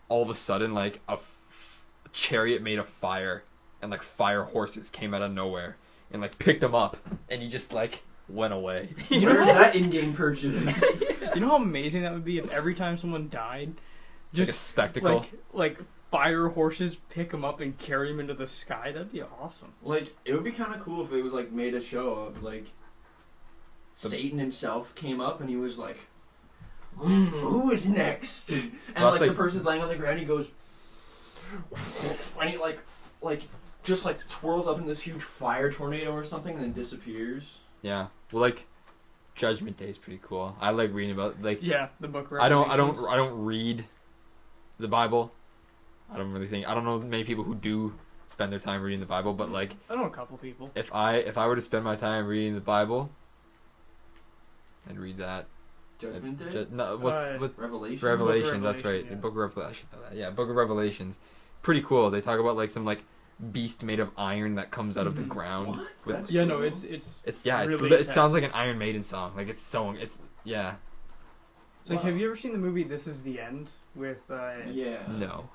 all 0.09 0.21
of 0.21 0.29
a 0.29 0.35
sudden, 0.35 0.73
like 0.73 1.01
a 1.09 1.13
f- 1.13 1.81
chariot 2.13 2.61
made 2.61 2.79
of 2.79 2.87
fire, 2.87 3.43
and 3.81 3.91
like 3.91 4.01
fire 4.03 4.43
horses 4.43 4.89
came 4.89 5.13
out 5.13 5.21
of 5.21 5.31
nowhere 5.31 5.75
and 6.11 6.21
like 6.21 6.37
picked 6.39 6.63
him 6.63 6.73
up, 6.75 6.97
and 7.29 7.41
he 7.41 7.47
just 7.49 7.73
like 7.73 8.03
went 8.29 8.53
away. 8.53 8.89
You 9.09 9.27
Where's 9.27 9.39
know- 9.39 9.45
that 9.53 9.75
in-game 9.75 10.13
purchase? 10.13 10.83
You 11.35 11.41
know 11.41 11.49
how 11.49 11.55
amazing 11.57 12.03
that 12.03 12.13
would 12.13 12.23
be 12.25 12.37
if 12.37 12.51
every 12.53 12.75
time 12.75 12.97
someone 12.97 13.27
died, 13.29 13.69
like 14.33 14.43
a 14.43 14.45
just 14.45 14.67
spectacle. 14.67 15.09
like 15.17 15.31
like 15.53 15.79
fire 16.15 16.47
horses 16.49 16.95
pick 17.09 17.31
him 17.33 17.43
up 17.43 17.59
and 17.59 17.77
carry 17.77 18.09
him 18.11 18.19
into 18.19 18.33
the 18.33 18.47
sky. 18.47 18.91
That'd 18.91 19.11
be 19.11 19.21
awesome. 19.21 19.73
like 19.83 20.13
it 20.25 20.33
would 20.33 20.43
be 20.43 20.51
kind 20.51 20.73
of 20.73 20.81
cool 20.81 21.03
if 21.03 21.11
it 21.11 21.21
was 21.21 21.33
like 21.33 21.51
made 21.51 21.73
a 21.73 21.81
show 21.81 22.13
of 22.13 22.41
like 22.43 22.65
The- 24.01 24.09
Satan 24.09 24.39
himself 24.39 24.93
came 24.95 25.19
up 25.21 25.41
and 25.41 25.49
he 25.49 25.55
was 25.57 25.77
like, 25.79 25.97
mm, 26.97 27.27
"Who 27.29 27.71
is 27.71 27.85
next?" 27.85 28.51
And 28.51 28.71
Well, 28.95 29.11
like 29.11 29.19
that's 29.19 29.31
the 29.31 29.37
person's 29.37 29.63
laying 29.65 29.81
on 29.81 29.89
the 29.89 29.95
ground, 29.95 30.19
he 30.19 30.25
goes, 30.25 30.49
and 32.39 32.49
he 32.49 32.57
like 32.57 32.79
like 33.21 33.43
just 33.83 34.05
like 34.05 34.25
twirls 34.27 34.67
up 34.67 34.77
in 34.79 34.85
this 34.87 35.01
huge 35.01 35.21
fire 35.21 35.71
tornado 35.71 36.11
or 36.11 36.23
something, 36.23 36.53
and 36.55 36.63
then 36.63 36.73
disappears. 36.73 37.59
yeah. 37.81 38.07
Well, 38.31 38.41
like 38.41 38.65
Judgment 39.35 39.77
Day 39.77 39.89
is 39.89 39.97
pretty 39.97 40.19
cool. 40.23 40.55
I 40.59 40.71
like 40.71 40.93
reading 40.93 41.11
about 41.11 41.41
like 41.41 41.59
Yeah, 41.61 41.89
the 41.99 42.07
book. 42.07 42.29
I 42.39 42.49
don't 42.49 42.69
I 42.69 42.77
don't 42.77 42.97
I 43.07 43.15
don't 43.15 43.45
read 43.45 43.85
the 44.79 44.87
Bible. 44.87 45.31
I 46.11 46.17
don't 46.17 46.31
really 46.31 46.47
think 46.47 46.67
I 46.67 46.73
don't 46.73 46.85
know 46.85 46.99
many 46.99 47.23
people 47.23 47.43
who 47.43 47.55
do 47.55 47.93
spend 48.27 48.51
their 48.51 48.59
time 48.59 48.81
reading 48.81 48.99
the 48.99 49.05
Bible, 49.05 49.33
but 49.33 49.51
like 49.51 49.75
I 49.89 49.95
know 49.95 50.05
a 50.05 50.09
couple 50.09 50.37
people. 50.37 50.71
if 50.75 50.93
I 50.93 51.15
if 51.17 51.37
I 51.37 51.47
were 51.47 51.55
to 51.55 51.61
spend 51.61 51.83
my 51.83 51.95
time 51.95 52.25
reading 52.27 52.55
the 52.55 52.61
Bible, 52.61 53.09
I'd 54.89 54.97
read 54.97 55.17
that. 55.17 55.45
Judgment 55.97 56.37
Day, 56.37 56.51
Ju- 56.51 56.67
no, 56.71 56.97
what's 56.97 57.17
Uh, 57.17 57.37
what's 57.39 57.57
Revelation. 57.57 58.05
Revelation? 58.07 58.61
That's 58.61 58.83
right. 58.83 59.05
Yeah. 59.09 59.15
Book 59.15 59.31
of 59.31 59.37
Revelation. 59.37 59.87
Yeah, 60.13 60.29
Book 60.29 60.49
of 60.49 60.55
Revelations. 60.55 61.17
Pretty 61.61 61.81
cool. 61.81 62.09
They 62.11 62.19
talk 62.21 62.39
about 62.39 62.57
like 62.57 62.69
some 62.69 62.83
like 62.85 63.03
beast 63.51 63.81
made 63.81 63.99
of 63.99 64.09
iron 64.17 64.55
that 64.55 64.71
comes 64.71 64.97
out 64.97 65.07
of 65.07 65.15
the 65.15 65.21
Mhm. 65.23 65.29
ground. 65.29 65.67
What? 65.69 65.77
With- 65.79 66.05
That's 66.05 66.31
Yeah, 66.31 66.43
no, 66.43 66.61
it's 66.61 66.83
it's. 66.83 67.21
It's 67.25 67.45
yeah. 67.45 67.63
Really 67.65 67.89
li- 67.89 67.95
it 67.97 68.11
sounds 68.11 68.33
like 68.33 68.43
an 68.43 68.51
Iron 68.51 68.77
Maiden 68.77 69.03
song. 69.03 69.33
Like 69.35 69.47
it's 69.47 69.61
so 69.61 69.91
it's 69.91 70.17
yeah. 70.43 70.75
It's 71.81 71.91
like, 71.91 72.01
have 72.01 72.17
you 72.17 72.25
ever 72.27 72.35
seen 72.35 72.51
the 72.51 72.57
movie 72.57 72.83
This 72.83 73.05
Is 73.07 73.21
the 73.23 73.39
End 73.39 73.69
with? 73.95 74.19
Uh, 74.29 74.53
yeah. 74.67 75.03
No. 75.07 75.47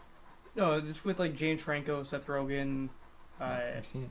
No, 0.60 0.72
it's 0.74 1.04
with 1.04 1.18
like 1.18 1.34
James 1.36 1.60
Franco, 1.62 2.02
Seth 2.04 2.26
Rogen. 2.26 2.90
Uh, 3.40 3.44
I've 3.78 3.86
seen 3.86 4.02
it. 4.04 4.10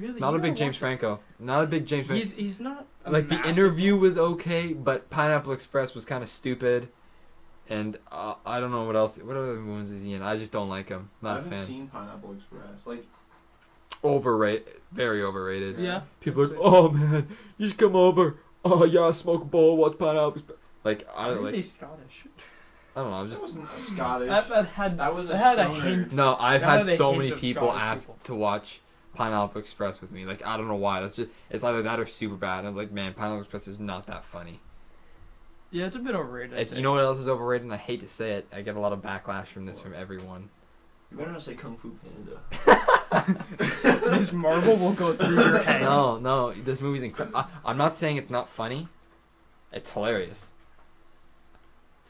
really, 0.00 0.20
Not 0.20 0.30
you 0.30 0.38
a 0.38 0.42
big 0.42 0.56
James 0.56 0.76
watch 0.76 0.78
Franco. 0.80 1.20
Not 1.40 1.64
a 1.64 1.66
big 1.66 1.84
James. 1.84 2.06
Franco. 2.06 2.22
He's 2.24 2.32
he's 2.32 2.60
not 2.60 2.86
a 3.04 3.10
like 3.10 3.28
the 3.28 3.34
massive- 3.36 3.50
interview 3.58 3.96
was 3.96 4.16
okay, 4.16 4.72
but 4.72 5.10
Pineapple 5.10 5.52
Express 5.52 5.94
was 5.94 6.04
kind 6.04 6.22
of 6.22 6.28
stupid, 6.30 6.88
and 7.68 7.98
uh, 8.12 8.34
I 8.46 8.60
don't 8.60 8.70
know 8.70 8.84
what 8.84 8.94
else. 8.94 9.18
What 9.18 9.36
other 9.36 9.62
ones 9.64 9.90
is 9.90 10.02
he 10.04 10.14
in? 10.14 10.22
I 10.22 10.36
just 10.36 10.52
don't 10.52 10.68
like 10.68 10.88
him. 10.88 11.10
I 11.22 11.26
Not 11.26 11.30
a 11.32 11.34
haven't 11.42 11.58
fan. 11.58 11.66
seen 11.66 11.86
Pineapple 11.88 12.34
Express. 12.34 12.86
Like, 12.86 13.04
Overrated. 14.04 14.80
Very 14.92 15.22
overrated. 15.22 15.78
Yeah. 15.78 16.02
People 16.20 16.42
are 16.42 16.46
like, 16.48 16.58
oh 16.60 16.90
man, 16.90 17.28
you 17.58 17.68
should 17.68 17.78
come 17.78 17.96
over. 17.96 18.36
Oh 18.64 18.84
yeah, 18.84 19.10
smoke 19.10 19.42
a 19.42 19.44
bowl, 19.46 19.76
watch 19.76 19.98
Pineapple 19.98 20.34
Express. 20.36 20.58
Like 20.84 21.06
I 21.16 21.28
don't 21.28 21.38
Are 21.44 21.50
they 21.50 21.56
like. 21.58 21.64
Scottish? 21.66 22.26
I 22.96 23.00
don't 23.00 23.10
know. 23.10 23.16
I'm 23.16 23.26
that 23.28 23.32
just. 23.32 23.42
wasn't 23.42 23.68
a 23.74 23.78
Scottish. 23.78 24.28
That, 24.28 24.48
that 24.48 24.66
had 24.68 24.98
That 24.98 25.14
was 25.14 25.26
a 25.26 25.32
that 25.32 25.38
had 25.38 25.58
a 25.58 25.68
hint. 25.70 26.12
No, 26.12 26.36
I've 26.36 26.60
That 26.60 26.68
had 26.78 26.86
had 26.86 26.96
so 26.96 27.12
many 27.14 27.32
people 27.32 27.68
Scottish 27.68 27.82
ask 27.82 28.02
people. 28.08 28.18
to 28.24 28.34
watch 28.34 28.80
Pineapple 29.14 29.60
Express 29.60 30.00
with 30.00 30.12
me. 30.12 30.24
Like 30.24 30.46
I 30.46 30.56
don't 30.56 30.68
know 30.68 30.76
why. 30.76 31.00
That's 31.00 31.16
just. 31.16 31.30
It's 31.50 31.64
either 31.64 31.82
that 31.82 31.98
or 31.98 32.06
super 32.06 32.36
bad. 32.36 32.58
And 32.58 32.66
I 32.68 32.70
was 32.70 32.76
like, 32.76 32.92
man, 32.92 33.12
Pineapple 33.14 33.40
Express 33.42 33.66
is 33.68 33.80
not 33.80 34.06
that 34.06 34.24
funny. 34.24 34.60
Yeah, 35.70 35.86
it's 35.86 35.96
a 35.96 35.98
bit 35.98 36.14
overrated. 36.14 36.56
It's, 36.56 36.72
you 36.72 36.82
know 36.82 36.92
what 36.92 37.02
else 37.02 37.18
is 37.18 37.26
overrated? 37.26 37.64
And 37.64 37.74
I 37.74 37.78
hate 37.78 38.00
to 38.02 38.08
say 38.08 38.32
it. 38.34 38.46
I 38.52 38.62
get 38.62 38.76
a 38.76 38.80
lot 38.80 38.92
of 38.92 39.00
backlash 39.02 39.46
from 39.48 39.66
this 39.66 39.80
from 39.80 39.92
everyone. 39.92 40.48
You 41.10 41.16
better 41.18 41.32
not 41.32 41.42
say 41.42 41.54
Kung 41.54 41.76
Fu 41.76 41.96
Panda. 42.62 43.44
this 43.58 44.32
marble 44.32 44.76
will 44.76 44.92
go 44.94 45.14
through 45.14 45.34
your 45.34 45.58
head. 45.64 45.80
No, 45.82 46.18
no, 46.18 46.52
this 46.52 46.80
movie's 46.80 47.02
incredible. 47.02 47.44
I'm 47.64 47.76
not 47.76 47.96
saying 47.96 48.16
it's 48.18 48.30
not 48.30 48.48
funny. 48.48 48.88
It's 49.72 49.90
hilarious. 49.90 50.52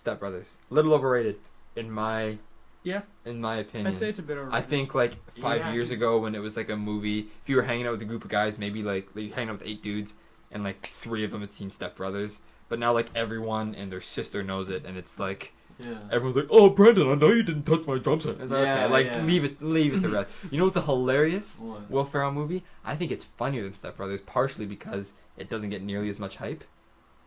Step 0.04 0.20
Brothers, 0.20 0.58
little 0.68 0.92
overrated, 0.92 1.36
in 1.76 1.90
my 1.90 2.36
Yeah. 2.82 3.00
in 3.24 3.40
my 3.40 3.56
opinion. 3.56 3.86
I'd 3.86 3.98
say 3.98 4.10
it's 4.10 4.18
a 4.18 4.22
bit 4.22 4.36
overrated. 4.36 4.52
I 4.54 4.60
think 4.60 4.94
like 4.94 5.14
five 5.30 5.60
Yeah. 5.62 5.72
years 5.72 5.90
ago 5.90 6.18
when 6.18 6.34
it 6.34 6.40
was 6.40 6.58
like 6.58 6.68
a 6.68 6.76
movie, 6.76 7.20
if 7.42 7.48
you 7.48 7.56
were 7.56 7.62
hanging 7.62 7.86
out 7.86 7.92
with 7.92 8.02
a 8.02 8.04
group 8.04 8.22
of 8.22 8.28
guys, 8.30 8.58
maybe 8.58 8.82
like, 8.82 9.08
like 9.14 9.32
hanging 9.32 9.48
out 9.48 9.60
with 9.60 9.66
eight 9.66 9.82
dudes, 9.82 10.14
and 10.52 10.62
like 10.62 10.88
three 10.88 11.24
of 11.24 11.30
them 11.30 11.40
had 11.40 11.54
seen 11.54 11.70
Step 11.70 11.96
Brothers. 11.96 12.42
But 12.68 12.78
now 12.78 12.92
like 12.92 13.08
everyone 13.14 13.74
and 13.74 13.90
their 13.90 14.02
sister 14.02 14.42
knows 14.42 14.68
it, 14.68 14.84
and 14.84 14.98
it's 14.98 15.18
like 15.18 15.54
Yeah. 15.78 16.00
everyone's 16.12 16.36
like, 16.36 16.48
"Oh, 16.50 16.68
Brandon, 16.68 17.08
I 17.08 17.14
know 17.14 17.30
you 17.32 17.42
didn't 17.42 17.62
touch 17.64 17.86
my 17.86 17.96
drum 17.96 18.20
set." 18.20 18.38
Like, 18.38 18.50
Yeah, 18.50 18.84
okay, 18.84 18.92
like 18.92 19.06
yeah. 19.06 19.22
leave 19.24 19.44
it, 19.44 19.62
leave 19.62 19.94
it 19.94 20.00
to 20.02 20.08
Mhm. 20.08 20.12
rest. 20.12 20.34
You 20.50 20.58
know 20.58 20.64
what's 20.66 20.76
a 20.76 20.82
hilarious 20.82 21.60
What? 21.60 21.90
Will 21.90 22.04
Ferrell 22.04 22.30
movie? 22.30 22.62
I 22.84 22.94
think 22.94 23.10
it's 23.10 23.24
funnier 23.24 23.62
than 23.62 23.72
Step 23.72 23.96
Brothers, 23.96 24.20
partially 24.20 24.66
because 24.66 25.14
it 25.38 25.48
doesn't 25.48 25.70
get 25.70 25.82
nearly 25.82 26.10
as 26.10 26.18
much 26.18 26.36
hype. 26.36 26.62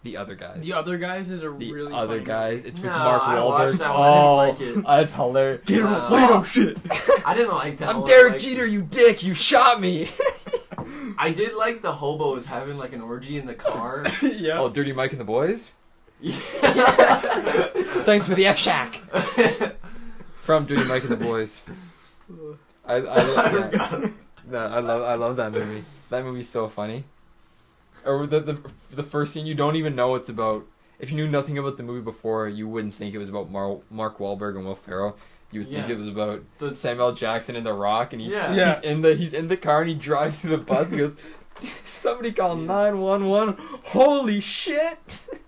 The 0.08 0.18
other 0.18 0.36
guys. 0.36 0.60
the 0.62 0.72
other 0.74 0.98
guys 0.98 1.30
is 1.30 1.44
a 1.44 1.50
The 1.50 1.72
really 1.74 1.94
other 1.94 2.14
funny 2.16 2.24
guys. 2.26 2.56
movie. 2.58 2.70
It's 2.70 2.80
with 2.80 2.92
No, 2.92 2.98
Mark 2.98 3.24
I 3.24 3.44
watched 3.44 3.74
Wahlberg. 3.74 3.78
that 3.80 3.94
one, 3.94 4.02
I 4.02 4.06
didn't 4.06 4.24
oh, 4.24 4.36
like 4.36 4.62
it. 4.62 4.86
that's 4.86 5.14
hilarious. 5.14 5.62
Get 5.66 5.78
him 5.80 5.84
Nah. 5.86 6.06
a 6.06 6.08
Play-Doh 6.08 6.44
shit. 6.44 6.78
I 7.26 7.34
didn't 7.34 7.54
like 7.56 7.78
that 7.80 7.90
I'm 7.90 7.98
one. 8.02 8.10
Derek 8.10 8.32
Like, 8.34 8.42
Jeter, 8.42 8.66
you 8.66 8.82
dick! 8.84 9.22
You 9.24 9.34
shot 9.34 9.82
me. 9.82 10.10
I 11.18 11.32
did 11.32 11.56
like 11.56 11.82
the 11.82 11.92
hobos 11.92 12.46
having 12.46 12.78
like 12.78 12.94
an 12.94 13.02
orgy 13.02 13.38
in 13.38 13.46
the 13.46 13.54
car. 13.54 14.06
yeah. 14.22 14.60
Oh, 14.62 14.70
Dirty 14.70 14.94
Mike 14.94 15.12
and 15.12 15.20
the 15.20 15.26
Boys. 15.26 15.74
Yeah. 16.22 16.32
Thanks 18.06 18.28
for 18.28 18.36
the 18.36 18.46
F 18.48 18.58
Shack. 18.58 18.96
From 20.44 20.66
Dirty 20.66 20.84
Mike 20.86 21.04
and 21.04 21.12
the 21.12 21.18
Boys. 21.18 21.66
I, 22.86 22.96
I, 22.96 22.98
I 23.00 23.16
yeah. 23.18 23.88
forgot. 23.88 24.12
No, 24.50 24.58
I 24.60 24.80
love 24.80 25.02
I 25.04 25.16
love 25.16 25.36
that 25.38 25.52
movie. 25.52 25.84
That 26.10 26.24
movie's 26.24 26.48
so 26.50 26.70
funny. 26.70 27.04
Or 28.08 28.26
the 28.26 28.40
the 28.40 28.58
the 28.92 29.04
first 29.04 29.34
scene 29.34 29.46
you 29.46 29.56
don't 29.56 29.76
even 29.76 29.96
know 29.96 30.16
it's 30.16 30.30
about. 30.30 30.66
If 31.00 31.12
you 31.12 31.18
knew 31.18 31.28
nothing 31.28 31.58
about 31.60 31.78
the 31.78 31.84
movie 31.84 32.02
before, 32.02 32.48
you 32.48 32.68
wouldn't 32.68 32.94
think 32.96 33.14
it 33.14 33.20
was 33.20 33.30
about 33.30 33.52
Mar- 33.52 33.82
Mark 33.92 34.18
Wahlberg 34.18 34.56
and 34.56 34.66
Will 34.66 34.74
Ferrell. 34.76 35.16
You 35.52 35.60
would 35.62 35.70
think 35.70 35.88
Yeah. 35.88 35.94
it 35.94 35.98
was 35.98 36.08
about 36.08 36.42
The- 36.58 36.74
Samuel 36.76 37.12
Jackson 37.14 37.56
in 37.56 37.64
The 37.64 37.74
Rock, 37.74 38.14
and 38.14 38.22
he, 38.22 38.32
Yeah. 38.32 38.54
Yeah. 38.54 38.76
he's 38.76 38.84
in 38.84 39.02
the 39.02 39.14
he's 39.16 39.34
in 39.34 39.48
the 39.48 39.58
car 39.58 39.82
and 39.82 39.90
he 39.90 39.96
drives 39.96 40.42
to 40.42 40.48
the 40.48 40.58
bus. 40.58 40.88
and 40.88 40.96
He 40.96 41.00
goes, 41.00 41.16
"Somebody 41.86 42.32
call 42.32 42.58
Yeah. 42.58 42.66
nine 42.66 43.00
one 43.00 43.26
one! 43.28 43.58
Holy 43.86 44.40
shit!" 44.40 44.98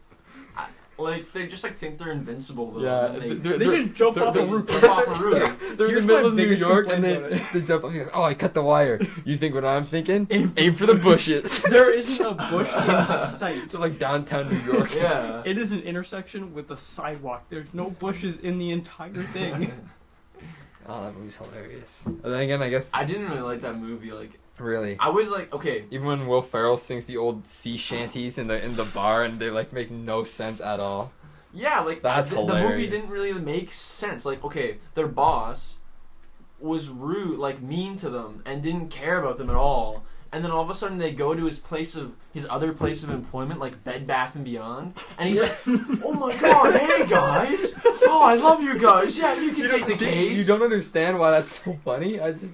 Like 1.00 1.32
they 1.34 1.48
just 1.48 1.64
like 1.64 1.78
think 1.78 1.98
they're 1.98 2.12
invincible 2.12 2.72
though. 2.72 2.82
Yeah, 2.82 3.06
and 3.06 3.22
then 3.22 3.42
they're- 3.42 3.58
They 3.58 3.66
they're- 3.66 3.84
just 3.84 3.96
jump 3.96 4.16
they're- 4.16 4.24
off 4.26 4.36
a 4.36 4.40
they're- 4.40 4.48
roof. 4.48 4.68
Jump 4.68 4.84
off 4.84 5.08
a 5.08 5.24
roof. 5.24 5.60
They're 5.78 5.88
in 5.88 5.94
Here's 5.94 6.02
the 6.02 6.02
middle 6.08 6.22
my 6.24 6.28
of 6.28 6.34
New 6.36 6.44
biggest 6.44 6.60
York 6.62 6.88
and 6.88 7.04
complaint 7.04 7.30
they, 7.30 7.36
about 7.38 7.54
they 7.54 7.62
jump. 7.62 7.94
He 7.94 8.02
"Oh, 8.14 8.24
I 8.24 8.34
cut 8.34 8.54
the 8.54 8.62
wire." 8.64 9.00
You 9.26 9.38
think 9.38 9.56
what 9.56 9.64
I'm 9.66 9.86
thinking? 9.86 10.28
Aim 10.30 10.54
Aim 10.58 10.76
for 10.76 10.86
the 10.86 10.96
bushes. 10.96 11.64
There 11.70 11.92
isn't 11.94 12.26
a 12.26 12.34
bush 12.34 12.68
in 12.74 12.84
sight. 13.40 13.58
It's 13.64 13.74
like 13.76 13.98
downtown 14.00 14.50
New 14.50 14.74
York. 14.74 14.94
Yeah. 14.94 15.42
It 15.46 15.58
is 15.58 15.72
an 15.72 15.80
intersection 15.82 16.54
with 16.54 16.70
a 16.72 16.78
sidewalk. 16.78 17.46
There's 17.50 17.74
no 17.74 17.90
bushes 17.92 18.38
in 18.40 18.58
the 18.58 18.72
entire 18.72 19.14
thing. 19.14 19.72
Oh, 20.88 21.04
that 21.04 21.16
movie's 21.16 21.36
hilarious. 21.36 22.06
And 22.08 22.22
then 22.24 22.40
again, 22.42 22.62
I 22.64 22.70
guess 22.70 22.90
I 22.94 23.06
didn't 23.06 23.30
really 23.30 23.42
like 23.42 23.62
that 23.62 23.78
movie. 23.80 24.12
Like 24.12 24.39
really, 24.60 24.98
I 25.00 25.10
was 25.10 25.30
like, 25.30 25.54
okay, 25.54 25.86
even 25.92 26.08
when 26.08 26.28
Will 26.28 26.42
Ferrell 26.42 26.78
sings 26.78 27.06
the 27.06 27.18
old 27.18 27.48
sea 27.48 27.78
shanties 27.78 28.38
in 28.38 28.48
the 28.48 28.64
in 28.64 28.76
the 28.76 28.86
bar 28.86 29.24
and 29.24 29.40
they 29.40 29.50
like 29.50 29.72
make 29.74 29.90
no 29.92 30.24
sense 30.24 30.60
at 30.62 30.80
all. 30.80 31.12
yeah, 31.54 31.80
like 31.82 32.02
That's 32.02 32.30
the, 32.30 32.36
the 32.46 32.60
movie 32.62 32.88
didn't 32.88 33.10
really 33.10 33.34
make 33.34 33.72
sense. 33.74 34.26
Like 34.26 34.44
okay, 34.44 34.78
their 34.96 35.08
boss 35.08 35.78
was 36.60 36.90
rude, 36.90 37.40
like 37.40 37.62
mean 37.62 37.96
to 37.98 38.10
them, 38.10 38.42
and 38.46 38.62
didn't 38.62 38.90
care 38.90 39.20
about 39.20 39.38
them 39.38 39.50
at 39.50 39.56
all. 39.56 40.04
and 40.32 40.44
then 40.44 40.52
all 40.52 40.62
of 40.62 40.70
a 40.70 40.76
sudden 40.76 40.98
they 41.00 41.12
go 41.12 41.34
to 41.34 41.46
his 41.46 41.58
place 41.58 41.96
of 41.96 42.14
his 42.34 42.46
other 42.50 42.72
place 42.74 43.02
of 43.04 43.10
employment, 43.10 43.60
like 43.60 43.84
Bed 43.84 44.06
Bath 44.06 44.36
and 44.36 44.46
Beyond, 44.46 45.04
and 45.18 45.28
he's 45.30 45.42
like, 45.42 45.58
"Oh 46.04 46.14
my 46.14 46.36
god, 46.36 46.76
hey 46.76 47.06
guys! 47.08 47.74
Oh, 48.04 48.22
I 48.24 48.36
love 48.36 48.62
you 48.62 48.78
guys. 48.78 49.18
Yeah, 49.18 49.34
you 49.40 49.52
can 49.54 49.68
take 49.70 49.88
the 49.88 49.96
See, 49.96 50.06
case." 50.06 50.38
You 50.38 50.44
don't 50.44 50.62
understand 50.62 51.18
why 51.18 51.32
that's 51.32 51.64
so 51.64 51.78
funny. 51.84 52.20
I 52.20 52.34
just 52.34 52.54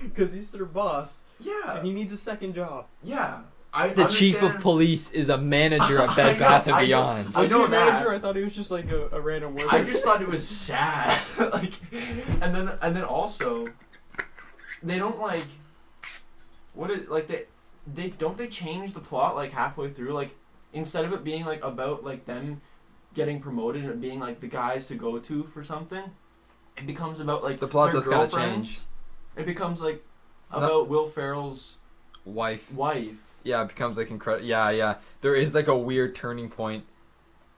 Because 0.02 0.32
he's 0.32 0.50
their 0.50 0.64
boss, 0.64 1.22
Yeah, 1.40 1.76
and 1.76 1.86
he 1.86 1.92
needs 1.92 2.12
a 2.12 2.16
second 2.16 2.54
job. 2.54 2.86
yeah. 3.02 3.40
I 3.70 3.88
the 3.88 4.06
chief 4.06 4.36
of 4.36 4.42
understand- 4.44 4.62
police 4.62 5.10
is 5.10 5.28
a 5.28 5.36
manager 5.36 5.98
at 5.98 6.08
I 6.12 6.14
Bed 6.16 6.32
know, 6.32 6.38
Bath 6.38 6.66
and 6.66 6.74
I 6.74 6.80
know. 6.80 6.86
Beyond. 6.86 7.32
I 7.36 7.42
Was 7.42 7.50
know 7.50 7.58
he 7.58 7.64
a 7.64 7.68
that. 7.68 7.86
manager? 7.92 8.14
I 8.14 8.18
thought 8.18 8.36
he 8.36 8.42
was 8.42 8.54
just 8.54 8.70
like 8.70 8.90
a, 8.90 9.08
a 9.12 9.20
random 9.20 9.54
worker. 9.54 9.68
I 9.70 9.84
just 9.84 10.02
thought 10.02 10.22
it 10.22 10.28
was 10.28 10.48
sad. 10.48 11.20
like, 11.52 11.74
and 12.40 12.54
then 12.54 12.70
and 12.80 12.96
then 12.96 13.04
also, 13.04 13.66
they 14.82 14.98
don't 14.98 15.20
like. 15.20 15.44
What 16.72 16.90
is 16.90 17.08
like 17.08 17.28
they 17.28 17.44
they 17.86 18.08
don't 18.08 18.38
they 18.38 18.46
change 18.46 18.94
the 18.94 19.00
plot 19.00 19.34
like 19.36 19.52
halfway 19.52 19.90
through 19.90 20.12
like 20.14 20.34
instead 20.72 21.04
of 21.04 21.12
it 21.12 21.22
being 21.24 21.44
like 21.44 21.62
about 21.62 22.04
like 22.04 22.24
them 22.24 22.60
getting 23.14 23.38
promoted 23.38 23.82
and 23.84 23.92
it 23.92 24.00
being 24.00 24.18
like 24.18 24.40
the 24.40 24.46
guys 24.46 24.86
to 24.88 24.94
go 24.94 25.18
to 25.18 25.44
for 25.44 25.62
something, 25.62 26.04
it 26.78 26.86
becomes 26.86 27.20
about 27.20 27.42
like 27.42 27.60
The 27.60 27.68
plot 27.68 27.88
their 27.92 28.00
does 28.00 28.08
kinda 28.08 28.18
girlfriends. 28.28 28.68
change. 28.68 28.80
It 29.38 29.46
becomes 29.46 29.80
like 29.80 30.04
about 30.50 30.88
Will 30.88 31.06
Ferrell's 31.06 31.76
Wife. 32.24 32.70
wife. 32.72 33.16
Yeah, 33.44 33.62
it 33.62 33.68
becomes 33.68 33.96
like 33.96 34.10
incredible. 34.10 34.46
Yeah, 34.46 34.70
yeah. 34.70 34.94
There 35.20 35.34
is 35.34 35.54
like 35.54 35.68
a 35.68 35.76
weird 35.76 36.14
turning 36.14 36.50
point, 36.50 36.84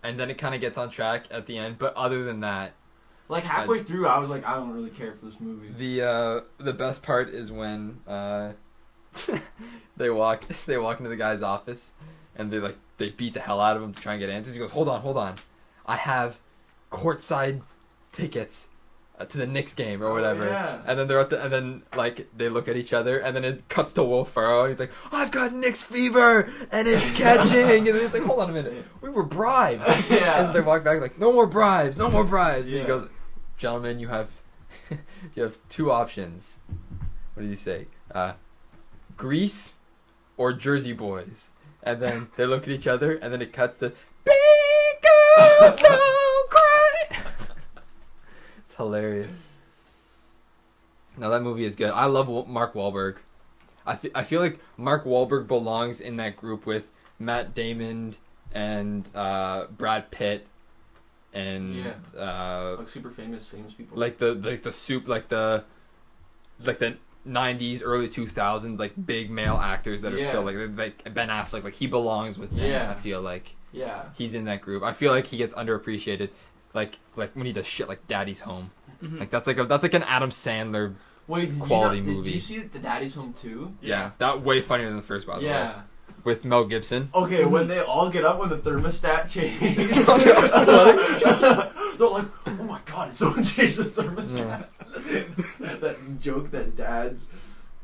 and 0.02 0.20
then 0.20 0.30
it 0.30 0.38
kind 0.38 0.54
of 0.54 0.60
gets 0.60 0.78
on 0.78 0.90
track 0.90 1.24
at 1.30 1.46
the 1.46 1.56
end. 1.58 1.78
But 1.78 1.94
other 1.96 2.22
than 2.24 2.40
that, 2.40 2.72
Like 3.28 3.44
halfway 3.44 3.82
through, 3.82 4.06
I 4.06 4.18
was 4.18 4.28
like, 4.30 4.44
I 4.46 4.54
don't 4.54 4.72
really 4.72 4.90
care 4.90 5.12
for 5.12 5.24
this 5.24 5.40
movie. 5.40 5.70
the 5.76 6.02
uh, 6.06 6.40
the 6.58 6.72
best 6.72 7.02
part 7.02 7.30
is 7.30 7.50
when 7.50 8.00
uh, 8.06 8.52
they 9.96 10.10
walk 10.10 10.44
they 10.66 10.78
walk 10.78 10.98
into 10.98 11.08
the 11.10 11.16
guy's 11.16 11.42
office, 11.42 11.92
and 12.36 12.50
they 12.52 12.58
like 12.58 12.76
they 12.98 13.10
beat 13.10 13.34
the 13.34 13.40
hell 13.40 13.60
out 13.60 13.76
of 13.76 13.82
him 13.82 13.94
to 13.94 14.02
try 14.02 14.12
and 14.14 14.20
get 14.20 14.28
answers. 14.30 14.54
He 14.54 14.60
goes, 14.60 14.72
"Hold 14.72 14.88
on, 14.88 15.00
hold 15.00 15.16
on, 15.16 15.36
I 15.86 15.96
have 15.96 16.38
courtside 16.92 17.62
tickets." 18.12 18.68
Uh, 19.20 19.26
To 19.26 19.36
the 19.36 19.46
Knicks 19.46 19.74
game 19.74 20.02
or 20.02 20.06
Oh, 20.06 20.14
whatever, 20.14 20.46
yeah. 20.46 20.80
and 20.86 20.98
then 20.98 21.06
they're 21.06 21.20
at 21.20 21.28
the, 21.28 21.44
and 21.44 21.52
then 21.52 21.82
like 21.94 22.26
they 22.34 22.48
look 22.48 22.68
at 22.68 22.76
each 22.76 22.94
other, 22.94 23.18
and 23.18 23.36
then 23.36 23.44
it 23.44 23.68
cuts 23.68 23.92
to 23.92 24.02
Will 24.02 24.24
Ferrell, 24.24 24.62
and 24.62 24.70
he's 24.70 24.80
like, 24.80 24.92
"I've 25.12 25.30
got 25.30 25.52
Knicks 25.52 25.84
fever, 25.84 26.48
and 26.72 26.88
it's 26.88 27.10
catching," 27.18 27.86
and 27.86 27.96
it's 27.98 28.14
like, 28.14 28.22
"Hold 28.22 28.40
on 28.40 28.48
a 28.48 28.52
minute, 28.54 28.86
we 29.02 29.10
were 29.10 29.22
bribed." 29.22 29.82
yeah. 30.10 30.46
And 30.46 30.54
they 30.54 30.62
walk 30.62 30.84
back 30.84 31.02
like, 31.02 31.18
"No 31.18 31.32
more 31.32 31.46
bribes, 31.46 31.98
no 31.98 32.10
more 32.10 32.24
bribes." 32.24 32.70
And 32.70 32.80
he 32.80 32.84
goes, 32.86 33.08
"Gentlemen, 33.58 34.00
you 34.00 34.08
have 34.08 34.30
you 35.34 35.42
have 35.42 35.58
two 35.68 35.92
options." 35.92 36.56
What 37.34 37.42
did 37.42 37.50
he 37.50 37.56
say? 37.56 37.88
Uh, 38.14 38.32
Grease 39.18 39.74
or 40.38 40.52
Jersey 40.54 40.94
Boys. 40.94 41.50
And 41.82 42.00
then 42.00 42.28
they 42.36 42.46
look 42.46 42.62
at 42.62 42.70
each 42.70 42.86
other, 42.86 43.12
and 43.16 43.32
then 43.32 43.42
it 43.42 43.52
cuts 43.52 43.78
to 43.80 43.92
"Big 44.24 44.34
girls 45.02 45.76
don't 45.76 45.88
cry." 45.88 45.98
it's 45.98 46.29
hilarious. 48.80 49.48
Now 51.16 51.28
that 51.30 51.42
movie 51.42 51.64
is 51.64 51.76
good. 51.76 51.90
I 51.90 52.06
love 52.06 52.28
Mark 52.48 52.74
Wahlberg. 52.74 53.16
I, 53.86 53.96
fe- 53.96 54.10
I 54.14 54.24
feel 54.24 54.40
like 54.40 54.58
Mark 54.76 55.04
Wahlberg 55.04 55.46
belongs 55.46 56.00
in 56.00 56.16
that 56.16 56.36
group 56.36 56.66
with 56.66 56.88
Matt 57.18 57.54
Damon 57.54 58.14
and 58.52 59.08
uh, 59.14 59.66
Brad 59.76 60.10
Pitt 60.10 60.46
and 61.32 61.74
Yeah. 61.76 61.92
uh, 62.18 62.76
like 62.78 62.88
super 62.88 63.10
famous, 63.10 63.46
famous 63.46 63.72
people. 63.72 63.98
like 63.98 64.18
the 64.18 64.34
like 64.34 64.62
the 64.62 64.72
soup 64.72 65.06
like 65.06 65.28
the 65.28 65.62
like 66.64 66.78
the 66.80 66.96
90s 67.28 67.82
early 67.84 68.08
2000s 68.08 68.78
like 68.78 68.92
big 69.06 69.30
male 69.30 69.56
actors 69.56 70.02
that 70.02 70.12
are 70.12 70.18
Yeah. 70.18 70.28
still 70.28 70.42
like 70.42 70.56
like 70.76 71.14
Ben 71.14 71.28
Affleck 71.28 71.62
like 71.64 71.74
he 71.74 71.86
belongs 71.86 72.38
with 72.38 72.50
them 72.50 72.64
Yeah. 72.70 72.90
I 72.90 72.94
feel 72.94 73.20
like 73.22 73.54
yeah. 73.72 74.06
he's 74.16 74.34
in 74.34 74.44
that 74.46 74.60
group 74.62 74.82
I 74.82 74.92
feel 74.92 75.12
like 75.12 75.26
he 75.28 75.36
gets 75.36 75.54
underappreciated 75.54 76.30
like 76.74 76.98
like 77.16 77.34
when 77.34 77.46
he 77.46 77.52
does 77.52 77.66
shit 77.66 77.88
like 77.88 78.06
Daddy's 78.06 78.40
Home 78.40 78.70
Mhm. 79.02 79.20
like 79.20 79.30
that's 79.30 79.46
like 79.46 79.58
a 79.58 79.64
that's 79.64 79.82
like 79.82 79.94
an 79.94 80.02
Adam 80.04 80.30
Sandler 80.30 80.94
Wait, 81.26 81.50
did 81.50 81.60
Quality 81.60 81.98
you 81.98 82.02
not, 82.02 82.12
movie. 82.12 82.24
Did 82.24 82.34
you 82.34 82.40
see 82.40 82.58
the 82.58 82.78
Daddy's 82.78 83.14
Home 83.14 83.32
too? 83.34 83.72
yeah, 83.80 84.10
that 84.18 84.42
way 84.42 84.60
funnier 84.62 84.88
than 84.88 84.96
the 84.96 85.02
first 85.02 85.26
by 85.26 85.34
the 85.38 85.44
way 85.44 85.50
Yeah. 85.50 85.82
with 86.24 86.44
Mel 86.44 86.64
Gibson 86.66 87.08
Okay, 87.14 87.44
when 87.44 87.66
they 87.68 87.80
all 87.80 88.10
get 88.10 88.24
up 88.24 88.38
when 88.40 88.48
the 88.50 88.58
thermostat 88.58 89.30
changed, 89.30 89.58
Sweating. 90.04 90.34
they're 91.98 92.08
like, 92.08 92.26
"Oh 92.46 92.64
my 92.64 92.80
god, 92.84 93.06
did 93.08 93.16
someone 93.16 93.44
change 93.54 93.76
the 93.76 93.84
thermostat?" 93.84 94.66
that 95.80 95.96
joke 96.20 96.50
that 96.50 96.76
dads 96.76 97.28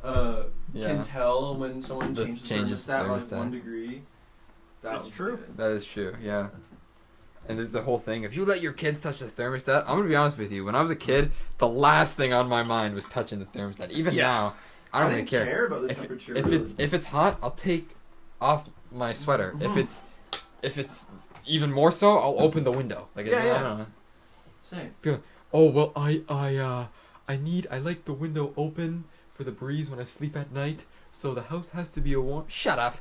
uh, 0.04 0.44
yeah 0.74 0.88
can 0.88 1.02
tell 1.02 1.54
when 1.56 1.80
someone 1.80 2.14
The 2.14 2.24
changes 2.26 2.42
the 2.42 2.48
changes 2.48 2.86
thermostat, 2.86 3.06
thermostat. 3.06 3.30
like 3.32 3.38
one 3.40 3.50
degree. 3.50 4.02
That 4.82 4.92
That's 4.98 5.08
true. 5.08 5.36
good. 5.38 5.56
That 5.56 5.70
is 5.72 5.84
true, 5.84 6.14
yeah. 6.22 6.48
And 7.48 7.58
there's 7.58 7.72
the 7.72 7.82
whole 7.82 7.98
thing. 7.98 8.24
If 8.24 8.36
you 8.36 8.44
let 8.44 8.60
your 8.60 8.72
kids 8.72 9.00
touch 9.00 9.18
the 9.20 9.26
thermostat, 9.26 9.82
I'm 9.86 9.96
gonna 9.98 10.08
be 10.08 10.16
honest 10.16 10.38
with 10.38 10.50
you. 10.52 10.64
When 10.64 10.74
I 10.74 10.80
was 10.80 10.90
a 10.90 10.96
kid, 10.96 11.30
the 11.58 11.68
last 11.68 12.16
thing 12.16 12.32
on 12.32 12.48
my 12.48 12.62
mind 12.62 12.94
was 12.94 13.04
touching 13.06 13.38
the 13.38 13.44
thermostat. 13.46 13.90
Even 13.90 14.14
Yeah. 14.14 14.22
now, 14.22 14.54
I 14.92 15.00
don't 15.00 15.10
really 15.10 15.22
didn't 15.22 15.44
care. 15.46 15.66
about 15.66 15.82
the 15.82 15.90
If, 15.90 15.98
temperature. 15.98 16.36
if 16.36 16.46
it's 16.52 16.74
if 16.78 16.94
it's 16.94 17.06
hot, 17.06 17.38
I'll 17.42 17.50
take 17.50 17.90
off 18.40 18.68
my 18.90 19.12
sweater. 19.12 19.54
If 19.60 19.72
Mhm. 19.72 19.76
it's 19.78 20.02
if 20.62 20.78
it's 20.78 21.06
even 21.46 21.72
more 21.72 21.92
so, 21.92 22.18
I'll 22.18 22.40
open 22.40 22.64
the 22.64 22.72
window. 22.72 23.08
Like 23.14 23.26
Yeah, 23.26 23.38
I 23.38 23.44
yeah. 23.46 23.62
don't 23.62 23.78
know. 23.78 23.86
Same. 24.62 24.94
Oh 25.52 25.70
well, 25.70 25.92
I 25.94 26.22
I 26.28 26.56
uh 26.56 26.86
I 27.28 27.36
need 27.36 27.66
I 27.70 27.78
like 27.78 28.04
the 28.04 28.12
window 28.12 28.52
open 28.56 29.04
for 29.34 29.44
the 29.44 29.52
breeze 29.52 29.88
when 29.90 30.00
I 30.00 30.04
sleep 30.04 30.36
at 30.36 30.52
night. 30.52 30.84
So 31.12 31.34
the 31.34 31.42
house 31.42 31.70
has 31.70 31.88
to 31.90 32.00
be 32.00 32.12
a 32.12 32.20
warm. 32.20 32.46
Shut 32.48 32.78
up. 32.78 32.98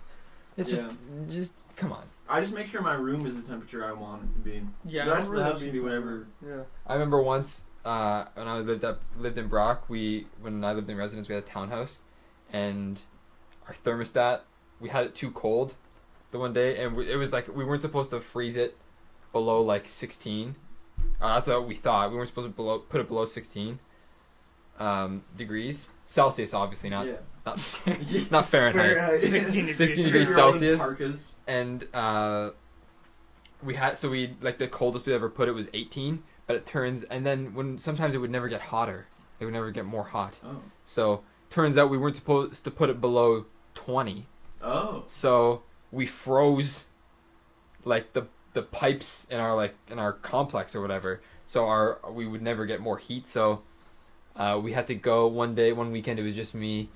It's 0.57 0.69
just 0.69 0.85
just 1.29 1.53
come 1.75 1.91
on. 1.91 2.05
I 2.27 2.41
just 2.41 2.53
make 2.53 2.67
sure 2.67 2.81
my 2.81 2.93
room 2.93 3.25
is 3.25 3.35
the 3.35 3.47
temperature 3.47 3.85
I 3.85 3.93
want 3.93 4.23
it 4.23 4.33
to 4.33 4.39
be. 4.39 4.61
Yeah, 4.85 5.05
the 5.05 5.11
I 5.11 5.15
rest 5.15 5.29
of 5.29 5.35
the 5.35 5.43
house 5.43 5.61
can 5.61 5.71
be 5.71 5.79
whatever. 5.79 6.27
Yeah. 6.45 6.63
I 6.87 6.93
remember 6.93 7.21
once 7.21 7.63
uh, 7.83 8.25
when 8.33 8.47
I 8.47 8.57
lived 8.59 8.83
up 8.83 9.01
lived 9.17 9.37
in 9.37 9.47
Brock, 9.47 9.89
we 9.89 10.27
when 10.41 10.63
I 10.63 10.73
lived 10.73 10.89
in 10.89 10.97
residence, 10.97 11.27
we 11.27 11.35
had 11.35 11.43
a 11.43 11.47
townhouse, 11.47 12.01
and 12.51 13.01
our 13.67 13.75
thermostat 13.83 14.41
we 14.79 14.89
had 14.89 15.05
it 15.05 15.15
too 15.15 15.31
cold, 15.31 15.75
the 16.31 16.39
one 16.39 16.53
day, 16.53 16.83
and 16.83 16.95
we, 16.95 17.11
it 17.11 17.15
was 17.15 17.31
like 17.31 17.53
we 17.55 17.63
weren't 17.63 17.81
supposed 17.81 18.09
to 18.11 18.19
freeze 18.19 18.55
it 18.57 18.75
below 19.31 19.61
like 19.61 19.87
sixteen. 19.87 20.55
Uh, 21.21 21.35
that's 21.35 21.47
what 21.47 21.67
we 21.67 21.75
thought. 21.75 22.09
We 22.11 22.17
weren't 22.17 22.29
supposed 22.29 22.47
to 22.47 22.53
below 22.53 22.79
put 22.79 23.01
it 23.01 23.07
below 23.07 23.25
sixteen 23.25 23.79
um, 24.79 25.23
degrees 25.37 25.89
Celsius, 26.05 26.53
obviously 26.53 26.89
not 26.89 27.07
yeah. 27.07 27.13
Not 27.45 27.59
not 28.31 28.45
Fahrenheit. 28.45 28.95
Fahrenheit. 28.97 29.21
16 29.21 29.45
degrees. 29.55 29.77
16 29.77 30.05
degrees 30.05 30.37
all 30.37 30.47
in 30.47 30.53
Celsius. 30.53 30.77
Parkas. 30.79 31.31
and 31.47 31.87
uh, 31.93 32.49
we 33.63 33.75
had 33.75 33.97
so 33.97 34.09
we 34.09 34.35
like 34.41 34.57
the 34.57 34.67
coldest 34.67 35.05
we 35.05 35.13
ever 35.13 35.29
put 35.29 35.47
it 35.47 35.51
was 35.53 35.67
18 35.73 36.23
but 36.47 36.55
it 36.55 36.65
turns 36.65 37.03
and 37.03 37.25
then 37.25 37.53
when 37.53 37.77
sometimes 37.77 38.13
it 38.13 38.17
would 38.19 38.29
never 38.31 38.47
get 38.47 38.61
hotter 38.61 39.07
it 39.39 39.45
would 39.45 39.53
never 39.53 39.71
get 39.71 39.85
more 39.85 40.03
hot 40.03 40.39
Oh. 40.45 40.57
so 40.85 41.21
turns 41.49 41.77
out 41.77 41.89
we 41.89 41.97
weren't 41.97 42.15
supposed 42.15 42.63
to 42.63 42.71
put 42.71 42.89
it 42.89 42.99
below 43.01 43.45
20 43.75 44.27
Oh. 44.61 45.03
so 45.07 45.63
we 45.91 46.05
froze 46.05 46.87
like 47.83 48.13
the 48.13 48.23
the 48.53 48.61
pipes 48.61 49.25
in 49.29 49.39
our 49.39 49.55
like 49.55 49.75
in 49.89 49.99
our 49.99 50.13
complex 50.13 50.75
or 50.75 50.81
whatever 50.81 51.21
so 51.45 51.65
our 51.65 51.99
we 52.11 52.25
would 52.27 52.41
never 52.41 52.65
get 52.65 52.79
more 52.81 52.97
heat 52.97 53.27
so 53.27 53.61
uh, 54.35 54.59
we 54.61 54.73
had 54.73 54.85
to 54.87 54.95
go 54.95 55.27
one 55.27 55.55
day 55.55 55.71
one 55.71 55.91
weekend 55.91 56.19
it 56.19 56.23
was 56.23 56.35
just 56.35 56.53
me 56.53 56.89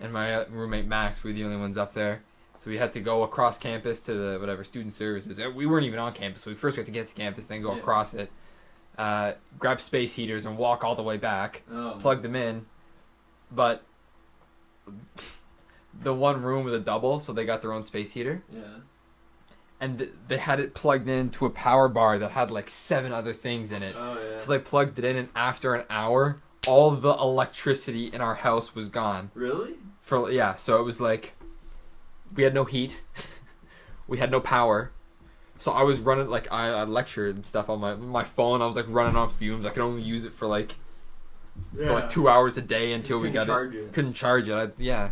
and 0.00 0.12
my 0.12 0.44
roommate 0.46 0.86
max 0.86 1.22
we 1.22 1.30
were 1.30 1.34
the 1.34 1.44
only 1.44 1.56
ones 1.56 1.76
up 1.76 1.92
there 1.94 2.22
so 2.56 2.70
we 2.70 2.76
had 2.78 2.92
to 2.92 3.00
go 3.00 3.22
across 3.22 3.58
campus 3.58 4.00
to 4.00 4.14
the 4.14 4.38
whatever 4.38 4.64
student 4.64 4.92
services 4.92 5.38
Uh, 5.38 5.50
we 5.54 5.66
weren't 5.66 5.86
even 5.86 5.98
on 5.98 6.12
campus 6.12 6.42
so 6.42 6.50
we 6.50 6.56
first 6.56 6.76
had 6.76 6.86
to 6.86 6.92
get 6.92 7.06
to 7.06 7.14
campus 7.14 7.46
then 7.46 7.62
go 7.62 7.72
Yeah. 7.72 7.78
across 7.80 8.14
it 8.14 8.30
uh, 8.96 9.32
grab 9.58 9.80
space 9.80 10.14
heaters 10.14 10.44
and 10.44 10.56
walk 10.58 10.82
all 10.82 10.94
the 10.96 11.02
way 11.02 11.16
back 11.16 11.62
Oh. 11.72 11.96
plug 12.00 12.22
them 12.22 12.34
in, 12.34 12.66
but 13.52 13.84
the 16.00 16.12
one 16.14 16.42
room 16.42 16.64
was 16.64 16.74
a 16.74 16.78
double, 16.80 17.20
so 17.20 17.32
they 17.32 17.44
got 17.44 17.62
their 17.62 17.72
own 17.72 17.84
space 17.84 18.12
heater, 18.12 18.42
Yeah. 18.52 18.60
and 19.80 19.98
th- 19.98 20.10
they 20.28 20.38
had 20.38 20.60
it 20.60 20.74
plugged 20.74 21.08
into 21.08 21.46
a 21.46 21.50
power 21.50 21.88
bar 21.88 22.18
that 22.18 22.32
had 22.32 22.50
like 22.50 22.68
seven 22.68 23.12
other 23.12 23.32
things 23.32 23.72
in 23.72 23.82
it. 23.82 23.94
Oh 23.98 24.18
yeah. 24.20 24.36
So 24.36 24.50
they 24.50 24.58
plugged 24.58 24.98
it 24.98 25.04
in, 25.04 25.16
and 25.16 25.28
after 25.34 25.74
an 25.74 25.84
hour, 25.90 26.38
all 26.68 26.90
the 26.92 27.14
electricity 27.14 28.06
in 28.06 28.20
our 28.20 28.36
house 28.36 28.74
was 28.74 28.88
gone. 28.88 29.30
really? 29.34 29.74
For 30.02 30.30
yeah, 30.30 30.54
so 30.56 30.80
it 30.80 30.84
was 30.84 31.00
like 31.00 31.34
we 32.34 32.42
had 32.42 32.54
no 32.54 32.64
heat, 32.64 33.02
we 34.06 34.18
had 34.18 34.30
no 34.30 34.40
power. 34.40 34.92
So 35.58 35.72
I 35.72 35.82
was 35.82 36.00
running 36.00 36.28
like 36.28 36.50
I, 36.52 36.68
I 36.68 36.84
lectured 36.84 37.36
and 37.36 37.44
stuff 37.44 37.68
on 37.68 37.80
my 37.80 37.94
my 37.94 38.24
phone. 38.24 38.62
I 38.62 38.66
was 38.66 38.76
like 38.76 38.86
running 38.88 39.16
on 39.16 39.28
fumes. 39.28 39.64
I 39.64 39.70
could 39.70 39.82
only 39.82 40.02
use 40.02 40.24
it 40.24 40.32
for 40.32 40.46
like 40.46 40.76
for 41.74 41.92
like 41.92 42.08
two 42.08 42.28
hours 42.28 42.56
a 42.56 42.62
day 42.62 42.92
until 42.92 43.18
we 43.18 43.30
got 43.30 43.46
charge 43.46 43.74
it. 43.74 43.78
it. 43.78 43.92
Couldn't 43.92 44.14
charge 44.14 44.48
it. 44.48 44.54
I, 44.54 44.68
yeah. 44.78 45.10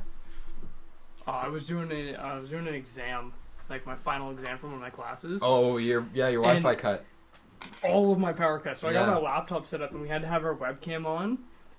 Uh, 1.26 1.42
I 1.44 1.48
was 1.48 1.66
doing 1.66 1.90
a, 1.90 2.14
I 2.14 2.38
was 2.38 2.50
doing 2.50 2.68
an 2.68 2.74
exam, 2.74 3.32
like 3.68 3.84
my 3.84 3.96
final 3.96 4.30
exam 4.30 4.58
for 4.58 4.66
one 4.66 4.76
of 4.76 4.80
my 4.80 4.90
classes. 4.90 5.40
Oh, 5.44 5.76
your 5.76 6.06
yeah, 6.14 6.28
your 6.28 6.42
Wi-Fi 6.42 6.74
cut. 6.76 7.04
All 7.82 8.12
of 8.12 8.18
my 8.18 8.32
power 8.32 8.58
cut. 8.58 8.78
So 8.78 8.88
I 8.88 8.92
got 8.92 9.06
Yeah. 9.08 9.14
my 9.14 9.20
laptop 9.20 9.66
set 9.66 9.80
up, 9.82 9.92
and 9.92 10.00
we 10.00 10.08
had 10.08 10.22
to 10.22 10.28
have 10.28 10.44
our 10.44 10.54
webcam 10.54 11.06
on. 11.06 11.38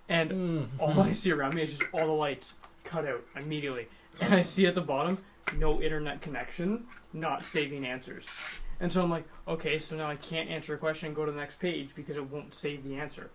And 0.09 0.31
Mm. 0.31 0.67
all 0.79 0.99
I 1.01 1.11
see 1.13 1.31
around 1.31 1.55
me 1.55 1.63
is 1.63 1.77
just 1.77 1.91
all 1.93 2.05
the 2.05 2.11
lights 2.13 2.53
cut 2.83 3.05
out 3.05 3.23
immediately. 3.35 3.87
And 4.21 4.33
I 4.33 4.41
see 4.41 4.65
at 4.65 4.73
the 4.75 4.81
bottom, 4.81 5.17
no 5.57 5.81
internet 5.81 6.21
connection, 6.21 6.87
not 7.13 7.45
saving 7.45 7.85
answers. 7.85 8.27
And 8.79 8.91
so 8.91 9.03
I'm 9.03 9.09
like, 9.09 9.25
okay, 9.47 9.79
so 9.79 9.95
now 9.95 10.07
I 10.07 10.15
can't 10.15 10.49
answer 10.49 10.73
a 10.73 10.77
question 10.77 11.07
and 11.07 11.15
go 11.15 11.25
to 11.25 11.31
the 11.31 11.37
next 11.37 11.59
page 11.59 11.89
because 11.95 12.15
it 12.15 12.29
won't 12.29 12.53
save 12.55 12.83
the 12.83 12.95
answer. 12.95 13.31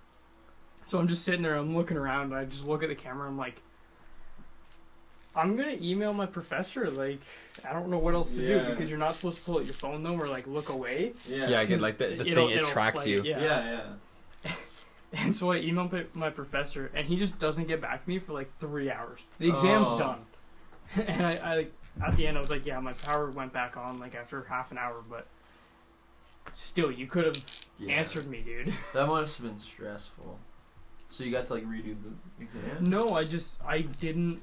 So 0.87 0.98
I'm 0.98 1.09
just 1.09 1.24
sitting 1.24 1.42
there, 1.42 1.55
I'm 1.57 1.76
looking 1.76 1.96
around, 1.96 2.33
I 2.35 2.44
just 2.44 2.64
look 2.64 2.83
at 2.83 2.88
the 2.88 2.94
camera, 2.94 3.28
I'm 3.28 3.37
like, 3.38 3.62
I'm 5.35 5.57
gonna 5.57 5.77
email 5.81 6.12
my 6.12 6.27
professor. 6.27 6.90
Like, 6.90 7.21
I 7.68 7.73
don't 7.73 7.88
know 7.88 7.99
what 7.99 8.14
else 8.14 8.35
to 8.35 8.42
Yeah. 8.42 8.59
do 8.64 8.71
because 8.71 8.90
you're 8.90 8.99
not 8.99 9.14
supposed 9.14 9.38
to 9.38 9.45
pull 9.45 9.59
out 9.59 9.64
your 9.64 9.75
phone 9.75 10.03
though, 10.03 10.14
or 10.14 10.29
like 10.29 10.47
look 10.47 10.68
away. 10.68 11.12
Yeah. 11.27 11.49
Yeah, 11.49 11.61
I 11.61 11.64
get 11.64 11.81
like 11.81 11.99
the, 11.99 12.09
the 12.09 12.27
It'll- 12.27 12.49
thing 12.49 12.51
it 12.57 12.61
it'll 12.61 12.71
tracks 12.71 12.97
flag 13.03 13.09
you. 13.09 13.23
Yeah. 13.25 13.40
yeah. 13.40 13.81
Yeah. 14.45 14.53
And 15.14 15.37
so 15.37 15.53
I 15.53 15.59
emailed 15.61 15.92
my, 15.92 16.05
my 16.14 16.31
professor, 16.31 16.90
and 16.95 17.07
he 17.07 17.16
just 17.16 17.38
doesn't 17.38 17.68
get 17.68 17.83
back 17.83 18.03
to 18.03 18.09
me 18.09 18.18
for 18.18 18.33
like 18.33 18.51
three 18.61 18.90
hours. 18.90 19.21
The 19.38 19.51
oh. 19.51 19.55
exam's 19.57 19.87
Oh. 19.90 19.99
done, 19.99 20.18
and 21.07 21.27
I, 21.27 21.35
I 21.37 21.55
like, 21.57 21.73
at 22.03 22.16
the 22.16 22.27
end 22.27 22.38
I 22.38 22.40
was 22.40 22.49
like, 22.51 22.64
yeah, 22.64 22.81
my 22.81 22.95
power 22.95 23.31
went 23.31 23.53
back 23.53 23.77
on 23.77 23.99
like 23.99 24.14
after 24.14 24.42
half 24.45 24.71
an 24.73 24.79
hour, 24.79 25.03
but 25.11 25.27
still, 26.55 26.90
you 26.90 27.07
could 27.07 27.27
have 27.27 27.45
Yeah. 27.79 27.95
answered 27.97 28.27
me, 28.27 28.40
dude. 28.40 28.73
That 28.95 29.07
must 29.07 29.37
have 29.38 29.47
been 29.47 29.61
stressful. 29.61 30.38
So 31.11 31.25
you 31.25 31.31
got 31.31 31.45
to 31.49 31.53
like 31.55 31.66
redo 31.66 31.95
the 32.03 32.42
exam. 32.42 32.62
No, 32.81 33.11
I 33.11 33.25
just 33.25 33.59
I 33.66 33.83
didn't 33.83 34.42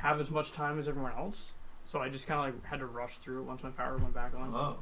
have 0.00 0.20
as 0.20 0.30
much 0.30 0.52
time 0.52 0.78
as 0.78 0.88
everyone 0.88 1.12
else, 1.12 1.52
so 1.84 2.00
I 2.00 2.08
just 2.08 2.26
kind 2.26 2.40
of 2.48 2.54
like 2.54 2.64
had 2.64 2.80
to 2.80 2.86
rush 2.86 3.18
through 3.18 3.40
it 3.40 3.44
once 3.44 3.62
my 3.62 3.70
power 3.70 3.96
went 3.96 4.14
back 4.14 4.32
on. 4.36 4.52
Oh. 4.54 4.76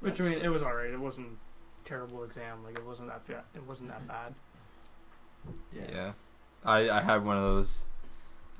Which 0.00 0.20
I 0.20 0.24
mean, 0.24 0.38
it 0.38 0.48
was 0.48 0.62
alright. 0.62 0.90
It 0.90 1.00
wasn't 1.00 1.26
a 1.84 1.88
terrible 1.88 2.22
exam. 2.24 2.64
Like 2.64 2.76
it 2.78 2.84
wasn't 2.86 3.08
that 3.08 3.26
bad. 3.26 3.42
It 3.54 3.66
wasn't 3.66 3.88
that 3.88 4.06
bad. 4.06 4.34
Yeah. 5.72 5.82
Yeah, 5.92 6.12
I 6.64 6.88
I 6.90 7.00
had 7.00 7.24
one 7.24 7.36
of 7.36 7.42
those 7.42 7.84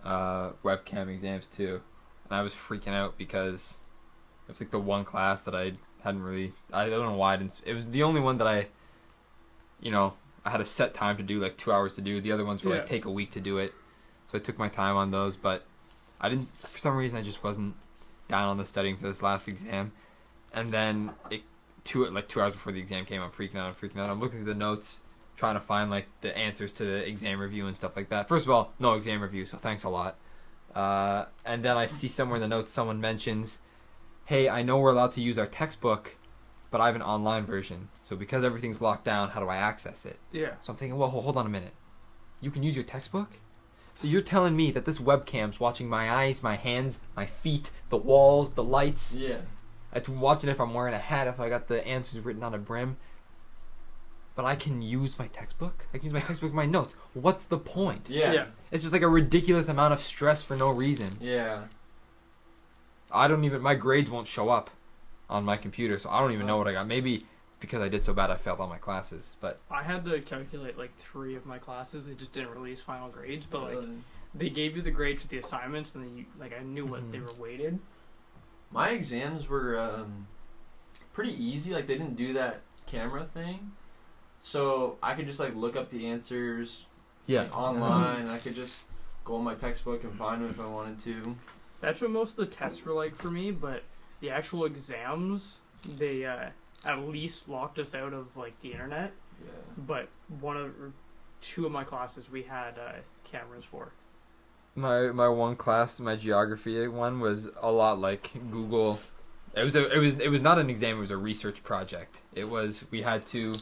uh, 0.05 0.51
webcam 0.65 1.09
exams 1.13 1.49
too, 1.49 1.81
and 2.29 2.39
I 2.39 2.43
was 2.43 2.55
freaking 2.55 2.89
out 2.95 3.17
because 3.19 3.79
it 4.49 4.53
was 4.53 4.61
like 4.61 4.71
the 4.71 4.79
one 4.81 5.05
class 5.05 5.43
that 5.43 5.55
I 5.55 5.73
hadn't 6.03 6.23
really. 6.23 6.53
I 6.73 6.89
don't 6.89 7.07
know 7.07 7.17
why 7.17 7.35
I 7.35 7.37
didn't. 7.37 7.61
It 7.65 7.75
was 7.75 7.87
the 7.87 8.03
only 8.03 8.21
one 8.21 8.39
that 8.39 8.47
I, 8.49 8.67
you 9.81 9.91
know, 9.91 10.15
I 10.45 10.51
had 10.51 10.61
a 10.61 10.67
set 10.67 10.93
time 10.95 11.17
to 11.19 11.23
do, 11.23 11.41
like 11.41 11.57
two 11.57 11.73
hours 11.73 11.95
to 11.97 12.01
do. 12.01 12.21
The 12.21 12.33
other 12.33 12.45
ones 12.45 12.65
were 12.65 12.73
Yeah. 12.73 12.79
like 12.81 12.89
take 12.89 13.05
a 13.05 13.11
week 13.11 13.31
to 13.33 13.41
do 13.41 13.59
it, 13.59 13.73
so 14.29 14.39
I 14.39 14.41
took 14.41 14.59
my 14.59 14.69
time 14.69 14.97
on 14.97 15.11
those. 15.11 15.37
But 15.37 15.65
I 16.21 16.29
didn't. 16.29 16.55
For 16.67 16.79
some 16.79 16.97
reason, 16.97 17.19
I 17.19 17.23
just 17.23 17.43
wasn't 17.43 17.75
down 18.29 18.45
on 18.45 18.59
the 18.59 18.65
studying 18.65 18.97
for 18.97 19.09
this 19.09 19.23
last 19.23 19.49
exam, 19.49 19.93
and 20.53 20.71
then 20.71 21.13
it 21.31 21.43
two 21.85 22.05
like 22.07 22.29
two 22.29 22.41
hours 22.41 22.53
before 22.53 22.73
the 22.73 22.81
exam 22.81 23.05
came, 23.05 23.23
I'm 23.23 23.31
freaking 23.31 23.57
out. 23.57 23.67
I'm 23.67 23.75
freaking 23.75 23.99
out. 23.99 24.11
I'm 24.11 24.21
looking 24.21 24.39
through 24.45 24.53
the 24.53 24.59
notes 24.59 25.03
trying 25.37 25.55
to 25.55 25.61
find 25.61 25.89
like 25.91 26.07
the 26.21 26.37
answers 26.37 26.73
to 26.73 26.85
the 26.85 27.09
exam 27.09 27.39
review 27.41 27.67
and 27.67 27.77
stuff 27.77 27.97
like 27.97 28.09
that. 28.09 28.29
First 28.29 28.45
of 28.45 28.51
all, 28.51 28.73
no 28.79 28.95
exam 28.95 29.23
review, 29.23 29.47
so 29.47 29.57
thanks 29.57 29.85
a 29.85 29.89
lot. 29.89 30.17
Uh, 30.75 31.27
and 31.45 31.65
then 31.65 31.77
I 31.77 31.87
see 31.87 32.09
somewhere 32.09 32.37
in 32.37 32.43
the 32.43 32.49
notes 32.49 32.73
someone 32.73 33.01
mentions, 33.01 33.61
"Hey, 34.27 34.49
I 34.49 34.63
know 34.63 34.79
we're 34.79 34.91
allowed 34.91 35.13
to 35.13 35.21
use 35.21 35.39
our 35.39 35.47
textbook, 35.47 36.17
but 36.71 36.81
I 36.81 36.87
have 36.87 36.97
an 36.97 37.03
online 37.03 37.47
version. 37.47 37.89
So 38.03 38.17
because 38.17 38.45
everything's 38.45 38.81
locked 38.81 39.05
down, 39.05 39.31
how 39.31 39.41
do 39.41 39.49
I 39.49 39.57
access 39.57 40.05
it?" 40.05 40.19
Yeah. 40.33 40.55
So 40.61 40.73
I'm 40.73 40.77
thinking, 40.77 40.99
well, 40.99 41.09
hold 41.09 41.37
on 41.37 41.47
a 41.47 41.49
minute. 41.49 41.73
You 42.41 42.51
can 42.51 42.63
use 42.63 42.77
your 42.77 42.85
textbook? 42.85 43.39
So 43.99 44.07
you're 44.07 44.23
telling 44.23 44.55
me 44.55 44.71
that 44.71 44.85
this 44.85 45.01
webcam's 45.01 45.59
watching 45.59 45.89
my 45.89 46.09
eyes, 46.09 46.41
my 46.41 46.55
hands, 46.55 47.01
my 47.17 47.27
feet, 47.27 47.73
the 47.89 47.97
walls, 47.97 48.53
the 48.53 48.63
lights. 48.63 49.17
Yeah. 49.17 49.39
It's 49.93 50.09
watching 50.09 50.49
if 50.49 50.61
I'm 50.61 50.73
wearing 50.73 50.95
a 50.95 50.99
hat, 50.99 51.27
if 51.27 51.41
I 51.41 51.49
got 51.49 51.67
the 51.67 51.85
answers 51.85 52.21
written 52.21 52.45
on 52.45 52.55
a 52.55 52.59
brim. 52.59 52.97
But 54.37 54.45
I 54.45 54.55
can 54.55 54.83
use 54.83 55.19
my 55.19 55.27
textbook. 55.27 55.89
I 55.93 55.99
can 55.99 56.05
use 56.05 56.13
my 56.13 56.21
textbook, 56.21 56.53
my 56.53 56.65
notes. 56.65 56.95
What's 57.13 57.43
the 57.45 57.59
point? 57.59 58.07
Yeah. 58.09 58.33
Yeah. 58.33 58.47
It's 58.71 58.85
just 58.85 58.93
like 58.93 59.03
a 59.03 59.09
ridiculous 59.09 59.67
amount 59.67 59.93
of 59.93 59.99
stress 59.99 60.45
for 60.45 60.55
no 60.55 60.71
reason. 60.71 61.09
Yeah. 61.21 61.65
I 63.11 63.27
don't 63.27 63.43
even. 63.43 63.61
My 63.61 63.75
grades 63.75 64.09
won't 64.09 64.29
show 64.29 64.49
up 64.49 64.71
on 65.29 65.43
my 65.43 65.57
computer, 65.57 65.99
so 65.99 66.09
I 66.09 66.21
don't 66.21 66.31
even 66.31 66.47
know 66.47 66.57
what 66.57 66.69
I 66.69 66.73
got. 66.73 66.87
Maybe 66.87 67.27
because 67.61 67.83
I 67.83 67.89
did 67.89 68.05
so 68.05 68.13
bad, 68.15 68.31
I 68.31 68.37
failed 68.37 68.61
all 68.61 68.69
my 68.69 68.79
classes. 68.79 69.37
But 69.41 69.59
I 69.71 69.83
had 69.83 70.05
to 70.07 70.21
calculate 70.21 70.79
like 70.79 70.97
three 70.99 71.35
of 71.35 71.45
my 71.47 71.59
classes. 71.59 72.07
They 72.07 72.15
just 72.15 72.33
didn't 72.33 72.51
release 72.51 72.81
final 72.81 73.09
grades, 73.09 73.47
but 73.47 73.63
like 73.63 73.85
they 74.35 74.51
gave 74.51 74.77
you 74.77 74.83
the 74.83 74.91
grades 74.91 75.23
for 75.23 75.29
the 75.29 75.39
assignments, 75.39 75.95
and 75.95 76.05
then 76.05 76.17
you 76.17 76.25
like 76.39 76.53
I 76.59 76.63
knew 76.63 76.85
what 76.87 77.11
they 77.13 77.19
Mhm. 77.19 77.27
were 77.39 77.43
weighted. 77.43 77.79
my 78.71 78.91
exams 78.91 79.49
were 79.49 79.79
um, 79.79 80.27
pretty 81.13 81.33
easy. 81.43 81.73
Like 81.73 81.87
they 81.87 81.97
didn't 81.97 82.17
do 82.17 82.35
that 82.35 82.61
camera 82.87 83.25
thing, 83.25 83.73
so 84.41 84.99
I 85.03 85.15
could 85.15 85.27
just 85.27 85.41
like 85.41 85.55
look 85.55 85.75
up 85.77 85.89
the 85.91 86.07
answers 86.07 86.85
yeah, 87.27 87.43
like, 87.43 87.57
online. 87.57 88.29
I 88.29 88.39
could 88.39 88.55
just 88.55 88.85
go 89.25 89.35
on 89.37 89.45
my 89.45 89.55
textbook 89.55 90.05
and 90.05 90.15
find 90.17 90.43
them 90.43 90.51
if 90.51 90.61
I 90.61 90.67
wanted 90.69 90.99
to. 91.01 91.37
That's 91.81 92.01
what 92.01 92.11
most 92.11 92.31
of 92.33 92.37
the 92.37 92.47
tests 92.47 92.85
were 92.85 92.93
like 92.93 93.15
for 93.15 93.31
me, 93.31 93.51
but 93.51 93.83
the 94.21 94.31
actual 94.31 94.65
exams, 94.65 95.61
they 95.97 96.25
uh, 96.27 96.51
at 96.85 96.99
least 97.01 97.49
locked 97.49 97.79
us 97.79 97.95
out 97.95 98.13
of 98.13 98.37
like 98.37 98.61
the 98.61 98.73
internet. 98.73 99.13
Yeah. 99.41 99.51
But 99.77 100.09
one 100.41 100.57
of 100.57 100.67
or 100.81 100.93
two 101.41 101.67
of 101.67 101.73
my 101.73 101.85
classes 101.85 102.31
we 102.31 102.43
had 102.43 102.79
uh, 102.79 102.93
cameras 103.25 103.65
for. 103.65 103.93
my 104.75 105.13
my 105.13 105.29
one 105.29 105.57
class, 105.57 106.01
my 106.01 106.17
geography 106.17 106.87
one 106.89 107.21
was 107.21 107.49
a 107.61 107.71
lot 107.71 107.99
like 107.99 108.33
Google. 108.51 109.01
It 109.55 109.65
was 109.65 109.75
a, 109.75 109.93
it 109.93 109.99
was 109.99 110.15
it 110.15 110.29
was 110.29 110.41
not 110.41 110.59
an 110.59 110.71
exam. 110.71 110.99
It 110.99 111.01
was 111.01 111.11
a 111.11 111.17
research 111.17 111.63
project. 111.65 112.23
It 112.35 112.49
was 112.49 112.85
we 112.91 113.03
had 113.03 113.27
to. 113.29 113.55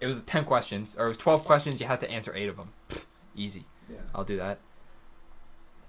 It 0.00 0.06
was 0.06 0.20
ten 0.26 0.44
questions 0.44 0.96
or 0.98 1.06
it 1.06 1.08
was 1.08 1.18
twelve 1.18 1.44
questions. 1.44 1.80
You 1.80 1.86
had 1.86 2.00
to 2.00 2.10
answer 2.10 2.34
eight 2.34 2.48
of 2.48 2.56
them. 2.56 2.72
Easy. 3.34 3.64
Yeah. 3.88 3.96
I'll 4.14 4.24
do 4.24 4.36
that. 4.36 4.58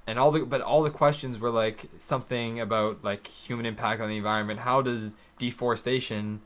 And 0.07 0.17
all 0.17 0.31
the 0.31 0.45
but 0.45 0.61
all 0.61 0.81
the 0.81 0.89
questions 0.89 1.39
were 1.39 1.49
like 1.51 1.89
something 1.97 2.59
about 2.59 3.03
like 3.03 3.27
human 3.27 3.65
impact 3.65 4.01
on 4.01 4.09
the 4.09 4.17
environment. 4.17 4.59
How 4.59 4.81
does 4.81 5.15
deforestation, 5.37 6.41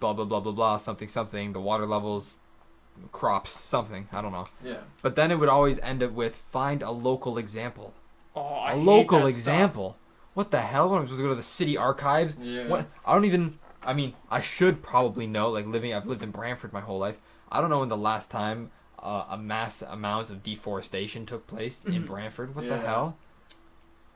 blah 0.00 0.12
blah 0.12 0.24
blah 0.24 0.40
blah 0.40 0.52
blah, 0.52 0.76
something 0.76 1.08
something, 1.08 1.52
the 1.52 1.60
water 1.60 1.86
levels, 1.86 2.38
crops, 3.10 3.50
something. 3.50 4.08
I 4.12 4.20
don't 4.22 4.32
know. 4.32 4.48
Yeah. 4.64 4.78
But 5.02 5.16
then 5.16 5.30
it 5.30 5.38
would 5.38 5.48
always 5.48 5.78
end 5.80 6.02
up 6.02 6.12
with 6.12 6.36
find 6.36 6.82
a 6.82 6.90
local 6.90 7.38
example. 7.38 7.94
Oh, 8.36 8.42
I 8.42 8.72
A 8.72 8.76
hate 8.76 8.84
local 8.84 9.20
that 9.20 9.26
example. 9.26 9.96
What 10.34 10.50
the 10.50 10.60
hell? 10.62 10.88
When 10.88 11.00
I'm 11.00 11.06
supposed 11.06 11.18
to 11.20 11.24
go 11.24 11.28
to 11.30 11.34
the 11.34 11.42
city 11.42 11.76
archives? 11.76 12.36
Yeah. 12.40 12.66
What? 12.68 12.86
I 13.04 13.14
don't 13.14 13.24
even. 13.26 13.58
I 13.84 13.92
mean, 13.92 14.14
I 14.30 14.40
should 14.40 14.82
probably 14.82 15.26
know. 15.26 15.48
Like 15.50 15.66
living, 15.66 15.92
I've 15.92 16.06
lived 16.06 16.22
in 16.22 16.30
Brantford 16.30 16.72
my 16.72 16.80
whole 16.80 16.98
life. 16.98 17.16
I 17.50 17.60
don't 17.60 17.68
know 17.68 17.80
when 17.80 17.88
the 17.90 17.96
last 17.96 18.30
time 18.30 18.70
uh, 18.98 19.24
a 19.28 19.36
mass 19.36 19.82
amount 19.82 20.30
of 20.30 20.42
deforestation 20.42 21.26
took 21.26 21.46
place 21.46 21.84
in 21.84 22.04
Mhm. 22.04 22.06
Brantford. 22.06 22.54
What 22.54 22.68
the 22.68 22.78
hell? 22.78 23.16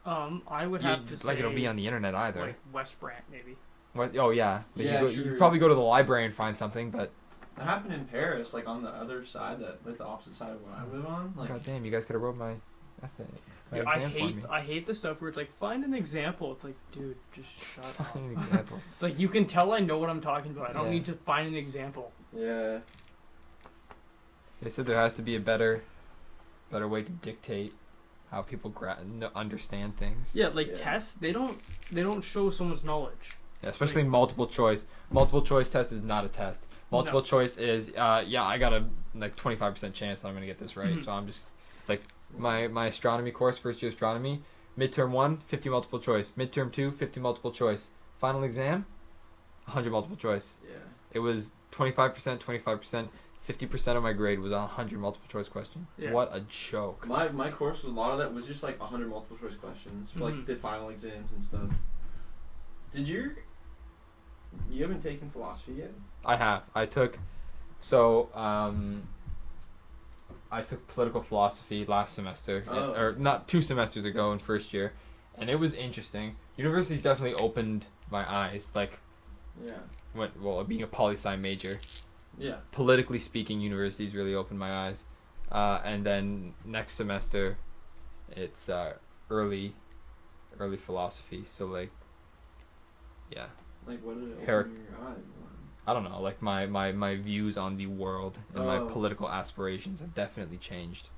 Um, 0.06 0.42
I 0.48 0.66
would 0.66 0.82
You- 0.82 0.88
have 0.88 1.06
to 1.06 1.16
say 1.16 1.26
like 1.26 1.38
it'll 1.38 1.50
be 1.52 1.66
on 1.66 1.74
the 1.76 1.86
internet 1.86 2.14
either. 2.14 2.40
like 2.40 2.60
West 2.72 3.00
Brant 3.00 3.24
maybe. 3.30 3.56
What? 3.96 4.16
Oh 4.16 4.30
yeah. 4.30 4.62
Like, 4.74 4.86
Yeah, 4.86 5.00
you, 5.02 5.06
go, 5.08 5.12
true. 5.12 5.24
you 5.32 5.38
probably 5.38 5.58
go 5.58 5.68
to 5.68 5.74
the 5.74 5.80
library 5.80 6.24
and 6.24 6.34
find 6.34 6.56
something, 6.56 6.90
but 6.90 7.10
That 7.56 7.64
happened 7.64 7.94
in 7.94 8.04
Paris, 8.06 8.52
like 8.54 8.68
on 8.68 8.82
the 8.82 8.90
other 8.90 9.24
side, 9.24 9.60
that 9.60 9.84
like 9.86 9.98
the 9.98 10.04
opposite 10.06 10.34
side 10.34 10.52
of 10.52 10.62
what 10.62 10.78
I 10.78 10.84
live 10.94 11.06
on. 11.06 11.34
Like, 11.36 11.48
god 11.48 11.62
damn, 11.64 11.84
you 11.84 11.90
guys 11.90 12.04
could 12.04 12.14
have 12.14 12.22
wrote 12.22 12.36
my 12.38 12.54
essay, 13.02 13.24
my 13.72 13.78
Yeah, 13.78 13.84
I 13.88 13.94
exam 13.96 14.10
for 14.10 14.18
hate 14.18 14.36
me. 14.36 14.42
I 14.50 14.60
hate 14.60 14.86
the 14.86 14.94
stuff 14.94 15.20
where 15.20 15.28
it's 15.28 15.36
like 15.36 15.52
find 15.58 15.84
an 15.84 15.94
example. 15.94 16.52
It's 16.52 16.64
like, 16.64 16.76
dude, 16.92 17.16
just 17.34 17.48
shut 17.74 17.84
up. 17.84 18.12
Find 18.12 18.36
an 18.36 18.42
example. 18.44 18.78
It's 18.94 19.02
like 19.02 19.18
you 19.18 19.28
can 19.28 19.44
tell 19.44 19.72
I 19.72 19.78
know 19.78 19.98
what 19.98 20.10
I'm 20.10 20.20
talking 20.20 20.52
about. 20.52 20.70
I 20.70 20.72
don't 20.72 20.86
Yeah. 20.86 20.92
need 20.92 21.04
to 21.06 21.14
find 21.14 21.48
an 21.48 21.54
example. 21.56 22.12
yeah, 22.34 22.78
They 24.62 24.70
said 24.70 24.86
there 24.86 24.96
has 24.98 25.14
to 25.14 25.22
be 25.22 25.36
a 25.36 25.40
better, 25.40 25.82
better 26.70 26.88
way 26.88 27.02
to 27.02 27.12
dictate 27.12 27.72
how 28.30 28.42
people 28.42 28.70
gra- 28.70 28.98
understand 29.34 29.96
things. 29.98 30.34
Yeah, 30.34 30.48
like 30.48 30.68
Yeah. 30.68 30.74
tests, 30.74 31.14
they 31.14 31.32
don't 31.32 31.56
they 31.92 32.02
don't 32.02 32.22
show 32.22 32.50
someone's 32.50 32.82
knowledge. 32.84 33.36
Yeah, 33.62 33.70
especially 33.70 34.02
multiple 34.04 34.46
choice. 34.46 34.86
Multiple 35.10 35.42
choice 35.42 35.70
test 35.70 35.92
is 35.92 36.02
not 36.02 36.24
a 36.24 36.28
test. 36.28 36.66
Multiple 36.90 37.20
No. 37.20 37.24
choice 37.26 37.56
is, 37.58 37.92
uh, 37.96 38.22
yeah, 38.26 38.44
I 38.44 38.58
got 38.58 38.72
a 38.72 38.84
like 39.14 39.34
twenty 39.36 39.56
five 39.56 39.72
percent 39.74 39.94
chance 39.94 40.20
that 40.20 40.28
I'm 40.28 40.34
gonna 40.34 40.46
get 40.46 40.58
this 40.58 40.76
right. 40.76 40.88
Mhm. 40.90 41.04
So 41.04 41.12
I'm 41.12 41.26
just 41.26 41.48
like 41.88 42.02
my 42.36 42.68
my 42.68 42.86
astronomy 42.86 43.30
course, 43.32 43.56
first 43.58 43.80
year 43.82 43.90
astronomy, 43.90 44.42
midterm 44.78 45.10
one, 45.10 45.38
50 45.48 45.68
multiple 45.70 45.98
choice. 45.98 46.32
Midterm 46.32 46.70
two, 46.70 46.90
50 46.90 47.18
multiple 47.20 47.50
choice. 47.50 47.90
Final 48.18 48.42
exam, 48.44 48.86
hundred 49.66 49.90
multiple 49.92 50.16
choice. 50.16 50.58
yeah. 50.64 50.76
It 51.12 51.20
was 51.20 51.52
twenty 51.70 51.92
five 51.92 52.12
percent, 52.14 52.40
twenty 52.40 52.60
five 52.60 52.78
percent. 52.78 53.10
Fifty 53.42 53.64
percent 53.66 53.96
of 53.96 54.02
my 54.02 54.12
grade 54.12 54.40
was 54.40 54.52
a 54.52 54.66
hundred 54.66 54.98
multiple 54.98 55.28
choice 55.28 55.48
question. 55.48 55.86
Yeah. 55.96 56.10
What 56.12 56.30
a 56.34 56.40
joke! 56.40 57.06
My 57.06 57.28
my 57.28 57.50
course 57.50 57.82
was 57.84 57.92
a 57.92 57.94
lot 57.96 58.10
of 58.12 58.18
that 58.18 58.34
was 58.34 58.46
just 58.46 58.62
like 58.62 58.78
hundred 58.80 59.08
multiple 59.08 59.36
choice 59.38 59.56
questions 59.56 60.10
for 60.10 60.20
like 60.20 60.34
Mhm. 60.34 60.46
the 60.46 60.56
final 60.56 60.88
exams 60.90 61.30
and 61.32 61.42
stuff. 61.42 61.70
Did 62.92 63.06
you? 63.08 63.36
You 64.70 64.82
haven't 64.82 65.00
taken 65.00 65.28
philosophy 65.30 65.72
yet? 65.74 65.92
I 66.24 66.36
have. 66.36 66.62
I 66.74 66.86
took 66.86 67.18
so 67.78 68.28
um 68.34 69.08
I 70.50 70.62
took 70.62 70.86
political 70.88 71.22
philosophy 71.22 71.84
last 71.84 72.14
semester 72.14 72.62
Oh. 72.68 72.92
or 72.94 73.12
not 73.18 73.48
two 73.48 73.60
semesters 73.62 74.04
ago 74.04 74.32
in 74.32 74.38
first 74.38 74.72
year 74.72 74.92
and 75.36 75.50
it 75.50 75.56
was 75.56 75.74
interesting. 75.74 76.36
University's 76.56 77.02
definitely 77.02 77.34
opened 77.34 77.86
my 78.10 78.24
eyes 78.30 78.70
like 78.74 78.98
Yeah. 79.64 79.72
when 80.12 80.30
well 80.40 80.62
being 80.64 80.82
a 80.82 80.86
poli 80.86 81.14
sci 81.14 81.36
major. 81.36 81.80
Yeah. 82.38 82.56
Politically 82.72 83.18
speaking, 83.18 83.60
universities 83.60 84.14
really 84.14 84.34
opened 84.34 84.58
my 84.58 84.88
eyes. 84.88 85.04
Uh, 85.50 85.80
and 85.84 86.04
then 86.04 86.54
next 86.64 86.94
semester 86.94 87.56
it's 88.30 88.68
uh, 88.68 88.94
early, 89.30 89.74
early 90.58 90.76
philosophy. 90.76 91.44
So 91.46 91.66
like, 91.66 91.90
yeah, 93.30 93.46
Like 93.86 94.00
what 94.04 94.20
did 94.20 94.30
it 94.38 94.44
Hair- 94.46 94.60
open 94.60 94.86
your 94.90 95.08
eyes? 95.08 95.16
I 95.86 95.92
don't 95.92 96.02
know, 96.04 96.20
like 96.20 96.42
my 96.42 96.66
my 96.66 96.90
my 96.92 97.14
views 97.16 97.56
on 97.56 97.76
the 97.76 97.86
world 97.86 98.38
and 98.54 98.64
my 98.66 98.78
Oh. 98.78 98.86
political 98.88 99.30
aspirations 99.30 100.00
have 100.00 100.14
definitely 100.14 100.56
changed. 100.56 101.08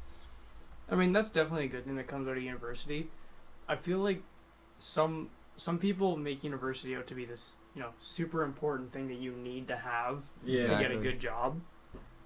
I 0.91 0.95
mean, 0.95 1.13
that's 1.13 1.31
definitely 1.31 1.65
a 1.67 1.69
good 1.69 1.85
thing 1.85 1.97
that 1.97 2.07
comes 2.07 2.29
out 2.29 2.37
of 2.37 2.43
university. 2.43 3.09
I 3.69 3.77
feel 3.77 3.99
like 3.99 4.23
some 4.79 5.31
some 5.57 5.79
people 5.79 6.17
make 6.17 6.45
university 6.45 6.95
out 6.95 7.07
to 7.09 7.15
be 7.15 7.25
this, 7.25 7.53
you 7.75 7.81
know, 7.81 7.91
super 8.01 8.43
important 8.43 8.93
thing 8.93 9.09
that 9.09 9.19
you 9.19 9.33
need 9.33 9.69
to 9.69 9.77
have 9.77 10.23
Yeah. 10.45 10.63
to 10.65 10.69
get 10.69 10.91
a 10.91 10.95
Exactly. 10.95 11.03
good 11.03 11.21
job. 11.21 11.61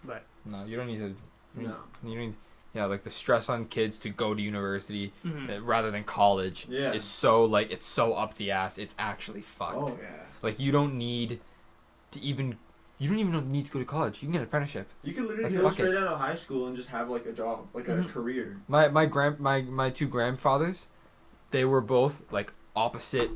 But 0.05 0.25
No, 0.45 0.65
you 0.65 0.77
don't 0.77 0.89
need 0.89 0.99
to. 0.99 1.15
You 1.57 1.69
No. 1.69 1.77
You 2.03 2.09
don't 2.17 2.19
need, 2.19 2.37
yeah, 2.75 2.87
like 2.87 3.05
the 3.05 3.11
stress 3.11 3.49
on 3.49 3.67
kids 3.67 3.99
to 4.01 4.11
go 4.11 4.35
to 4.35 4.43
university 4.43 5.13
mhm. 5.25 5.49
uh, 5.59 5.63
rather 5.63 5.91
than 5.93 6.03
college 6.05 6.67
Yeah. 6.69 6.93
is 6.93 7.05
so 7.05 7.45
like 7.45 7.71
it's 7.71 7.87
so 7.87 8.15
up 8.15 8.35
the 8.35 8.51
ass. 8.51 8.79
It's 8.79 8.97
actually 8.99 9.43
fucked. 9.43 9.77
Oh 9.77 9.99
yeah. 10.03 10.25
Like 10.43 10.59
you 10.61 10.73
don't 10.73 10.97
need 10.99 11.41
to 12.11 12.21
even. 12.21 12.59
You 12.99 13.09
don't 13.09 13.19
even 13.19 13.51
need 13.51 13.67
to 13.67 13.73
go 13.73 13.79
to 13.81 13.85
college. 13.85 14.23
You 14.23 14.27
can 14.27 14.33
get 14.33 14.39
an 14.39 14.45
apprenticeship. 14.45 14.89
You 15.03 15.13
can 15.13 15.27
literally 15.27 15.51
Like, 15.57 15.63
go 15.63 15.71
straight 15.71 15.97
out 15.97 16.07
of 16.13 16.21
high 16.21 16.37
school 16.37 16.69
and 16.69 16.77
just 16.77 16.89
have 16.91 17.09
like 17.11 17.27
a 17.27 17.33
job, 17.33 17.67
like 17.75 17.89
a 17.89 17.93
Mhm. 17.97 18.09
career. 18.11 18.61
My 18.69 18.89
my 18.89 19.07
grand 19.07 19.41
my 19.41 19.63
my 19.63 19.91
two 19.91 20.07
grandfathers, 20.07 20.87
they 21.51 21.65
were 21.65 21.81
both 21.81 22.23
like 22.33 22.53
opposite 22.77 23.31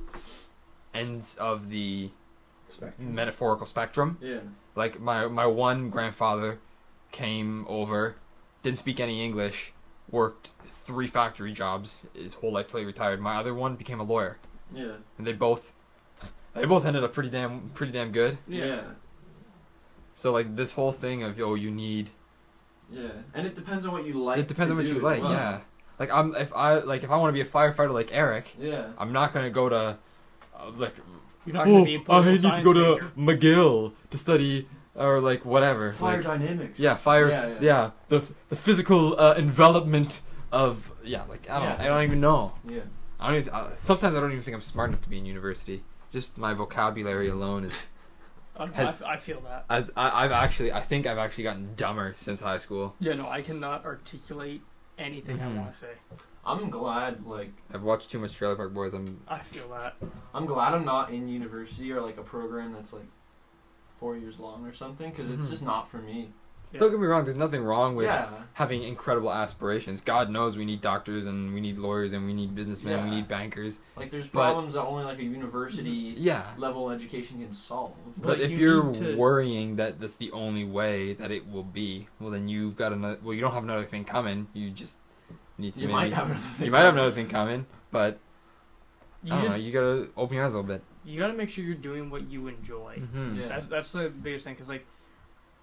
ends 0.94 1.36
of 1.36 1.68
the 1.70 2.10
Spectrum. 2.68 3.14
metaphorical 3.14 3.66
spectrum. 3.66 4.18
Yeah. 4.20 4.40
Like 4.74 5.00
my 5.00 5.26
my 5.26 5.46
one 5.46 5.90
grandfather 5.90 6.58
came 7.12 7.64
over, 7.68 8.16
didn't 8.62 8.78
speak 8.78 9.00
any 9.00 9.24
English, 9.24 9.72
worked 10.10 10.52
three 10.68 11.06
factory 11.06 11.52
jobs 11.52 12.06
his 12.14 12.34
whole 12.34 12.52
life 12.52 12.68
till 12.68 12.80
he 12.80 12.86
retired. 12.86 13.20
My 13.20 13.36
other 13.36 13.54
one 13.54 13.74
became 13.76 14.00
a 14.00 14.04
lawyer, 14.04 14.38
Yeah. 14.72 14.96
and 15.18 15.26
they 15.26 15.32
both 15.32 15.72
they 16.56 16.66
both 16.66 16.84
ended 16.84 17.04
up 17.04 17.12
pretty 17.12 17.30
damn 17.30 17.70
pretty 17.74 17.92
damn 17.92 18.12
good. 18.12 18.38
Yeah. 18.48 18.64
Yeah. 18.66 18.80
So 20.14 20.32
like 20.32 20.56
this 20.56 20.72
whole 20.72 20.92
thing 20.92 21.22
of 21.22 21.38
oh 21.40 21.54
you 21.54 21.70
need 21.70 22.10
Yeah. 22.90 23.08
And 23.34 23.46
it 23.46 23.54
depends 23.54 23.86
on 23.86 23.92
what 23.92 24.06
you 24.06 24.14
like. 24.14 24.38
it 24.40 24.48
depends 24.48 24.68
to 24.70 24.72
on 24.72 24.76
what 24.78 24.88
do 24.88 24.94
you 24.94 25.00
like, 25.00 25.22
well. 25.22 25.32
yeah. 25.32 25.60
Like 25.98 26.12
I'm 26.12 26.34
if 26.34 26.52
I 26.54 26.78
like 26.78 27.02
if 27.04 27.10
I 27.10 27.16
want 27.16 27.30
to 27.30 27.34
be 27.34 27.46
a 27.46 27.50
firefighter 27.50 27.92
like 27.92 28.10
Eric, 28.12 28.54
Yeah. 28.58 28.88
I'm 28.98 29.12
not 29.12 29.32
gonna 29.32 29.50
go 29.50 29.68
to 29.68 29.98
uh, 30.58 30.70
like 30.76 30.94
You're 31.44 31.54
not 31.54 31.66
going 31.66 31.84
to 31.84 31.84
be 31.84 31.96
a 31.96 32.02
oh 32.08 32.22
I 32.22 32.30
need 32.30 32.36
to 32.42 32.48
science 32.48 32.64
go 32.64 32.72
to. 32.72 33.04
McGill 33.16 33.92
to 34.10 34.18
study 34.18 34.68
or 34.94 35.20
like 35.20 35.44
whatever. 35.44 35.92
Fire 35.92 36.16
like, 36.22 36.24
dynamics. 36.40 36.78
Yeah, 36.80 36.94
fire. 36.96 37.28
Yeah, 37.28 37.48
Yeah, 37.48 37.58
yeah. 37.60 37.90
the 38.08 38.22
the 38.48 38.56
physical 38.56 39.18
uh, 39.20 39.34
envelopment 39.36 40.22
of 40.50 40.90
yeah, 41.04 41.24
like 41.28 41.48
I 41.50 41.58
don't, 41.58 41.78
Yeah. 41.78 41.84
I 41.84 41.88
don't 41.88 42.02
even 42.04 42.20
know. 42.20 42.52
Yeah. 42.66 42.80
I 43.20 43.28
don't. 43.30 43.40
Even, 43.40 43.52
uh, 43.52 43.70
sometimes 43.76 44.14
I 44.16 44.20
don't 44.20 44.32
even 44.32 44.42
think 44.42 44.54
I'm 44.54 44.60
smart 44.62 44.90
enough 44.90 45.02
to 45.02 45.08
be 45.08 45.18
in 45.18 45.26
university. 45.26 45.82
Just 46.12 46.38
my 46.38 46.54
vocabulary 46.54 47.28
alone 47.28 47.64
is. 47.64 47.88
I, 48.56 48.66
has- 48.68 49.02
I, 49.02 49.12
I 49.14 49.16
feel 49.18 49.40
that. 49.42 49.64
I, 49.68 49.84
I, 50.00 50.24
I've 50.24 50.32
actually, 50.32 50.72
I 50.72 50.80
think 50.80 51.06
I've 51.06 51.18
actually 51.18 51.44
gotten 51.44 51.74
dumber 51.76 52.14
since 52.16 52.40
high 52.40 52.56
school. 52.58 52.94
Yeah, 53.00 53.12
no, 53.14 53.28
I 53.28 53.42
cannot 53.42 53.84
articulate 53.84 54.62
anything 54.98 55.38
Mhm. 55.38 55.42
I 55.42 55.58
want 55.60 55.72
to 55.74 55.78
say. 55.78 55.90
I'm 56.44 56.70
glad, 56.70 57.26
like, 57.26 57.52
I've 57.74 57.82
watched 57.82 58.10
too 58.10 58.18
much 58.18 58.34
Trailer 58.34 58.56
Park 58.56 58.72
Boys. 58.72 58.94
I'm. 58.94 59.20
I 59.28 59.40
feel 59.40 59.68
that. 59.70 59.96
I'm 60.32 60.46
glad 60.46 60.72
I'm 60.72 60.84
not 60.86 61.10
in 61.10 61.28
university 61.28 61.92
or 61.92 62.00
like 62.00 62.16
a 62.16 62.22
program 62.22 62.72
that's 62.72 62.92
like 62.94 63.04
four 63.98 64.16
years 64.16 64.38
long 64.38 64.64
or 64.64 64.72
something, 64.72 65.10
because 65.10 65.28
it's 65.28 65.46
Mhm. 65.46 65.50
just 65.50 65.62
not 65.62 65.90
for 65.90 65.98
me. 65.98 66.30
Yeah. 66.72 66.80
Don't 66.80 66.90
get 66.90 67.00
me 67.00 67.06
wrong. 67.06 67.24
There's 67.24 67.36
nothing 67.36 67.62
wrong 67.62 67.94
with 67.94 68.06
yeah. 68.06 68.28
having 68.54 68.82
incredible 68.82 69.32
aspirations. 69.32 70.00
God 70.00 70.30
knows 70.30 70.58
we 70.58 70.64
need 70.64 70.80
doctors 70.80 71.24
and 71.24 71.54
we 71.54 71.60
need 71.60 71.78
lawyers 71.78 72.12
and 72.12 72.26
we 72.26 72.34
need 72.34 72.54
businessmen. 72.54 73.04
We 73.08 73.16
need 73.16 73.28
bankers. 73.28 73.78
Like, 73.96 74.10
there's 74.10 74.26
But- 74.28 74.40
problems 74.42 74.74
that 74.74 74.82
only 74.82 75.04
like 75.04 75.18
a 75.18 75.24
university 75.24 76.14
Yeah. 76.18 76.42
level 76.58 76.90
education 76.90 77.38
can 77.40 77.52
solve. 77.52 77.92
But 78.18 78.38
Like, 78.38 78.38
if 78.40 78.50
you 78.50 78.58
you're 78.58 78.92
to- 78.94 79.16
worrying 79.16 79.76
that 79.76 80.00
that's 80.00 80.16
the 80.16 80.32
only 80.32 80.64
way 80.64 81.12
that 81.14 81.30
it 81.30 81.48
will 81.48 81.62
be, 81.62 82.08
well 82.20 82.30
then 82.30 82.48
you've 82.48 82.76
got 82.76 82.92
another. 82.92 83.18
Well, 83.22 83.32
you 83.34 83.40
don't 83.40 83.52
have 83.54 83.64
another 83.64 83.84
thing 83.84 84.04
coming. 84.04 84.48
You 84.52 84.70
just 84.70 84.98
need 85.58 85.74
to 85.76 85.80
You 85.82 85.86
maybe. 85.86 85.94
might 85.96 86.12
have 86.14 86.30
another. 86.30 86.64
you 86.64 86.70
might 86.70 86.80
have 86.80 86.94
another 86.94 87.12
thing 87.12 87.28
coming, 87.28 87.66
but 87.92 88.18
You 89.22 89.32
I 89.32 89.36
don't 89.36 89.44
just 89.46 89.56
know. 89.58 89.62
You 89.64 89.72
gotta 89.72 90.08
open 90.16 90.36
your 90.36 90.44
eyes 90.44 90.52
a 90.52 90.56
little 90.58 90.68
bit. 90.68 90.82
you 91.04 91.18
got 91.20 91.28
to 91.28 91.32
make 91.34 91.48
sure 91.48 91.62
you're 91.64 91.74
doing 91.76 92.10
what 92.10 92.28
you 92.28 92.48
enjoy. 92.48 92.96
Mm-hmm. 93.00 93.40
Yeah. 93.40 93.46
That's 93.48 93.66
that's 93.66 93.92
the 93.92 94.08
biggest 94.10 94.44
thing 94.44 94.54
because 94.54 94.68
like 94.68 94.84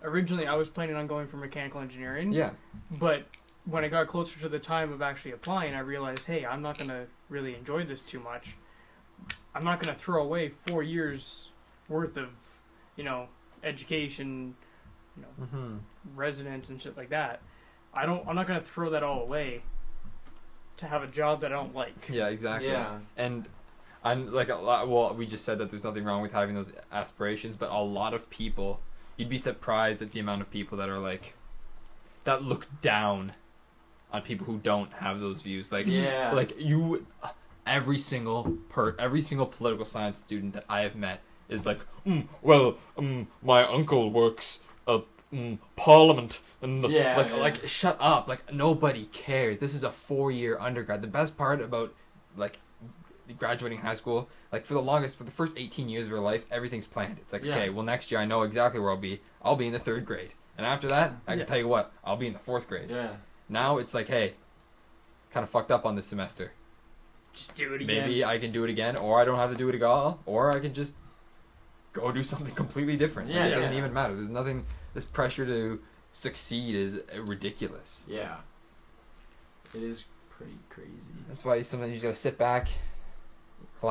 originally 0.04 0.48
I 0.48 0.56
was 0.56 0.70
planning 0.70 0.96
on 0.96 1.08
going 1.08 1.28
for 1.28 1.38
mechanical 1.38 1.82
engineering. 1.82 2.32
Yeah. 2.32 2.52
But 3.00 3.24
when 3.66 3.84
I 3.84 3.88
got 3.88 4.08
closer 4.08 4.40
to 4.42 4.50
the 4.50 4.60
time 4.60 4.92
of 4.92 5.02
actually 5.02 5.32
applying, 5.32 5.74
I 5.74 5.80
realized, 5.80 6.26
hey, 6.26 6.46
I'm 6.46 6.62
not 6.62 6.78
gonna 6.78 7.06
really 7.30 7.56
enjoy 7.56 7.86
this 7.86 8.02
too 8.02 8.20
much. 8.20 8.56
I'm 9.56 9.64
not 9.64 9.80
gonna 9.80 9.96
throw 9.98 10.22
away 10.24 10.50
four 10.50 10.84
years 10.84 11.50
worth 11.88 12.18
of, 12.18 12.30
you 12.96 13.04
know, 13.04 13.28
education, 13.64 14.56
you 15.16 15.22
know, 15.24 15.46
Mm-hmm. 15.46 15.78
residence 16.16 16.70
and 16.70 16.82
shit 16.82 16.98
like 16.98 17.10
that. 17.10 17.42
I 17.94 18.06
don't. 18.06 18.28
I'm 18.28 18.36
not 18.36 18.48
gonna 18.48 18.62
throw 18.62 18.90
that 18.90 19.04
all 19.04 19.22
away 19.22 19.62
to 20.78 20.88
have 20.88 21.04
a 21.04 21.08
job 21.08 21.42
that 21.42 21.52
I 21.52 21.56
don't 21.56 21.76
like. 21.76 22.10
Yeah. 22.10 22.28
Exactly. 22.28 22.70
Yeah. 22.70 22.98
And 23.16 23.48
I'm 24.04 24.34
like 24.34 24.50
a 24.50 24.56
lot. 24.56 24.90
Well, 24.90 25.14
we 25.14 25.26
just 25.28 25.46
said 25.46 25.60
that 25.60 25.70
there's 25.70 25.84
nothing 25.84 26.04
wrong 26.04 26.22
with 26.22 26.32
having 26.34 26.56
those 26.56 26.74
aspirations, 26.92 27.56
but 27.56 27.70
a 27.70 27.80
lot 27.80 28.14
of 28.14 28.30
people, 28.30 28.82
you'd 29.18 29.30
be 29.30 29.38
surprised 29.38 30.02
at 30.02 30.12
the 30.12 30.20
amount 30.20 30.42
of 30.42 30.50
people 30.50 30.78
that 30.78 30.90
are 30.90 31.00
like, 31.00 31.34
that 32.24 32.44
look 32.44 32.68
down 32.82 33.34
on 34.12 34.22
people 34.22 34.46
who 34.46 34.58
don't 34.58 34.92
have 34.94 35.20
those 35.20 35.42
views. 35.42 35.72
Like, 35.72 35.88
Yeah. 35.88 36.32
like 36.34 36.60
you, 36.60 37.06
every 37.66 37.98
single 37.98 38.58
per, 38.70 38.96
every 39.00 39.22
single 39.22 39.46
political 39.46 39.86
science 39.86 40.20
student 40.20 40.54
that 40.54 40.66
I 40.70 40.82
have 40.82 40.96
met 40.96 41.22
is 41.50 41.66
like, 41.66 41.80
mm, 42.06 42.28
well, 42.42 42.78
um, 42.98 43.28
my 43.42 43.64
uncle 43.66 44.12
works 44.12 44.60
at 44.88 45.02
mm, 45.34 45.58
Parliament, 45.76 46.40
and 46.62 46.88
Yeah, 46.90 47.18
like, 47.18 47.30
yeah. 47.30 47.36
like, 47.36 47.68
shut 47.68 47.98
up, 48.00 48.28
like 48.28 48.54
nobody 48.54 49.06
cares. 49.06 49.60
This 49.60 49.74
is 49.74 49.84
a 49.84 49.92
four-year 49.92 50.58
undergrad. 50.60 51.02
The 51.02 51.08
best 51.08 51.38
part 51.38 51.62
about 51.62 51.94
like 52.38 52.58
graduating 53.38 53.80
high 53.80 53.94
school, 53.96 54.30
like 54.52 54.66
for 54.66 54.74
the 54.74 54.82
longest, 54.82 55.18
for 55.18 55.24
the 55.24 55.32
first 55.32 55.54
18 55.58 55.90
years 55.90 56.06
of 56.06 56.12
your 56.12 56.20
life, 56.20 56.44
everything's 56.52 56.88
planned. 56.88 57.18
It's 57.20 57.32
like, 57.34 57.44
Yeah. 57.44 57.56
okay, 57.56 57.70
well, 57.70 57.84
next 57.86 58.12
year 58.12 58.20
I 58.20 58.26
know 58.26 58.44
exactly 58.44 58.80
where 58.80 58.92
I'll 58.92 58.98
be. 58.98 59.22
I'll 59.42 59.56
be 59.56 59.68
in 59.68 59.74
the 59.74 59.80
third 59.80 60.06
grade, 60.06 60.34
and 60.58 60.66
after 60.66 60.88
that, 60.90 61.14
I 61.28 61.32
can 61.32 61.40
Yeah. 61.40 61.46
tell 61.46 61.58
you 61.58 61.68
what, 61.68 61.92
I'll 62.04 62.18
be 62.18 62.28
in 62.28 62.34
the 62.34 62.40
fourth 62.40 62.68
grade. 62.68 62.90
Yeah. 62.90 63.16
Now 63.50 63.78
it's 63.78 63.94
like, 63.94 64.08
hey, 64.08 64.34
kind 65.32 65.44
of 65.44 65.50
fucked 65.50 65.72
up 65.72 65.86
on 65.86 65.96
this 65.96 66.06
semester. 66.08 66.52
Just 67.34 67.56
do 67.56 67.74
it 67.74 67.82
again. 67.82 67.88
Maybe 67.88 68.24
I 68.24 68.38
can 68.38 68.52
do 68.52 68.64
it 68.64 68.70
again, 68.70 68.96
or 68.98 69.20
I 69.20 69.26
don't 69.26 69.38
have 69.38 69.52
to 69.52 69.58
do 69.58 69.68
it 69.70 69.76
at 69.76 69.82
all, 69.84 70.20
or 70.26 70.52
I 70.52 70.60
can 70.60 70.74
just 70.74 70.96
go 71.94 72.12
do 72.12 72.24
something 72.24 72.54
completely 72.56 72.96
different. 72.98 73.30
Like, 73.30 73.36
Yeah, 73.38 73.46
it 73.46 73.52
doesn't 73.56 73.74
even 73.74 73.94
matter. 73.94 74.16
There's 74.16 74.30
nothing. 74.30 74.66
This 74.94 75.06
pressure 75.06 75.46
to 75.46 75.82
succeed 76.12 76.76
is 76.76 77.02
ridiculous. 77.18 78.06
Yeah. 78.08 78.38
It 79.74 79.82
is 79.82 80.06
pretty 80.30 80.58
crazy. 80.70 80.92
That's 81.28 81.44
why 81.44 81.62
sometimes 81.62 81.90
you 81.90 81.96
just 81.96 82.04
gotta 82.04 82.16
sit 82.16 82.38
back, 82.38 82.68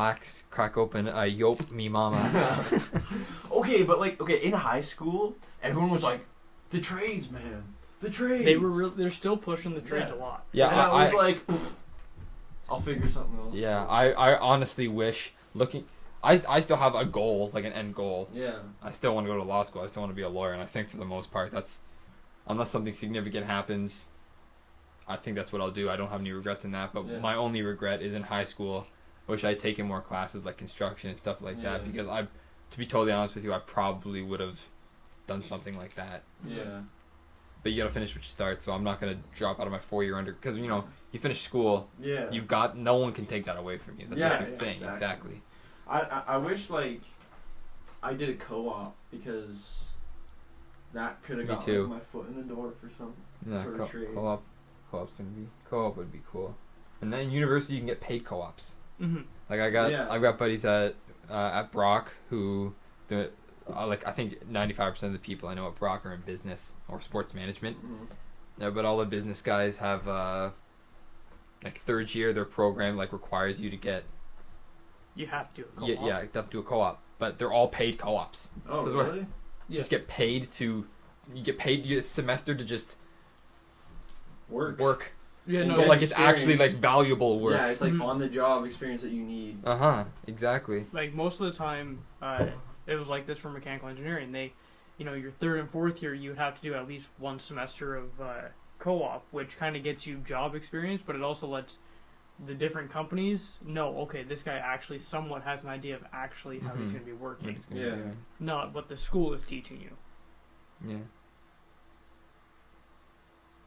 relax, 0.02 0.44
crack 0.50 0.76
open 0.76 1.06
a 1.06 1.26
Yope 1.26 1.70
Me 1.70 1.88
Mama. 1.88 2.64
okay, 3.52 3.82
but 3.82 4.00
like, 4.00 4.20
okay, 4.20 4.38
in 4.42 4.52
high 4.52 4.80
school, 4.80 5.36
everyone 5.62 5.90
was 5.90 6.02
like, 6.02 6.24
the 6.70 6.80
trades, 6.80 7.30
man. 7.30 7.74
The 8.00 8.10
trades. 8.10 8.44
They 8.44 8.56
were. 8.56 8.70
Real, 8.70 8.90
they're 8.90 9.10
still 9.10 9.36
pushing 9.36 9.74
the 9.74 9.80
trades 9.80 10.10
Yeah. 10.10 10.16
a 10.16 10.18
lot. 10.18 10.44
yeah, 10.52 10.68
and 10.70 10.80
I, 10.80 10.88
I, 10.88 11.02
was 11.02 11.12
I- 11.12 11.16
like, 11.16 11.46
"Pfft, 11.46 11.72
I'll 12.70 12.80
figure 12.80 13.08
something 13.08 13.38
else. 13.38 13.54
yeah. 13.54 13.84
I, 13.86 14.10
I 14.12 14.38
honestly 14.38 14.88
wish 14.88 15.32
looking. 15.54 15.84
I, 16.24 16.40
I 16.48 16.60
still 16.60 16.76
have 16.76 16.94
a 16.94 17.04
goal, 17.04 17.50
like 17.52 17.64
an 17.64 17.72
end 17.72 17.94
goal. 17.94 18.28
Yeah. 18.32 18.54
I 18.82 18.92
still 18.92 19.14
want 19.14 19.26
to 19.26 19.32
go 19.32 19.36
to 19.36 19.42
law 19.44 19.62
school. 19.64 19.82
I 19.82 19.88
still 19.88 20.02
want 20.02 20.12
to 20.12 20.16
be 20.16 20.22
a 20.22 20.28
lawyer, 20.28 20.52
and 20.52 20.62
I 20.62 20.66
think 20.66 20.88
for 20.88 20.96
the 20.96 21.04
most 21.04 21.30
part, 21.30 21.50
that's 21.50 21.80
unless 22.46 22.70
something 22.70 22.94
significant 22.94 23.46
happens, 23.46 24.08
I 25.06 25.16
think 25.16 25.36
that's 25.36 25.52
what 25.52 25.60
I'll 25.60 25.70
do. 25.70 25.90
I 25.90 25.96
don't 25.96 26.08
have 26.10 26.20
any 26.20 26.32
regrets 26.32 26.64
in 26.64 26.70
that. 26.72 26.92
But 26.94 27.06
Yeah. 27.06 27.18
my 27.18 27.34
only 27.34 27.62
regret 27.62 28.00
is 28.02 28.14
in 28.14 28.22
high 28.22 28.44
school. 28.44 28.86
Wish 29.26 29.44
I'd 29.44 29.58
taken 29.60 29.86
more 29.86 30.00
classes 30.00 30.44
like 30.44 30.56
construction 30.56 31.10
and 31.10 31.18
stuff 31.18 31.40
like 31.40 31.62
that 31.62 31.84
because 31.86 32.08
I, 32.08 32.26
to 32.70 32.78
be 32.78 32.86
totally 32.86 33.12
honest 33.12 33.34
with 33.34 33.44
you, 33.44 33.52
I 33.52 33.58
probably 33.60 34.20
would 34.22 34.40
have 34.40 34.58
done 35.26 35.42
something 35.42 35.76
like 35.76 35.94
that. 35.94 36.22
Yeah. 36.46 36.80
But 37.62 37.70
you 37.72 37.78
gotta 37.82 37.92
finish 37.94 38.14
what 38.16 38.24
you 38.24 38.30
start, 38.30 38.60
so 38.60 38.72
I'm 38.72 38.82
not 38.82 39.00
gonna 39.00 39.18
drop 39.36 39.60
out 39.60 39.66
of 39.66 39.72
my 39.72 39.78
four 39.78 40.02
year 40.02 40.16
under 40.18 40.32
because 40.32 40.56
you 40.56 40.66
know 40.66 40.84
you 41.12 41.20
finish 41.20 41.40
school, 41.40 41.88
Yeah. 42.00 42.28
you've 42.32 42.48
got 42.48 42.76
no 42.76 42.96
one 42.96 43.12
can 43.12 43.24
take 43.26 43.44
that 43.44 43.56
away 43.56 43.78
from 43.78 44.00
you. 44.00 44.06
That's 44.08 44.18
Yeah, 44.20 44.30
like 44.30 44.40
your 44.40 44.48
yeah, 44.50 44.56
thing, 44.58 44.70
exactly. 44.70 44.90
exactly. 44.90 45.42
I, 45.86 46.00
I 46.00 46.22
I 46.34 46.36
wish 46.38 46.68
like 46.70 47.02
I 48.02 48.14
did 48.14 48.28
a 48.30 48.34
co-op 48.34 48.96
because 49.12 49.84
that 50.92 51.22
could 51.22 51.38
have 51.38 51.46
got 51.46 51.66
like, 51.68 51.88
my 51.88 52.00
foot 52.00 52.28
in 52.28 52.36
the 52.36 52.42
door 52.42 52.72
for 52.80 52.90
some. 52.98 53.14
Yeah, 53.48 53.62
Sort 53.62 53.74
of 53.74 53.80
co- 53.82 53.86
trade. 53.86 54.08
co-op, 54.14 54.42
co-op's 54.90 55.12
gonna 55.12 55.30
be 55.30 55.46
co-op 55.70 55.96
would 55.96 56.10
be 56.12 56.20
cool. 56.30 56.56
And 57.00 57.12
then 57.12 57.20
in 57.20 57.30
university 57.30 57.74
you 57.74 57.80
can 57.80 57.86
get 57.86 58.00
paid 58.00 58.24
co-ops. 58.24 58.74
Mm-hmm. 59.02 59.22
Like 59.50 59.60
I 59.60 59.70
got, 59.70 59.90
Yeah. 59.90 60.06
I've 60.08 60.22
got 60.22 60.38
buddies 60.38 60.64
at 60.64 60.94
uh, 61.28 61.50
at 61.54 61.72
Brock 61.72 62.12
who, 62.30 62.74
the 63.08 63.30
uh, 63.74 63.86
like 63.86 64.06
I 64.06 64.12
think 64.12 64.48
ninety 64.48 64.74
five 64.74 64.92
percent 64.94 65.14
of 65.14 65.20
the 65.20 65.26
people 65.26 65.48
I 65.48 65.54
know 65.54 65.66
at 65.68 65.74
Brock 65.76 66.06
are 66.06 66.12
in 66.14 66.20
business 66.22 66.74
or 66.88 67.00
sports 67.00 67.34
management. 67.34 67.76
Mhm. 67.84 68.06
Yeah, 68.58 68.70
but 68.70 68.84
all 68.84 68.98
the 68.98 69.04
business 69.06 69.42
guys 69.42 69.78
have 69.78 70.06
uh, 70.08 70.50
like 71.64 71.78
third 71.78 72.14
year 72.14 72.32
their 72.32 72.44
program 72.44 72.96
like 72.96 73.12
requires 73.12 73.60
you 73.60 73.70
to 73.70 73.76
get 73.76 74.04
You 75.14 75.26
have 75.26 75.52
to. 75.54 75.64
yeah, 75.80 75.94
yeah 76.04 76.20
you 76.22 76.28
have 76.34 76.46
to 76.46 76.50
do 76.50 76.58
a 76.60 76.62
co-op, 76.62 77.02
but 77.18 77.38
they're 77.38 77.52
all 77.52 77.68
paid 77.68 77.98
co-ops. 77.98 78.50
Oh, 78.68 78.84
So 78.84 78.92
really? 78.92 79.18
You 79.20 79.26
Yeah. 79.68 79.80
just 79.80 79.90
get 79.90 80.06
paid 80.08 80.50
to 80.52 80.86
you 81.34 81.42
get 81.42 81.56
paid 81.58 81.82
you 81.84 81.90
get 81.96 81.98
a 81.98 82.02
semester 82.02 82.54
to 82.54 82.64
just 82.64 82.96
Work. 84.48 84.78
work, 84.78 85.12
Yeah, 85.46 85.64
no, 85.64 85.74
but 85.74 85.76
get 85.82 85.88
like 85.88 86.02
it's 86.02 86.12
actually 86.12 86.56
like 86.56 86.70
valuable 86.72 87.40
work. 87.40 87.54
Yeah, 87.58 87.66
it's 87.68 87.80
like 87.80 87.92
Mhm. 87.92 88.02
on 88.04 88.18
the 88.18 88.28
job 88.28 88.64
experience 88.64 89.02
that 89.02 89.10
you 89.10 89.22
need. 89.24 89.58
Uh 89.64 89.76
huh. 89.76 90.04
Exactly. 90.26 90.86
like 90.92 91.12
most 91.14 91.40
of 91.40 91.46
the 91.50 91.52
time, 91.58 92.04
uh, 92.20 92.46
it 92.86 92.94
was 92.94 93.08
like 93.08 93.26
this 93.26 93.38
for 93.38 93.50
mechanical 93.50 93.88
engineering. 93.88 94.30
They, 94.32 94.52
you 94.98 95.04
know, 95.04 95.14
your 95.14 95.32
third 95.32 95.58
and 95.60 95.68
fourth 95.70 96.00
year, 96.02 96.14
you 96.14 96.30
would 96.30 96.38
have 96.38 96.54
to 96.56 96.62
do 96.62 96.74
at 96.74 96.86
least 96.86 97.08
one 97.18 97.38
semester 97.40 97.96
of 97.96 98.20
uh, 98.20 98.34
co-op, 98.78 99.26
which 99.32 99.56
kind 99.58 99.74
of 99.76 99.82
gets 99.82 100.06
you 100.06 100.18
job 100.18 100.54
experience, 100.54 101.02
but 101.04 101.16
it 101.16 101.22
also 101.22 101.46
lets 101.48 101.78
the 102.46 102.54
different 102.54 102.90
companies 102.90 103.58
know, 103.64 103.98
okay, 104.00 104.22
this 104.22 104.42
guy 104.42 104.54
actually 104.56 104.98
somewhat 104.98 105.42
has 105.42 105.62
an 105.64 105.68
idea 105.70 105.94
of 105.94 106.02
actually 106.12 106.58
how 106.60 106.74
he's 106.74 106.90
Mhm. 106.90 106.94
going 106.94 107.04
to 107.04 107.10
be 107.10 107.12
working, 107.12 107.46
What 107.48 107.56
it's 107.56 107.66
gonna 107.66 107.80
Yeah. 107.80 107.94
do. 107.96 108.16
not 108.40 108.72
what 108.74 108.88
the 108.88 108.96
school 108.96 109.32
is 109.32 109.42
teaching 109.42 109.80
you. 109.80 109.96
Yeah. 110.88 110.98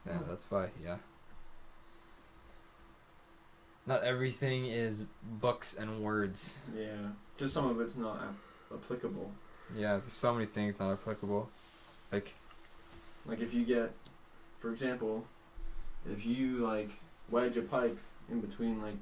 Yeah, 0.06 0.18
that's 0.28 0.50
why. 0.50 0.70
Yeah. 0.82 0.98
Not 3.86 4.02
everything 4.02 4.66
is 4.66 5.04
books 5.22 5.74
and 5.74 6.02
words. 6.02 6.54
Yeah, 6.76 7.10
just 7.38 7.52
some 7.54 7.66
of 7.68 7.80
it's 7.80 7.96
not 7.96 8.20
applicable. 8.72 9.30
Yeah, 9.76 9.98
there's 9.98 10.12
so 10.12 10.32
many 10.34 10.46
things 10.46 10.78
not 10.78 10.92
applicable. 10.92 11.48
Like, 12.12 12.34
Like 13.26 13.40
if 13.40 13.54
you 13.54 13.64
get, 13.64 13.92
for 14.58 14.70
example, 14.72 15.24
if 16.10 16.24
you 16.26 16.58
like 16.58 16.90
wedge 17.30 17.56
a 17.56 17.62
pipe 17.62 17.98
in 18.30 18.40
between 18.40 18.80
like 18.82 18.96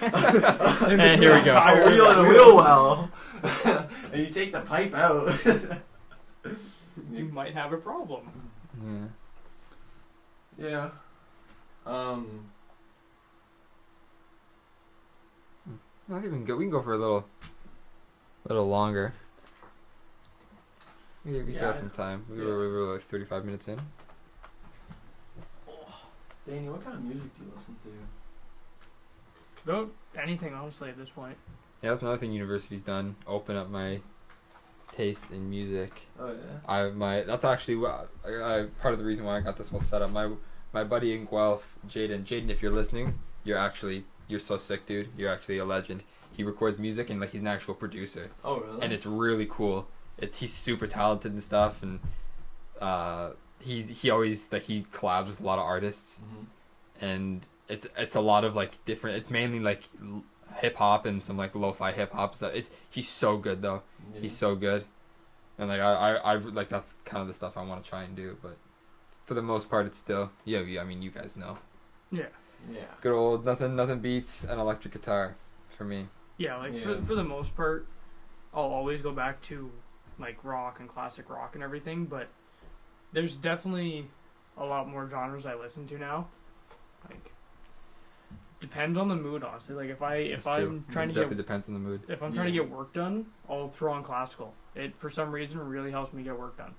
And 0.00 1.22
here 1.22 1.34
we 1.36 1.44
go. 1.44 1.56
a 1.56 1.84
wheel 1.90 2.10
and 2.10 2.20
a 2.20 2.24
wheel 2.28 2.56
well, 2.56 3.10
and 4.12 4.20
you 4.20 4.28
take 4.28 4.52
the 4.52 4.60
pipe 4.60 4.94
out. 4.94 5.32
You 7.12 7.24
might 7.26 7.54
have 7.54 7.72
a 7.72 7.76
problem. 7.76 8.30
yeah. 10.58 10.68
yeah. 10.68 10.90
Um. 11.86 12.50
I 16.10 16.20
think 16.20 16.24
we 16.24 16.30
can 16.30 16.44
go. 16.44 16.56
We 16.56 16.64
can 16.64 16.70
go 16.70 16.82
for 16.82 16.94
a 16.94 16.98
little, 16.98 17.26
little 18.48 18.66
longer. 18.66 19.12
We, 21.24 21.42
we 21.42 21.52
still 21.52 21.66
Yeah, 21.66 21.72
have 21.72 21.80
some 21.80 21.90
time. 21.90 22.24
We 22.30 22.38
yeah. 22.38 22.44
were, 22.44 22.60
we 22.60 22.68
were 22.68 22.92
like 22.94 23.02
35 23.02 23.44
minutes 23.44 23.68
in. 23.68 23.78
Oh, 25.68 25.72
Danny, 26.46 26.68
what 26.68 26.82
kind 26.82 26.96
of 26.96 27.04
music 27.04 27.36
do 27.36 27.44
you 27.44 27.52
listen 27.54 27.76
to? 27.82 29.70
About 29.70 29.90
anything, 30.20 30.54
honestly, 30.54 30.88
at 30.88 30.96
this 30.96 31.10
point. 31.10 31.36
Yeah, 31.82 31.90
that's 31.90 32.02
another 32.02 32.16
thing 32.16 32.32
university's 32.32 32.82
done. 32.82 33.16
Open 33.26 33.56
up 33.56 33.68
my 33.68 34.00
taste 34.92 35.30
in 35.30 35.50
music. 35.50 35.92
Oh 36.18 36.28
yeah. 36.28 36.34
I 36.66 36.90
my 36.90 37.22
that's 37.22 37.44
actually 37.44 37.76
what 37.76 38.08
I, 38.26 38.28
I, 38.28 38.66
part 38.80 38.94
of 38.94 38.98
the 38.98 39.04
reason 39.04 39.24
why 39.24 39.36
I 39.36 39.40
got 39.40 39.56
this 39.56 39.68
whole 39.68 39.82
setup. 39.82 40.10
My 40.10 40.30
my 40.72 40.84
buddy 40.84 41.14
in 41.14 41.26
Guelph, 41.26 41.76
Jaden. 41.86 42.24
Jaden, 42.24 42.48
if 42.50 42.62
you're 42.62 42.72
listening, 42.72 43.18
you're 43.44 43.58
actually 43.58 44.04
you're 44.28 44.40
so 44.40 44.58
sick, 44.58 44.86
dude. 44.86 45.08
You're 45.16 45.32
actually 45.32 45.58
a 45.58 45.64
legend. 45.64 46.02
He 46.32 46.44
records 46.44 46.78
music 46.78 47.10
and 47.10 47.18
like 47.20 47.30
he's 47.30 47.40
an 47.40 47.46
actual 47.48 47.74
producer, 47.74 48.30
Oh 48.44 48.60
really? 48.60 48.82
and 48.82 48.92
it's 48.92 49.06
really 49.06 49.46
cool. 49.50 49.88
It's 50.18 50.38
he's 50.38 50.52
super 50.52 50.86
talented 50.86 51.32
and 51.32 51.42
stuff, 51.42 51.82
and 51.82 52.00
uh, 52.80 53.30
he's 53.60 53.88
he 53.88 54.10
always 54.10 54.50
like 54.52 54.62
he 54.62 54.86
collabs 54.92 55.26
with 55.28 55.40
a 55.40 55.44
lot 55.44 55.58
of 55.58 55.64
artists, 55.64 56.20
Mhm. 56.20 56.46
and 57.00 57.48
it's 57.68 57.86
it's 57.96 58.14
a 58.14 58.20
lot 58.20 58.44
of 58.44 58.54
like 58.54 58.84
different. 58.84 59.16
It's 59.16 59.30
mainly 59.30 59.60
like 59.60 59.88
hip 60.56 60.76
hop 60.76 61.06
and 61.06 61.22
some 61.22 61.36
like 61.36 61.54
lo-fi 61.54 61.92
hip 61.92 62.12
hop 62.12 62.34
stuff. 62.34 62.52
It's 62.54 62.70
he's 62.90 63.08
so 63.08 63.36
good 63.36 63.62
though. 63.62 63.82
Yeah. 64.14 64.20
He's 64.20 64.36
so 64.36 64.54
good, 64.54 64.84
and 65.58 65.68
like 65.68 65.80
I, 65.80 65.92
I, 65.92 66.14
I 66.14 66.34
like 66.36 66.68
that's 66.68 66.94
kind 67.04 67.20
of 67.22 67.28
the 67.28 67.34
stuff 67.34 67.56
I 67.56 67.62
want 67.64 67.82
to 67.82 67.88
try 67.88 68.02
and 68.04 68.14
do. 68.14 68.36
But 68.42 68.56
for 69.24 69.34
the 69.34 69.42
most 69.42 69.68
part, 69.68 69.86
it's 69.86 69.98
still 69.98 70.30
yeah. 70.44 70.60
yeah, 70.60 70.80
I 70.80 70.84
mean, 70.84 71.02
you 71.02 71.10
guys 71.10 71.36
know, 71.36 71.58
Yeah. 72.10 72.26
Yeah. 72.72 72.80
good 73.00 73.12
old 73.12 73.44
nothing, 73.44 73.74
nothing 73.76 74.00
beats 74.00 74.44
an 74.44 74.58
electric 74.58 74.92
guitar 74.94 75.36
for 75.76 75.84
me. 75.84 76.08
Yeah, 76.36 76.56
like 76.56 76.72
Yeah. 76.74 76.84
For, 76.98 77.02
for 77.02 77.14
the 77.14 77.24
most 77.24 77.56
part, 77.56 77.86
I'll 78.54 78.62
always 78.64 79.00
go 79.00 79.12
back 79.12 79.40
to 79.42 79.70
like 80.18 80.42
rock 80.44 80.80
and 80.80 80.88
classic 80.88 81.28
rock 81.30 81.54
and 81.54 81.62
everything, 81.62 82.06
but 82.06 82.28
there's 83.12 83.36
definitely 83.36 84.06
a 84.56 84.64
lot 84.64 84.88
more 84.88 85.08
genres 85.08 85.46
I 85.46 85.54
listen 85.54 85.86
to 85.88 85.98
now. 85.98 86.28
Like 87.08 87.32
depends 88.60 88.98
on 88.98 89.08
the 89.08 89.14
mood, 89.16 89.44
honestly. 89.44 89.74
Like 89.74 89.88
if 89.90 90.02
I 90.02 90.16
if 90.16 90.38
It's 90.38 90.46
I'm 90.46 90.60
true. 90.66 90.84
trying 90.90 91.10
it 91.10 91.14
to 91.14 91.20
definitely 91.20 91.36
get 91.36 91.42
depends 91.46 91.68
on 91.68 91.74
the 91.74 91.80
mood. 91.80 92.02
if 92.08 92.22
I'm 92.22 92.32
trying 92.32 92.46
to 92.46 92.52
get 92.52 92.68
work 92.68 92.92
done, 92.92 93.26
I'll 93.48 93.68
throw 93.68 93.92
on 93.92 94.02
classical. 94.02 94.52
It 94.74 94.96
for 94.96 95.10
some 95.10 95.30
reason 95.30 95.58
really 95.60 95.90
helps 95.90 96.12
me 96.12 96.22
get 96.22 96.38
work 96.38 96.56
done. 96.56 96.74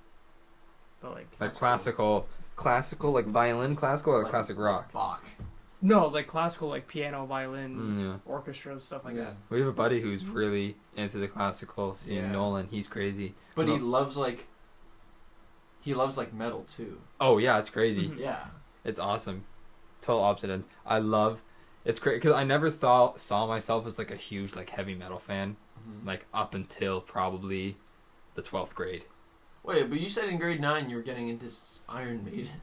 But 1.00 1.10
like 1.12 1.16
Like 1.18 1.38
That's 1.38 1.58
classical, 1.58 2.26
classical 2.56 3.12
like 3.12 3.26
violin 3.26 3.76
classical 3.76 4.12
or 4.12 4.22
Like- 4.22 4.30
classic 4.30 4.58
rock. 4.58 4.92
Bach. 4.92 5.24
No, 5.82 6.06
like 6.08 6.26
classical 6.26 6.68
like 6.68 6.86
piano, 6.86 7.24
violin, 7.26 7.76
Mm, 7.76 8.00
yeah. 8.00 8.16
orchestra 8.26 8.78
stuff 8.80 9.04
like 9.04 9.14
yeah. 9.16 9.24
that. 9.24 9.36
We 9.48 9.58
have 9.60 9.68
a 9.68 9.72
buddy 9.72 10.00
who's 10.00 10.24
really 10.26 10.76
into 10.96 11.18
the 11.18 11.28
classical 11.28 11.94
scene. 11.94 12.16
Yeah. 12.16 12.32
Nolan, 12.32 12.68
he's 12.70 12.86
crazy. 12.88 13.34
But 13.54 13.66
he 13.68 13.76
No. 13.78 13.84
loves 13.84 14.16
like. 14.16 14.46
He 15.80 15.94
loves 15.94 16.18
like 16.18 16.32
metal 16.34 16.64
too. 16.76 17.00
Oh 17.20 17.38
yeah, 17.38 17.58
it's 17.58 17.70
crazy. 17.70 18.08
Mhm. 18.08 18.18
Yeah. 18.18 18.44
It's 18.84 19.00
awesome. 19.00 19.44
Total 20.02 20.22
opposite 20.22 20.50
ends. 20.50 20.66
I 20.86 20.98
love. 20.98 21.40
It's 21.84 21.98
crazy 21.98 22.16
because 22.18 22.34
I 22.34 22.44
never 22.44 22.70
thought 22.70 23.20
saw 23.20 23.46
myself 23.46 23.86
as 23.86 23.98
like 23.98 24.10
a 24.10 24.16
huge 24.16 24.54
like 24.54 24.70
heavy 24.70 24.94
metal 24.94 25.18
fan. 25.18 25.56
Mhm. 25.88 26.06
Like 26.06 26.26
up 26.34 26.54
until 26.54 27.00
probably 27.00 27.76
the 28.34 28.42
twelfth 28.42 28.74
grade. 28.74 29.04
Wait, 29.62 29.88
but 29.90 30.00
you 30.00 30.08
said 30.08 30.28
in 30.28 30.38
grade 30.38 30.60
nine 30.60 30.88
you 30.90 30.96
were 30.96 31.02
getting 31.02 31.28
into 31.28 31.46
s- 31.46 31.78
Iron 31.88 32.24
Maiden. 32.24 32.60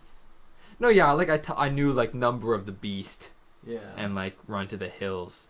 No, 0.79 0.89
yeah, 0.89 1.11
like 1.11 1.29
I, 1.29 1.37
t- 1.37 1.53
I 1.55 1.69
knew 1.69 1.91
like 1.91 2.13
Number 2.13 2.53
of 2.53 2.65
the 2.65 2.71
Beast 2.71 3.29
Yeah. 3.65 3.79
and 3.95 4.13
like 4.15 4.37
Run 4.47 4.67
to 4.69 4.77
the 4.77 4.89
Hills, 4.89 5.47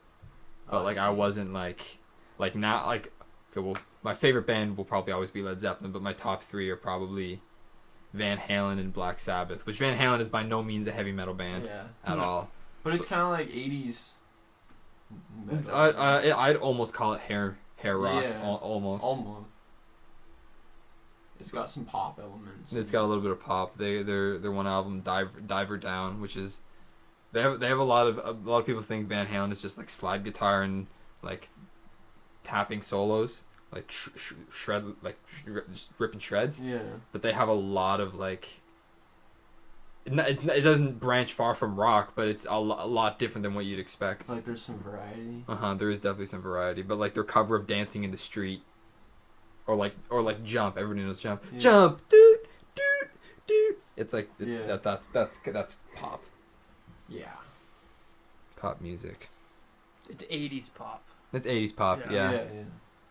but 0.70 0.80
Oh, 0.82 0.84
like 0.84 0.98
I 0.98 1.10
see. 1.10 1.16
wasn't 1.16 1.54
like 1.54 1.82
like 2.38 2.56
not 2.56 2.88
like 2.88 3.12
okay. 3.52 3.60
Well, 3.66 3.78
my 4.04 4.14
favorite 4.14 4.48
band 4.48 4.78
will 4.78 4.86
probably 4.86 5.12
always 5.14 5.32
be 5.32 5.42
Led 5.42 5.60
Zeppelin, 5.60 5.92
but 5.92 6.02
my 6.02 6.14
top 6.14 6.44
three 6.44 6.70
are 6.70 6.76
probably 6.78 7.42
Van 8.14 8.38
Halen 8.38 8.80
and 8.80 8.94
Black 8.94 9.20
Sabbath. 9.20 9.66
Which 9.66 9.80
Van 9.80 9.98
Halen 9.98 10.22
is 10.22 10.30
by 10.30 10.44
no 10.44 10.64
means 10.64 10.88
a 10.88 10.92
heavy 10.92 11.12
metal 11.12 11.34
band 11.34 11.66
Yeah. 11.66 11.84
at 12.06 12.18
No. 12.18 12.24
all. 12.24 12.50
But 12.84 12.94
it's 12.94 13.06
kind 13.08 13.22
of 13.22 13.30
like 13.30 13.50
'80s. 13.50 14.02
I, 15.72 15.90
I 15.90 16.50
I'd 16.50 16.56
almost 16.58 16.94
call 16.94 17.14
it 17.14 17.22
hair 17.22 17.58
hair 17.78 17.98
rock 17.98 18.24
Yeah. 18.24 18.42
al- 18.44 18.56
almost. 18.56 19.04
Almost. 19.04 19.48
It's 21.40 21.52
got 21.52 21.70
some 21.70 21.86
pop 21.86 22.20
elements. 22.20 22.72
It's 22.72 22.92
got 22.92 23.04
a 23.04 23.08
little 23.08 23.24
bit 23.24 23.32
of 23.32 23.42
pop. 23.42 23.78
They 23.78 24.04
their 24.04 24.38
their 24.38 24.52
one 24.52 24.68
album 24.68 25.02
Diver 25.02 25.40
Diver 25.40 25.78
Down, 25.78 26.22
which 26.22 26.36
is 26.36 26.62
they 27.32 27.42
have 27.42 27.60
they 27.60 27.68
have 27.68 27.80
a 27.80 27.84
lot 27.84 28.08
of 28.08 28.18
a 28.18 28.32
lot 28.50 28.60
of 28.60 28.66
people 28.66 28.82
think 28.82 29.08
Van 29.08 29.28
Halen 29.28 29.52
is 29.52 29.62
just 29.62 29.78
like 29.78 29.90
slide 29.90 30.24
guitar 30.24 30.64
and 30.64 30.88
like 31.22 31.50
tapping 32.44 32.82
solos, 32.82 33.44
like 33.72 33.92
sh- 33.92 34.10
sh- 34.16 34.34
shred 34.52 34.86
like 35.02 35.20
sh- 35.28 35.50
just 35.72 35.92
ripping 35.98 36.20
shreds. 36.20 36.60
Yeah. 36.60 36.80
But 37.12 37.22
they 37.22 37.34
have 37.34 37.50
a 37.50 37.54
lot 37.54 38.00
of 38.00 38.16
like. 38.16 38.48
It, 40.06 40.18
it, 40.48 40.62
doesn't 40.62 41.02
branch 41.02 41.34
far 41.34 41.54
from 41.54 41.78
rock, 41.78 42.14
but 42.16 42.30
it's 42.30 42.46
a, 42.50 42.58
lo- 42.58 42.78
a 42.80 42.88
lot 42.88 43.20
different 43.20 43.44
than 43.44 43.54
what 43.54 43.66
you'd 43.66 43.78
expect. 43.78 44.30
Like 44.30 44.46
there's 44.46 44.62
some 44.62 44.80
variety. 44.80 45.44
Uh 45.50 45.56
huh. 45.58 45.74
There 45.74 45.90
is 45.90 46.00
definitely 46.00 46.28
some 46.28 46.42
variety, 46.42 46.82
but 46.82 46.98
like 46.98 47.14
their 47.14 47.26
cover 47.26 47.58
of 47.58 47.68
"Dancing 47.68 48.06
in 48.06 48.12
the 48.12 48.18
Street," 48.18 48.64
or 49.68 49.76
like 49.76 49.95
or 50.09 50.22
like 50.22 50.43
"Jump." 50.43 50.78
Everybody 50.78 51.05
knows 51.05 51.20
"Jump." 51.20 51.43
Yeah. 51.53 51.59
Jump, 51.59 52.01
doot, 52.09 52.39
doot, 52.76 53.09
doot. 53.47 53.80
It's 53.95 54.13
like 54.13 54.30
it's, 54.39 54.49
Yeah. 54.49 54.65
that, 54.68 54.84
that's 54.84 55.05
that's 55.07 55.39
that's 55.45 55.76
pop, 55.95 56.24
Yeah. 57.09 57.32
pop 58.55 58.82
music. 58.82 59.30
It's 60.09 60.24
80s 60.24 60.70
pop. 60.74 61.03
It's 61.34 61.45
'80s 61.45 61.76
pop, 61.76 61.99
Yeah. 62.05 62.11
yeah. 62.11 62.32
Yeah. 62.32 62.43
yeah. 62.53 62.63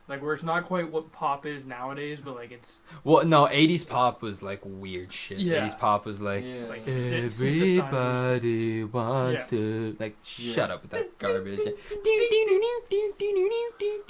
Like 0.09 0.23
where 0.23 0.35
it's 0.35 0.45
not 0.45 0.67
quite 0.67 0.93
what 0.93 1.11
pop 1.11 1.45
is 1.47 1.67
nowadays, 1.67 2.21
but 2.21 2.37
like 2.37 2.53
it's 2.53 2.79
Well, 3.03 3.25
no, 3.25 3.47
'80s 3.49 3.87
pop 3.89 4.23
was 4.23 4.41
like 4.41 4.61
weird 4.65 5.13
shit. 5.13 5.39
Yeah. 5.39 5.67
'80s 5.67 5.77
pop 5.79 6.07
was 6.07 6.21
like 6.21 6.45
yeah. 6.47 6.67
like 6.67 6.87
everybody 6.87 8.85
wants 8.85 9.51
Yeah. 9.53 9.59
to 9.59 9.97
like 9.99 10.17
Yeah. 10.39 10.55
shut 10.55 10.71
up 10.71 10.83
with 10.83 10.93
that 10.93 11.19
garbage. 11.19 11.59
a 11.59 11.75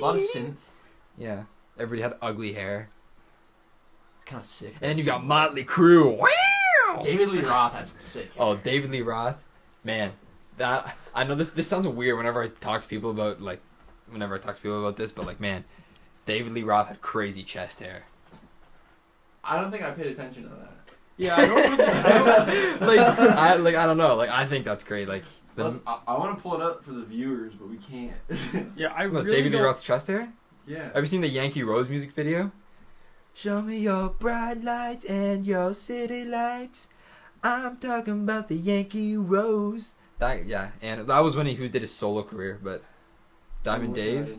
lot 0.03 0.17
of 0.17 0.21
synth. 0.21 0.69
Yeah, 1.19 1.45
everybody 1.79 2.03
had 2.03 2.15
ugly 2.23 2.53
hair, 2.53 2.89
It's 4.17 4.25
kind 4.25 4.41
of 4.41 4.47
sick. 4.47 4.75
and 4.81 4.91
then 4.91 4.99
you 4.99 5.05
got 5.05 5.25
Motley 5.25 5.65
Crue. 5.65 6.17
Wow. 6.17 7.01
David 7.03 7.29
Lee 7.29 7.41
Roth 7.43 7.73
had 7.75 7.89
some 7.89 8.01
sick. 8.01 8.33
hair. 8.35 8.43
Oh, 8.45 8.57
David 8.57 8.91
Lee 8.91 9.03
Roth, 9.03 9.37
man, 9.85 10.13
that 10.57 10.97
I 11.15 11.25
know 11.25 11.35
this. 11.35 11.51
This 11.51 11.67
sounds 11.69 11.87
weird 11.87 12.17
whenever 12.17 12.43
I 12.43 12.49
talk 12.49 12.83
to 12.83 12.89
people 12.89 13.11
about 13.11 13.41
like, 13.43 13.61
whenever 14.11 14.35
I 14.35 14.39
talk 14.39 14.57
to 14.57 14.63
people 14.63 14.81
about 14.81 14.97
this, 14.97 15.13
but 15.13 15.27
like, 15.27 15.39
man, 15.41 15.65
David 16.25 16.53
Lee 16.53 16.63
Roth 16.63 16.89
had 16.89 17.01
crazy 17.03 17.43
chest 17.43 17.81
hair. 17.81 18.05
I 19.45 19.61
don't 19.61 19.71
think 19.71 19.83
I 19.85 19.91
paid 19.93 20.07
attention 20.07 20.45
to 20.45 20.49
that. 20.49 20.73
yeah. 21.19 21.37
I 21.37 21.47
don't, 21.47 21.79
really, 21.79 21.85
I 21.89 22.19
don't, 22.19 22.81
like, 22.83 22.99
I 22.99 23.55
like 23.57 23.75
I 23.77 23.87
don't 23.87 23.99
know. 23.99 24.15
Like, 24.17 24.31
I 24.31 24.45
think 24.47 24.65
that's 24.65 24.83
great. 24.85 25.07
Like, 25.09 25.25
The- 25.55 25.65
Let's- 25.65 25.79
I, 25.87 25.99
I 26.09 26.19
want 26.19 26.37
to 26.37 26.43
pull 26.43 26.55
it 26.55 26.63
up 26.63 26.83
for 26.83 26.93
the 26.93 27.03
viewers, 27.05 27.53
but 27.55 27.69
we 27.69 27.77
can't. 27.77 28.17
Yeah, 28.77 28.89
I 28.95 29.07
what, 29.07 29.25
really 29.25 29.37
David 29.37 29.53
Lee 29.53 29.59
Roth's 29.61 29.85
chest 29.85 30.07
hair? 30.09 30.33
Yeah. 30.67 30.93
Have 30.93 31.03
you 31.03 31.07
seen 31.07 31.21
the 31.21 31.29
Yankee 31.29 31.63
Rose 31.63 31.89
music 31.89 32.13
video? 32.13 32.53
Show 33.35 33.61
me 33.63 33.79
your 33.79 34.09
bright 34.11 34.63
lights 34.65 35.05
and 35.05 35.47
your 35.47 35.75
city 35.75 36.25
lights. 36.25 36.89
I'm 37.43 37.77
talking 37.77 38.23
about 38.23 38.49
the 38.49 38.57
Yankee 38.57 39.17
Rose. 39.17 39.93
That 40.19 40.47
yeah, 40.47 40.71
and 40.81 41.07
that 41.09 41.19
was 41.21 41.37
when 41.37 41.47
he 41.47 41.55
who 41.55 41.69
did 41.69 41.83
his 41.83 41.95
solo 41.95 42.23
career, 42.23 42.59
but 42.63 42.83
Diamond 43.63 43.97
I'm 43.99 44.05
looking 44.05 44.19
at 44.19 44.27
Dave. 44.27 44.39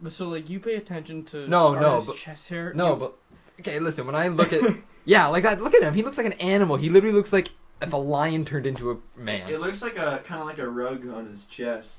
But 0.00 0.12
so 0.12 0.28
like 0.28 0.50
you 0.50 0.60
pay 0.60 0.74
attention 0.76 1.24
to 1.26 1.48
No, 1.48 1.74
no, 1.74 2.02
but- 2.06 2.16
chest 2.16 2.50
hair. 2.50 2.72
No, 2.74 2.90
you- 2.92 2.96
but 3.00 3.14
okay, 3.60 3.78
listen. 3.78 4.04
When 4.06 4.14
I 4.14 4.28
look 4.28 4.52
at 4.52 4.62
yeah, 5.06 5.26
like 5.28 5.44
that. 5.44 5.62
Look 5.62 5.74
at 5.74 5.82
him. 5.82 5.94
He 5.94 6.02
looks 6.02 6.18
like 6.18 6.26
an 6.26 6.34
animal. 6.34 6.76
He 6.76 6.90
literally 6.90 7.14
looks 7.16 7.32
like 7.32 7.48
if 7.80 7.92
a 7.92 7.96
lion 7.96 8.44
turned 8.44 8.66
into 8.66 8.90
a 8.90 8.96
man. 9.18 9.48
It 9.48 9.60
looks 9.60 9.80
like 9.82 9.96
a 9.96 10.20
kind 10.24 10.40
of 10.42 10.46
like 10.46 10.58
a 10.58 10.68
rug 10.68 11.08
on 11.08 11.26
his 11.26 11.46
chest. 11.46 11.96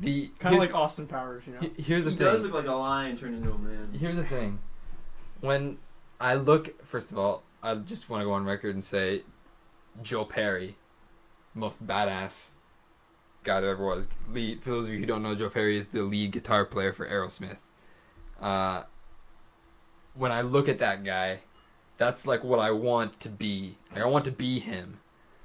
The 0.00 0.30
kind 0.38 0.54
of 0.54 0.60
like 0.60 0.74
Austin 0.74 1.06
Powers, 1.06 1.44
you 1.46 1.54
know. 1.54 1.60
he- 1.60 1.82
here's 1.82 2.04
the 2.04 2.10
he 2.12 2.16
thing. 2.16 2.26
does 2.26 2.44
look 2.44 2.54
like 2.54 2.66
a 2.66 2.72
lion 2.72 3.16
turned 3.16 3.34
into 3.36 3.50
a 3.52 3.58
man. 3.58 3.92
Here's 3.98 4.16
the 4.16 4.24
thing. 4.24 4.60
When 5.40 5.78
I 6.20 6.34
look, 6.34 6.84
first 6.84 7.12
of 7.12 7.18
all, 7.18 7.42
I 7.62 7.74
just 7.74 8.08
want 8.08 8.20
to 8.20 8.24
go 8.24 8.32
on 8.32 8.44
record 8.44 8.74
and 8.74 8.82
say 8.84 9.22
Joe 10.02 10.24
Perry, 10.24 10.76
most 11.54 11.84
badass 11.86 12.52
guy 13.44 13.60
there 13.60 13.70
ever 13.70 13.84
was. 13.84 14.08
Lead, 14.30 14.62
for 14.62 14.70
those 14.70 14.86
of 14.86 14.92
you 14.92 14.98
who 15.00 15.06
don't 15.06 15.22
know, 15.22 15.34
Joe 15.34 15.48
Perry 15.50 15.76
is 15.78 15.86
the 15.86 16.02
lead 16.02 16.32
guitar 16.32 16.64
player 16.64 16.92
for 16.92 17.08
Aerosmith. 17.08 17.58
Uh, 18.40 18.84
when 20.14 20.32
I 20.32 20.42
look 20.42 20.68
at 20.68 20.78
that 20.80 21.04
guy, 21.04 21.40
that's 21.96 22.26
like 22.26 22.44
what 22.44 22.58
I 22.60 22.70
want 22.70 23.18
to 23.20 23.28
be. 23.28 23.76
Like 23.92 24.02
I 24.02 24.06
want 24.06 24.24
to 24.26 24.30
be 24.32 24.58
him. 24.60 25.00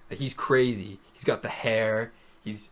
Like 0.09 0.19
he's 0.19 0.33
crazy. 0.33 0.99
He's 1.13 1.23
got 1.23 1.41
the 1.41 1.49
hair. 1.49 2.11
He's 2.43 2.69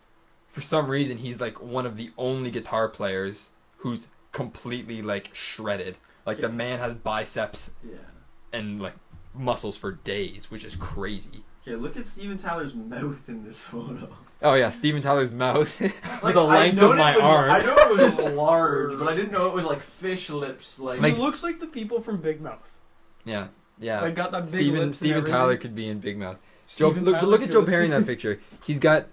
for 0.51 0.61
some 0.61 0.87
reason 0.87 1.17
he's 1.17 1.39
like 1.41 1.61
one 1.61 1.85
of 1.85 1.97
the 1.97 2.11
only 2.17 2.51
guitar 2.51 2.87
players 2.89 3.49
who's 3.77 4.07
completely 4.31 5.01
like 5.01 5.29
shredded. 5.33 5.97
Like 6.25 6.37
the 6.37 6.49
man 6.49 6.79
has 6.79 6.93
biceps 6.93 7.71
Yeah. 7.83 7.95
and 8.53 8.81
like 8.81 8.93
muscles 9.33 9.75
for 9.77 9.91
days, 9.93 10.51
which 10.51 10.63
is 10.63 10.75
crazy. 10.75 11.43
Okay, 11.67 11.75
look 11.75 11.95
at 11.97 12.05
Steven 12.05 12.37
Tyler's 12.37 12.73
mouth 12.73 13.27
in 13.27 13.43
this 13.43 13.59
photo. 13.59 14.09
Oh 14.43 14.55
yeah, 14.55 14.71
Steven 14.71 15.01
Tyler's 15.01 15.31
mouth 15.31 15.79
Like, 16.23 16.33
the 16.33 16.41
I 16.45 16.57
length 16.57 16.75
know 16.77 16.91
of 16.91 16.97
my 16.97 17.11
it 17.13 17.17
was, 17.17 17.23
arm. 17.23 17.49
I 17.51 17.59
know 17.61 17.75
it 17.77 17.97
was 18.05 18.17
large, 18.35 18.97
but 18.97 19.07
I 19.07 19.15
didn't 19.15 19.31
know 19.31 19.47
it 19.47 19.53
was 19.53 19.65
like 19.65 19.81
fish 19.81 20.29
lips. 20.29 20.79
Like, 20.79 20.99
Like- 20.99 21.13
he 21.15 21.19
looks 21.21 21.43
like 21.43 21.59
the 21.59 21.67
people 21.67 22.01
from 22.01 22.17
Big 22.21 22.41
Mouth. 22.41 22.73
Yeah, 23.23 23.47
yeah. 23.79 24.01
Like 24.01 24.15
got 24.15 24.31
that 24.31 24.41
big 24.45 24.49
Steven 24.49 24.79
lips 24.79 24.97
Steven. 24.97 25.23
Tyler 25.23 25.57
could 25.57 25.75
be 25.75 25.87
in 25.87 25.99
Big 25.99 26.17
Mouth. 26.17 26.37
Joe, 26.75 26.89
Steven 26.91 27.03
look, 27.05 27.15
Tyler 27.15 27.27
look 27.27 27.41
at 27.43 27.51
Joe 27.51 27.63
Perry 27.63 27.85
in 27.85 27.91
that 27.91 28.05
picture. 28.07 28.39
He's 28.65 28.79
got 28.79 29.07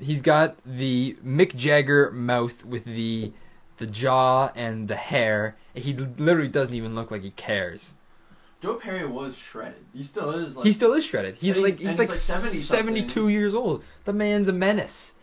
he's 0.00 0.22
got 0.22 0.56
the 0.64 1.16
Mick 1.24 1.54
Jagger 1.56 2.10
mouth 2.10 2.64
with 2.64 2.84
the 2.84 3.32
the 3.78 3.86
jaw 3.86 4.50
and 4.54 4.88
the 4.88 4.96
hair. 4.96 5.56
He 5.74 5.92
literally 5.94 6.48
doesn't 6.48 6.74
even 6.74 6.94
look 6.94 7.10
like 7.10 7.22
he 7.22 7.30
cares. 7.30 7.94
Joe 8.60 8.76
Perry 8.76 9.06
was 9.06 9.36
shredded. 9.36 9.84
He 9.92 10.02
still 10.02 10.30
is. 10.30 10.56
Like, 10.56 10.64
he 10.66 10.72
still 10.72 10.94
is 10.94 11.04
shredded. 11.04 11.36
He's 11.36 11.56
like 11.56 11.78
he's 11.78 11.88
like, 11.88 12.08
like 12.08 12.12
70 12.12 12.56
something. 12.56 12.94
72 12.94 13.28
years 13.28 13.54
old. 13.54 13.84
The 14.04 14.12
man's 14.12 14.48
a 14.48 14.52
menace. 14.52 15.14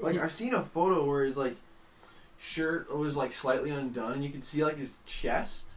like 0.00 0.18
I've 0.18 0.32
seen 0.32 0.54
a 0.54 0.62
photo 0.62 1.04
where 1.04 1.24
his 1.24 1.36
like 1.36 1.56
shirt 2.38 2.94
was 2.94 3.16
like 3.16 3.32
slightly 3.32 3.70
undone, 3.70 4.12
and 4.12 4.24
you 4.24 4.30
can 4.30 4.42
see 4.42 4.64
like 4.64 4.78
his 4.78 4.98
chest, 5.06 5.73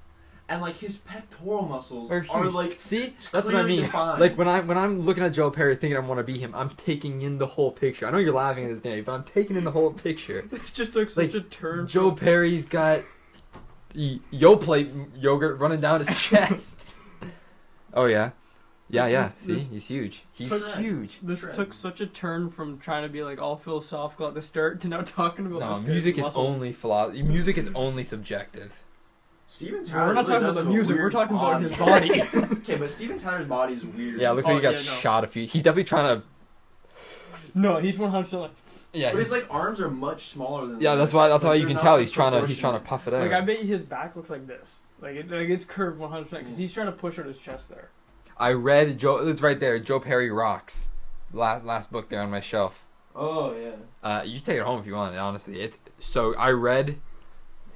and 0.50 0.62
like 0.62 0.78
his 0.78 0.98
pectoral 0.98 1.64
muscles 1.68 2.10
Are 2.10 2.26
are, 2.30 2.46
like 2.46 2.78
See, 2.80 3.14
that's 3.32 3.46
what 3.46 3.56
I 3.56 3.64
mean. 3.64 3.82
defined. 3.82 4.22
Like 4.22 4.38
when 4.38 4.48
I 4.48 4.62
when 4.62 4.78
I'm 4.78 5.02
looking 5.02 5.24
at 5.24 5.34
Joe 5.34 5.52
Perry 5.52 5.76
thinking 5.76 5.98
I 5.98 6.00
want 6.00 6.20
to 6.20 6.24
be 6.24 6.38
him, 6.40 6.56
I'm 6.56 6.70
taking 6.72 7.22
in 7.22 7.38
the 7.38 7.48
whole 7.48 7.72
picture. 7.72 8.08
I 8.08 8.12
know 8.12 8.18
you're 8.18 8.34
laughing 8.34 8.64
at 8.66 8.70
this 8.72 8.80
day, 8.80 9.02
but 9.02 9.12
I'm 9.14 9.24
taking 9.24 9.56
in 9.58 9.64
the 9.64 9.72
whole 9.72 9.92
picture. 9.92 10.48
It 10.52 10.62
just 10.74 10.94
took 10.94 11.16
Like, 11.18 11.32
such 11.32 11.36
a 11.36 11.42
turn. 11.42 11.88
Joe 11.88 12.10
from- 12.12 12.20
Perry's 12.20 12.66
got 12.66 13.02
y- 13.96 14.20
Yoplait 14.32 15.10
yogurt 15.22 15.60
running 15.60 15.82
down 15.82 16.00
his 16.00 16.18
chest. 16.22 16.96
oh 17.94 18.06
yeah, 18.06 18.32
yeah, 18.90 19.08
yeah. 19.08 19.24
This- 19.24 19.36
See, 19.44 19.54
this- 19.54 19.70
he's 19.70 19.88
huge. 19.88 20.24
He's 20.32 20.50
Took- 20.50 20.76
huge. 20.76 21.20
This 21.22 21.42
Shred. 21.42 21.56
took 21.56 21.74
such 21.74 22.00
a 22.00 22.08
turn 22.08 22.50
from 22.52 22.80
trying 22.80 23.04
to 23.04 23.10
be 23.10 23.22
like 23.24 23.42
all 23.42 23.58
philosophical 23.58 24.28
at 24.28 24.34
the 24.34 24.42
start 24.42 24.80
to 24.82 24.88
now 24.88 25.02
talking 25.02 25.46
about 25.46 25.60
No, 25.60 25.80
music 25.82 26.18
is 26.18 26.24
muscles. 26.24 26.54
only 26.54 26.72
flaw. 26.72 27.10
Music 27.10 27.58
is 27.58 27.70
only 27.76 28.04
subjective. 28.04 28.72
Steven 29.50 29.84
We're 29.94 30.14
not 30.14 30.28
really 30.28 30.28
talking 30.28 30.36
about 30.36 30.54
the 30.56 30.60
have 30.60 30.68
a 30.68 30.70
music. 30.70 30.96
We're 30.96 31.02
weird 31.04 31.12
talking 31.14 31.36
about 31.38 31.62
his 31.62 31.78
body. 31.78 32.22
okay, 32.60 32.76
but 32.76 32.90
Steven 32.90 33.18
Tyler's 33.18 33.48
body 33.48 33.76
is 33.76 33.86
weird. 33.86 34.20
Yeah, 34.20 34.32
it 34.32 34.34
looks 34.34 34.46
Oh, 34.48 34.52
like 34.52 34.58
he 34.58 34.62
got 34.62 34.72
yeah, 34.84 34.92
no. 34.92 34.98
shot 34.98 35.24
a 35.24 35.28
few. 35.28 35.46
He's 35.48 35.64
definitely 35.64 35.86
trying 35.86 36.20
to. 36.22 36.28
no, 37.56 37.78
he's 37.78 37.98
one 37.98 38.12
hundred 38.12 38.24
percent 38.26 38.42
like. 38.44 38.52
Yeah, 38.94 39.12
but 39.12 39.20
his 39.20 39.30
he's- 39.32 39.42
like 39.44 39.54
arms 39.54 39.80
are 39.80 39.90
much 39.90 40.28
smaller 40.28 40.68
than. 40.68 40.82
yeah. 40.82 40.96
That's 40.96 41.14
why. 41.14 41.30
That's 41.30 41.44
Like, 41.44 41.52
why 41.52 41.56
you 41.56 41.68
can 41.68 41.78
tell 41.78 41.98
he's 41.98 42.12
trying 42.12 42.34
to. 42.40 42.46
He's 42.46 42.58
trying 42.60 42.74
to 42.74 42.86
puff 42.86 43.08
it 43.08 43.14
out. 43.14 43.22
Like 43.22 43.32
I 43.32 43.42
bet 43.42 43.58
his 43.60 43.82
back 43.84 44.16
looks 44.16 44.30
like 44.30 44.48
this. 44.48 44.80
Like 45.02 45.16
it, 45.16 45.30
like 45.32 45.48
it's 45.50 45.64
curved 45.66 45.98
one 46.00 46.12
hundred 46.12 46.26
percent 46.26 46.44
because 46.44 46.58
he's 46.58 46.74
trying 46.74 46.88
to 46.88 46.92
push 46.92 47.18
out 47.18 47.26
his 47.26 47.38
chest 47.38 47.70
there. 47.70 47.90
I 48.38 48.52
read 48.52 48.98
Joe. 49.00 49.18
It's 49.28 49.42
right 49.42 49.60
there. 49.60 49.80
Joe 49.80 50.00
Perry 50.00 50.30
rocks. 50.30 50.90
Last 51.32 51.64
last 51.66 51.92
book 51.92 52.10
there 52.10 52.22
on 52.22 52.30
my 52.32 52.42
shelf. 52.42 52.84
Oh 53.16 53.56
yeah. 53.56 53.72
Uh, 54.04 54.24
you 54.24 54.36
can 54.36 54.44
take 54.46 54.58
it 54.58 54.64
home 54.64 54.80
if 54.80 54.86
you 54.86 54.94
want. 54.94 55.16
Honestly, 55.18 55.62
it's 55.62 55.78
so 56.00 56.36
I 56.36 56.50
read 56.52 57.00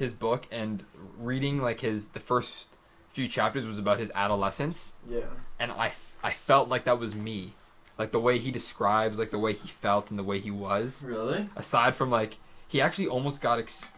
his 0.02 0.14
book 0.14 0.48
and 0.52 0.84
reading 1.18 1.62
like 1.62 1.80
his 1.82 2.10
the 2.10 2.20
first 2.20 2.68
few 3.10 3.28
chapters 3.28 3.66
was 3.68 3.78
about 3.80 4.00
his 4.00 4.12
adolescence, 4.16 4.94
Yeah. 5.08 5.26
and 5.60 5.72
I 5.72 5.94
I 6.24 6.32
felt 6.32 6.70
like 6.70 6.84
that 6.86 7.00
was 7.00 7.14
me, 7.16 7.54
like 7.98 8.12
the 8.12 8.20
way 8.20 8.38
he 8.40 8.52
describes 8.52 9.18
like 9.20 9.32
the 9.32 9.40
way 9.40 9.54
he 9.54 9.68
felt 9.68 10.10
and 10.10 10.18
the 10.20 10.24
way 10.24 10.40
he 10.40 10.52
was. 10.52 11.04
Really? 11.06 11.50
Aside 11.56 11.94
from 11.96 12.10
like 12.10 12.38
he 12.68 12.82
actually 12.82 13.08
almost 13.08 13.42
got 13.42 13.60
ex- 13.60 13.90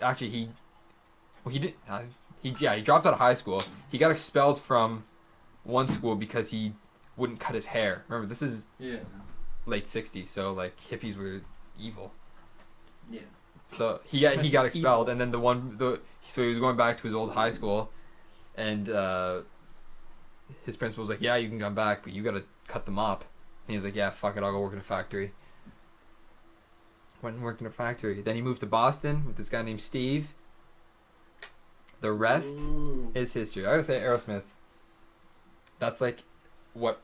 actually 0.00 0.30
he 0.30 0.48
well 1.44 1.52
he 1.52 1.58
did 1.58 1.74
uh, 1.88 2.02
he 2.42 2.54
yeah 2.58 2.74
he 2.74 2.82
dropped 2.82 3.06
out 3.06 3.12
of 3.12 3.18
high 3.18 3.34
school. 3.34 3.62
He 3.90 3.98
got 3.98 4.10
expelled 4.10 4.60
from 4.60 5.04
one 5.64 5.88
school 5.88 6.14
because 6.16 6.50
he 6.50 6.72
wouldn't 7.16 7.40
cut 7.40 7.54
his 7.54 7.66
hair. 7.66 8.04
Remember 8.08 8.26
this 8.28 8.42
is 8.42 8.66
Yeah. 8.78 9.00
late 9.66 9.84
'60s, 9.84 10.26
so 10.26 10.52
like 10.52 10.74
hippies 10.90 11.16
were 11.16 11.40
evil. 11.78 12.12
Yeah. 13.10 13.20
So 13.68 14.00
he 14.04 14.20
got 14.20 14.40
he 14.40 14.50
got 14.50 14.66
expelled, 14.70 15.08
and 15.08 15.20
then 15.20 15.30
the 15.30 15.40
one 15.40 15.76
the 15.78 16.00
so 16.26 16.42
he 16.42 16.48
was 16.48 16.58
going 16.58 16.76
back 16.76 16.98
to 16.98 17.04
his 17.04 17.14
old 17.14 17.32
high 17.32 17.50
school, 17.50 17.90
and 18.56 18.88
uh, 18.88 19.40
his 20.64 20.76
principal 20.76 21.02
was 21.02 21.10
like, 21.10 21.20
"Yeah, 21.20 21.36
you 21.36 21.48
can 21.48 21.58
come 21.58 21.74
back, 21.74 22.02
but 22.02 22.12
you 22.12 22.22
got 22.22 22.32
to 22.32 22.44
cut 22.68 22.84
them 22.84 22.98
up." 22.98 23.24
And 23.66 23.72
he 23.72 23.76
was 23.76 23.84
like, 23.84 23.94
"Yeah, 23.94 24.10
fuck 24.10 24.36
it, 24.36 24.42
I'll 24.42 24.52
go 24.52 24.60
work 24.60 24.72
in 24.72 24.78
a 24.78 24.82
factory." 24.82 25.32
Went 27.22 27.36
and 27.36 27.44
worked 27.44 27.60
in 27.60 27.66
a 27.66 27.70
factory. 27.70 28.20
Then 28.20 28.36
he 28.36 28.42
moved 28.42 28.60
to 28.60 28.66
Boston 28.66 29.24
with 29.26 29.36
this 29.36 29.48
guy 29.48 29.62
named 29.62 29.80
Steve. 29.80 30.28
The 32.00 32.12
rest 32.12 32.58
Ooh. 32.58 33.10
is 33.14 33.32
history. 33.32 33.64
I 33.66 33.70
gotta 33.70 33.84
say, 33.84 33.98
Aerosmith. 33.98 34.42
That's 35.78 36.00
like 36.00 36.22
what 36.74 37.00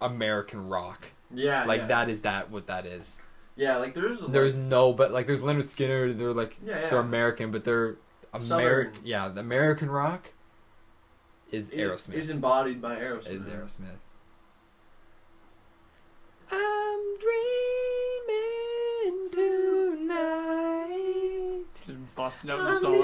American 0.00 0.68
rock. 0.68 1.08
Yeah. 1.32 1.64
Like 1.64 1.82
yeah. 1.82 1.86
that 1.88 2.08
is 2.08 2.22
that 2.22 2.50
what 2.50 2.66
that 2.66 2.86
is. 2.86 3.18
Yeah, 3.60 3.76
like 3.76 3.92
there's. 3.92 4.22
Like, 4.22 4.32
There's 4.32 4.56
no, 4.56 4.94
but 4.94 5.12
like 5.12 5.26
there's 5.26 5.42
Lynyrd 5.42 5.64
Skynyrd. 5.64 6.16
They're 6.16 6.32
like 6.32 6.56
Yeah, 6.64 6.80
yeah. 6.80 6.88
they're 6.88 6.98
American, 6.98 7.50
but 7.50 7.62
they're 7.62 7.96
American. 8.32 9.02
Yeah, 9.04 9.28
the 9.28 9.40
American 9.40 9.90
rock 9.90 10.30
is 11.52 11.68
It 11.68 11.80
Aerosmith. 11.80 12.14
Is 12.14 12.30
embodied 12.30 12.80
by 12.80 12.96
Aerosmith. 12.96 13.28
Is 13.28 13.44
Aerosmith. 13.44 13.98
I'm 16.50 17.18
dreaming 17.20 17.60
tonight. 20.00 21.64
Just 21.86 22.14
busting 22.16 22.50
out 22.50 22.58
the 22.60 22.64
I'm 22.64 22.80
song. 22.80 23.02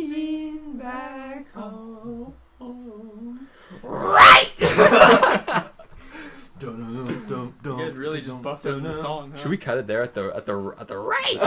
leaving 0.00 0.76
back 0.76 1.46
oh. 1.54 2.32
home. 2.58 3.46
Dun, 4.58 4.58
dun, 4.58 5.44
dun, 5.46 5.69
You 6.62 7.52
guys 7.64 7.94
really 7.94 8.20
just 8.20 8.42
busted 8.42 8.74
out 8.74 8.82
the 8.82 8.94
song. 9.00 9.30
Huh? 9.32 9.38
Should 9.38 9.50
we 9.50 9.56
cut 9.56 9.78
it 9.78 9.86
there 9.86 10.02
at 10.02 10.14
the 10.14 10.32
at 10.36 10.46
the 10.46 10.74
at 10.78 10.88
the 10.88 10.98
right? 10.98 11.38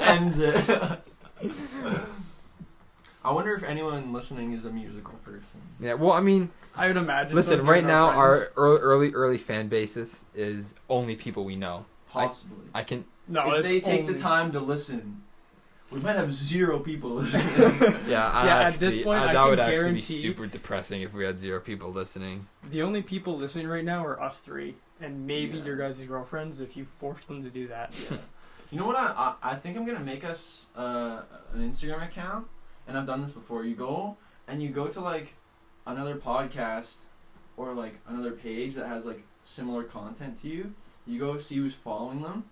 Ends 0.00 0.38
it. 0.38 1.00
I 3.22 3.32
wonder 3.32 3.54
if 3.54 3.62
anyone 3.62 4.12
listening 4.12 4.52
is 4.52 4.64
a 4.64 4.70
musical 4.70 5.14
person. 5.24 5.44
yeah. 5.78 5.92
Well, 5.94 6.12
I 6.12 6.20
mean, 6.20 6.48
I 6.74 6.86
would 6.86 6.96
imagine. 6.96 7.36
listen. 7.36 7.58
so, 7.60 7.64
Right 7.64 7.84
now, 7.84 8.06
our 8.10 8.50
early 8.56 8.80
early 8.80 9.12
early 9.12 9.38
fan 9.38 9.68
basis 9.68 10.24
is 10.34 10.74
only 10.88 11.16
people 11.16 11.44
we 11.44 11.56
know. 11.56 11.84
Possibly. 12.10 12.56
I 12.74 12.82
can. 12.82 13.04
no, 13.28 13.52
if 13.54 13.62
they 13.62 13.80
take 13.80 14.00
only- 14.02 14.14
the 14.14 14.18
time 14.18 14.52
to 14.52 14.60
listen, 14.60 15.22
we 15.90 16.00
might 16.00 16.16
have 16.16 16.32
zero 16.32 16.78
people 16.80 17.10
listening. 17.10 17.46
Yeah, 18.06 18.28
I 18.30 18.46
Yeah, 18.46 18.60
at 18.68 18.74
this 18.74 19.02
point, 19.04 19.18
I, 19.20 19.24
I 19.30 19.32
that 19.34 19.40
can 19.40 19.48
would 19.50 19.60
actually 19.60 19.74
be 19.76 19.80
guarantee- 19.80 20.22
super 20.22 20.46
depressing 20.46 21.02
if 21.02 21.12
we 21.12 21.24
had 21.24 21.38
zero 21.38 21.60
people 21.60 21.92
listening. 21.92 22.46
The 22.70 22.82
only 22.82 23.02
people 23.02 23.36
listening 23.36 23.66
right 23.66 23.84
now 23.84 24.04
are 24.04 24.20
us 24.20 24.38
three, 24.38 24.76
and 25.00 25.26
maybe 25.26 25.58
Yeah. 25.58 25.64
your 25.64 25.76
guys' 25.76 25.98
girlfriends 26.00 26.60
if 26.60 26.76
you 26.76 26.84
force 26.98 27.24
them 27.26 27.42
to 27.42 27.50
do 27.50 27.66
that. 27.68 27.92
you 28.70 28.78
know 28.78 28.86
what? 28.86 28.96
I, 28.96 29.34
I 29.42 29.52
I 29.52 29.54
think 29.56 29.76
I'm 29.76 29.84
gonna 29.84 30.00
make 30.00 30.24
us 30.24 30.66
uh, 30.76 31.22
an 31.54 31.68
Instagram 31.68 32.04
account, 32.04 32.46
and 32.86 32.96
I've 32.96 33.06
done 33.06 33.20
this 33.22 33.30
before. 33.32 33.64
You 33.64 33.74
go 33.74 34.16
and 34.46 34.62
you 34.62 34.68
go 34.70 34.86
to 34.88 35.00
like 35.00 35.34
another 35.86 36.16
podcast 36.16 36.98
or 37.56 37.72
like 37.74 37.94
another 38.08 38.32
page 38.32 38.74
that 38.74 38.86
has 38.86 39.06
like 39.06 39.22
similar 39.42 39.82
content 39.82 40.38
to 40.42 40.48
you, 40.48 40.74
you 41.06 41.18
go 41.18 41.36
see 41.38 41.56
who's 41.56 41.74
following 41.74 42.22
them, 42.22 42.34
and 42.34 42.44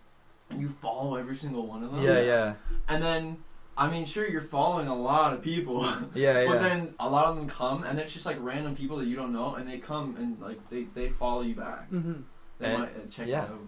you 0.56 0.68
follow 0.68 1.16
every 1.16 1.36
single 1.36 1.66
one 1.66 1.82
of 1.82 1.92
them. 1.92 2.02
Yeah, 2.02 2.20
yeah, 2.20 2.54
And 2.88 3.02
then, 3.02 3.36
I 3.76 3.90
mean, 3.90 4.04
sure, 4.06 4.26
you're 4.28 4.40
following 4.40 4.88
a 4.88 4.94
lot 4.94 5.32
of 5.34 5.42
people, 5.42 5.82
yeah, 6.14 6.40
yeah. 6.40 6.46
but 6.46 6.60
then 6.60 6.94
a 6.98 7.08
lot 7.08 7.26
of 7.26 7.36
them 7.36 7.48
come, 7.48 7.84
and 7.84 7.98
it's 7.98 8.12
just 8.12 8.26
like 8.26 8.36
random 8.40 8.74
people 8.74 8.96
that 8.98 9.06
you 9.06 9.16
don't 9.16 9.32
know, 9.32 9.54
and 9.54 9.68
they 9.68 9.78
come 9.78 10.16
and 10.16 10.40
like 10.40 10.68
they, 10.70 10.84
they 10.94 11.10
follow 11.10 11.42
you 11.42 11.54
back. 11.54 11.90
Mm-hmm. 11.90 12.22
They 12.58 12.66
And- 12.66 12.78
might 12.78 12.88
uh, 12.96 13.06
check 13.10 13.28
yeah. 13.28 13.42
out. 13.42 13.60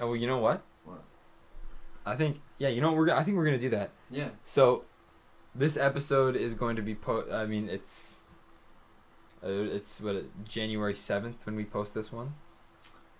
oh, 0.00 0.06
well, 0.06 0.16
you 0.16 0.26
know 0.26 0.38
what? 0.38 0.62
What? 0.84 1.02
I 2.06 2.16
think 2.16 2.40
yeah. 2.58 2.68
You 2.68 2.80
know 2.80 2.88
what? 2.88 2.96
We're 2.96 3.06
gonna, 3.06 3.20
I 3.20 3.24
think 3.24 3.36
we're 3.36 3.44
gonna 3.44 3.58
do 3.58 3.70
that. 3.70 3.90
Yeah. 4.10 4.28
So, 4.44 4.84
this 5.54 5.76
episode 5.76 6.34
is 6.36 6.54
going 6.54 6.76
to 6.76 6.82
be 6.82 6.94
po. 6.94 7.24
I 7.30 7.46
mean, 7.46 7.68
it's. 7.68 8.18
Uh, 9.44 9.48
it's 9.74 10.00
what 10.00 10.24
January 10.44 10.94
seventh 10.94 11.44
when 11.44 11.56
we 11.56 11.64
post 11.64 11.94
this 11.94 12.12
one. 12.12 12.34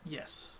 Yes. 0.04 0.52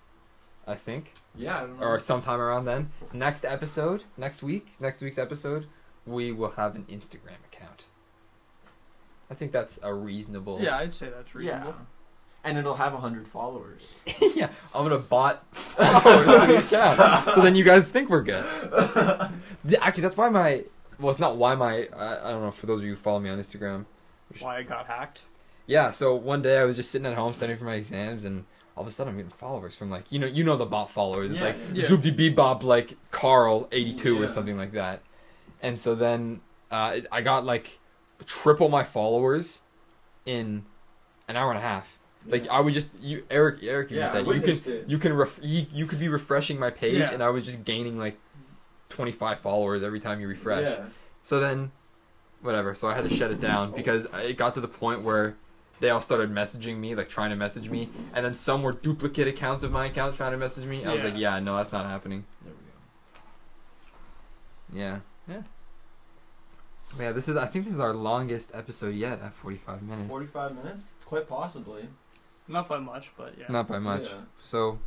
I 0.66 0.74
think. 0.76 1.12
Yeah. 1.34 1.58
I 1.62 1.66
don't 1.66 1.82
or 1.82 1.98
sometime 1.98 2.40
around 2.40 2.64
then. 2.66 2.90
Next 3.12 3.44
episode, 3.44 4.04
next 4.16 4.42
week, 4.42 4.68
next 4.80 5.00
week's 5.02 5.18
episode, 5.18 5.66
we 6.06 6.30
will 6.32 6.52
have 6.52 6.74
an 6.76 6.84
Instagram 6.88 7.38
account. 7.52 7.84
I 9.30 9.34
think 9.34 9.50
that's 9.52 9.78
a 9.82 9.92
reasonable. 9.94 10.60
Yeah, 10.60 10.76
I'd 10.76 10.94
say 10.94 11.08
that's 11.08 11.34
reasonable. 11.34 11.70
Yeah. 11.70 11.84
And 12.44 12.58
it'll 12.58 12.74
have 12.74 12.92
hundred 12.92 13.28
followers. 13.28 13.92
yeah. 14.34 14.48
I'm 14.74 14.82
gonna 14.84 14.98
bot 14.98 15.44
followers 15.54 16.40
to 16.40 16.46
the 16.46 16.58
account, 16.58 17.34
so 17.34 17.40
then 17.40 17.54
you 17.54 17.64
guys 17.64 17.88
think 17.88 18.10
we're 18.10 18.22
good. 18.22 18.44
Actually, 19.80 20.02
that's 20.02 20.16
why 20.16 20.28
my. 20.28 20.64
Well, 20.98 21.10
it's 21.10 21.20
not 21.20 21.36
why 21.36 21.54
my. 21.54 21.88
I, 21.96 22.28
I 22.28 22.30
don't 22.30 22.42
know. 22.42 22.50
For 22.50 22.66
those 22.66 22.80
of 22.80 22.84
you 22.84 22.90
who 22.90 22.96
follow 22.96 23.20
me 23.20 23.30
on 23.30 23.38
Instagram, 23.38 23.86
Why 24.40 24.58
it 24.58 24.68
got 24.68 24.86
hacked? 24.86 25.20
yeah. 25.66 25.92
So 25.92 26.14
one 26.14 26.42
day 26.42 26.58
I 26.58 26.64
was 26.64 26.76
just 26.76 26.90
sitting 26.90 27.06
at 27.06 27.14
home 27.14 27.32
studying 27.32 27.58
for 27.58 27.64
my 27.64 27.74
exams, 27.76 28.24
and 28.24 28.44
all 28.76 28.82
of 28.82 28.88
a 28.88 28.90
sudden 28.90 29.12
I'm 29.12 29.16
getting 29.18 29.32
followers 29.32 29.74
from 29.74 29.90
like 29.90 30.04
you 30.10 30.18
know 30.18 30.26
you 30.26 30.44
know 30.44 30.56
the 30.56 30.64
bot 30.66 30.90
followers. 30.90 31.30
It's 31.32 31.40
Yeah, 31.40 31.46
like 31.46 31.56
yeah. 31.74 31.84
Zoopty 31.84 32.14
Bebop 32.16 32.62
like 32.62 32.96
Carl 33.10 33.68
eighty 33.72 33.92
two 33.94 34.14
Yeah. 34.16 34.22
or 34.24 34.28
something 34.28 34.56
like 34.56 34.72
that. 34.72 35.02
And 35.62 35.78
so 35.78 35.94
then 35.94 36.40
uh, 36.70 37.00
I 37.10 37.20
got 37.22 37.44
like 37.44 37.78
triple 38.26 38.68
my 38.68 38.84
followers 38.84 39.62
in 40.24 40.64
an 41.28 41.36
hour 41.36 41.50
and 41.50 41.58
a 41.58 41.62
half. 41.62 41.98
Like 42.26 42.48
I 42.48 42.60
would 42.60 42.72
just 42.72 42.90
you 43.00 43.24
Eric 43.30 43.60
Eric 43.62 43.90
even 43.90 44.02
Yeah, 44.02 44.12
said 44.12 44.26
you 44.26 44.40
can 44.40 44.50
it. 44.72 44.84
you 44.88 44.98
can 44.98 45.12
ref, 45.12 45.38
you, 45.42 45.66
you 45.72 45.86
could 45.86 45.98
be 45.98 46.08
refreshing 46.08 46.58
my 46.58 46.70
page 46.70 46.98
Yeah. 46.98 47.10
and 47.10 47.22
I 47.22 47.30
was 47.30 47.44
just 47.44 47.64
gaining 47.64 47.98
like 47.98 48.16
twenty 48.88 49.10
five 49.12 49.40
followers 49.40 49.82
every 49.82 49.98
time 50.00 50.20
you 50.20 50.28
refresh. 50.28 50.62
Yeah. 50.62 50.84
So 51.24 51.40
then, 51.40 51.72
whatever. 52.40 52.74
So 52.74 52.88
I 52.88 52.94
had 52.94 53.08
to 53.08 53.14
shut 53.14 53.30
it 53.32 53.40
down 53.40 53.72
because 53.72 54.06
it 54.14 54.36
got 54.36 54.54
to 54.54 54.60
the 54.60 54.68
point 54.68 55.02
where 55.02 55.34
they 55.82 55.90
all 55.90 56.00
started 56.00 56.30
messaging 56.30 56.78
me, 56.78 56.94
like 56.94 57.08
trying 57.10 57.30
to 57.30 57.36
message 57.36 57.68
me, 57.68 57.90
and 58.14 58.24
then 58.24 58.32
some 58.34 58.62
were 58.62 58.72
duplicate 58.72 59.26
accounts 59.28 59.64
of 59.64 59.72
my 59.72 59.86
account 59.86 60.16
trying 60.16 60.30
to 60.32 60.38
message 60.38 60.64
me. 60.64 60.84
I 60.86 60.94
was 60.94 61.02
like, 61.04 61.16
yeah, 61.18 61.38
no, 61.40 61.56
that's 61.56 61.72
not 61.72 61.84
happening. 61.86 62.24
There 62.42 62.52
we 64.72 64.78
go. 64.78 64.80
Yeah, 64.80 64.98
yeah. 65.28 65.42
Yeah, 66.98 67.12
this 67.12 67.28
is. 67.28 67.36
I 67.36 67.46
think 67.46 67.64
this 67.64 67.74
is 67.74 67.80
our 67.80 67.92
longest 67.94 68.52
episode 68.54 68.94
yet 68.94 69.20
at 69.20 69.34
forty-five 69.34 69.82
minutes. 69.82 70.08
Forty-five 70.08 70.54
minutes, 70.54 70.84
quite 71.06 71.26
possibly. 71.28 71.88
Not 72.48 72.68
by 72.68 72.78
much, 72.78 73.10
but 73.16 73.34
yeah. 73.38 73.46
Not 73.48 73.66
by 73.68 73.78
much. 73.78 74.04
Yeah. 74.04 74.20
So 74.42 74.78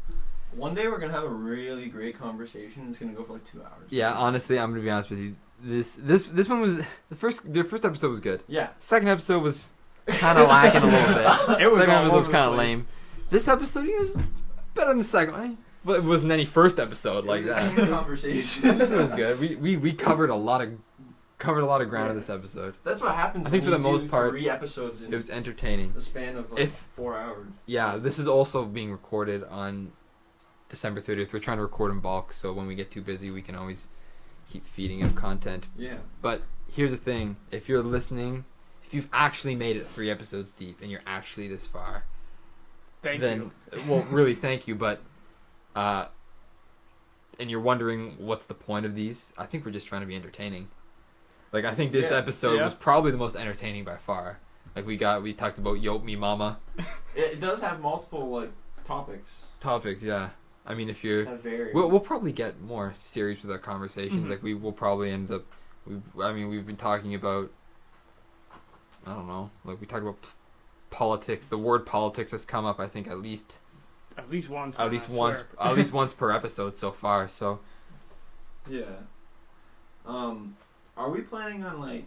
One 0.54 0.76
day 0.76 0.88
we're 0.88 1.00
gonna 1.00 1.14
have 1.14 1.24
a 1.24 1.28
really 1.30 1.88
great 1.88 2.18
conversation. 2.18 2.88
It's 2.90 3.00
gonna 3.00 3.14
go 3.14 3.24
for 3.24 3.34
like 3.34 3.46
two 3.52 3.62
hours. 3.62 3.90
yeah, 3.90 4.14
honestly, 4.14 4.58
I'm 4.60 4.70
gonna 4.72 4.84
be 4.84 4.90
honest 4.90 5.10
with 5.10 5.20
you. 5.20 5.36
This 5.62 5.96
this 5.96 6.24
this 6.24 6.48
one 6.48 6.62
was 6.62 6.78
the 7.10 7.16
first. 7.16 7.52
The 7.52 7.64
first 7.64 7.84
episode 7.86 8.12
was 8.12 8.20
good. 8.20 8.44
Yeah. 8.48 8.70
Second 8.80 9.08
episode 9.10 9.42
was 9.42 9.70
kind 10.08 10.38
of 10.38 10.48
lacking 10.48 10.82
a 10.82 10.86
little 10.86 11.16
bit. 11.16 11.62
It 11.62 11.68
was 11.72 11.80
second 11.80 11.94
all 11.94 12.02
episode 12.02 12.04
was 12.04 12.14
over 12.14 12.24
the 12.26 12.32
kind 12.32 12.46
of 12.46 12.54
place. 12.56 12.68
lame. 12.78 12.88
This 13.30 13.48
episode 13.48 13.88
yeah, 13.88 14.00
was 14.00 14.16
better 14.74 14.90
than 14.90 14.98
the 15.00 15.04
second 15.04 15.34
one, 15.34 15.58
but 15.84 15.98
it 15.98 16.04
wasn't 16.04 16.32
any 16.32 16.46
first 16.46 16.80
episode 16.80 17.26
like 17.26 17.44
that. 17.46 17.76
conversation. 17.90 18.82
it 18.82 18.90
was 18.90 19.14
good. 19.14 19.40
We, 19.40 19.56
we 19.56 19.78
we 19.78 19.94
covered 19.94 20.30
a 20.30 20.36
lot 20.36 20.62
of 20.62 20.74
covered 21.38 21.62
a 21.62 21.66
lot 21.66 21.82
of 21.82 21.90
ground 21.90 22.12
in 22.12 22.16
this 22.16 22.30
episode. 22.30 22.76
That's 22.84 23.02
what 23.02 23.14
happens. 23.16 23.48
I 23.48 23.50
think 23.50 23.64
when 23.64 23.72
for 23.74 23.78
the 23.78 23.84
you 23.88 23.92
most 23.94 24.04
do 24.04 24.10
part, 24.10 24.32
three 24.32 24.50
episodes 24.50 25.02
in 25.02 25.14
It 25.14 25.18
was 25.18 25.30
entertaining. 25.30 25.94
the 25.94 26.02
span 26.02 26.38
of 26.38 26.52
like 26.52 26.62
If- 26.62 26.72
four 26.96 27.18
hours. 27.18 27.48
Yeah, 27.66 27.98
this 27.98 28.20
is 28.20 28.28
also 28.28 28.64
being 28.66 28.92
recorded 28.92 29.44
on 29.46 29.92
December 30.70 31.02
30th. 31.02 31.34
We're 31.34 31.40
trying 31.40 31.58
to 31.58 31.64
record 31.64 31.92
in 31.92 32.00
bulk, 32.00 32.32
so 32.32 32.54
when 32.54 32.68
we 32.68 32.76
get 32.76 32.90
too 32.90 33.02
busy, 33.02 33.32
we 33.32 33.42
can 33.42 33.56
always 33.56 33.88
keep 34.50 34.66
feeding 34.66 35.04
up 35.04 35.14
content. 35.16 35.68
Yeah. 35.78 35.98
But 36.22 36.42
here's 36.72 36.92
the 36.92 36.98
thing: 36.98 37.36
if 37.52 37.68
you're 37.68 37.84
listening, 37.84 38.34
if 38.36 38.44
you've 38.96 39.08
actually 39.14 39.56
made 39.56 39.76
it 39.78 39.86
three 39.88 40.10
episodes 40.10 40.52
deep 40.54 40.80
and 40.82 40.90
you're 40.90 41.02
actually 41.06 41.48
this 41.48 41.68
far, 41.68 42.06
Thank 43.04 43.22
then 43.22 43.52
you. 43.74 43.82
well, 43.88 44.02
really, 44.10 44.34
thank 44.34 44.68
you. 44.68 44.74
But 44.76 45.02
uh, 45.76 46.06
and 47.40 47.52
you're 47.52 47.60
wondering 47.62 48.16
what's 48.18 48.46
the 48.46 48.54
point 48.54 48.86
of 48.86 48.96
these? 48.96 49.34
I 49.38 49.46
think 49.46 49.66
we're 49.66 49.72
just 49.72 49.88
trying 49.88 50.02
to 50.02 50.08
be 50.08 50.16
entertaining. 50.16 50.70
Like 51.52 51.66
I 51.66 51.76
think 51.76 51.92
this 51.92 52.12
Yeah. 52.12 52.18
episode 52.18 52.56
Yeah. 52.56 52.66
was 52.66 52.74
probably 52.74 53.12
the 53.12 53.18
most 53.18 53.36
entertaining 53.36 53.84
by 53.84 53.98
far. 53.98 54.40
Like 54.76 54.86
we 54.86 54.98
got 54.98 55.22
we 55.22 55.34
talked 55.34 55.58
about 55.58 55.78
Yope 55.78 56.04
Me 56.04 56.16
Mama 56.16 56.60
It, 57.16 57.34
it 57.34 57.40
does 57.40 57.62
have 57.62 57.80
multiple 57.82 58.30
like 58.30 58.52
topics 58.84 59.44
topics. 59.62 60.02
Yeah, 60.04 60.30
I 60.66 60.74
mean 60.74 60.90
if 60.90 61.04
you're 61.04 61.26
that 61.26 61.44
vary. 61.44 61.72
We'll, 61.74 61.90
we'll 61.90 62.00
probably 62.00 62.32
get 62.32 62.62
more 62.62 62.94
serious 63.00 63.42
with 63.42 63.52
our 63.52 63.58
conversations. 63.58 64.28
Mhm. 64.28 64.30
Like 64.30 64.44
we 64.44 64.54
will 64.54 64.74
probably 64.74 65.12
end 65.12 65.32
up. 65.32 65.44
We, 65.86 65.98
I 66.24 66.34
mean, 66.34 66.50
we've 66.50 66.66
been 66.66 66.78
talking 66.78 67.14
about. 67.14 67.52
I 69.06 69.14
don't 69.14 69.28
know. 69.28 69.50
Like 69.64 69.80
we 69.80 69.88
talked 69.88 70.04
about 70.04 70.22
p- 70.22 70.28
politics. 70.90 71.48
The 71.48 71.58
word 71.58 71.86
politics 71.86 72.32
has 72.32 72.46
come 72.46 72.66
up. 72.66 72.80
I 72.80 72.88
think 72.88 73.08
at 73.08 73.20
least 73.22 73.60
At 74.18 74.30
least 74.30 74.50
once. 74.50 74.78
at 74.80 74.92
least 74.92 75.10
I 75.10 75.14
once 75.14 75.40
swear. 75.40 75.68
at 75.70 75.76
least 75.76 75.94
once 76.02 76.14
per 76.14 76.32
episode 76.32 76.76
so 76.78 76.92
far. 76.92 77.28
So 77.28 77.60
yeah. 78.70 78.84
Um, 80.06 80.56
are 80.98 81.10
we 81.10 81.22
planning 81.22 81.64
on 81.64 81.80
like 81.82 82.06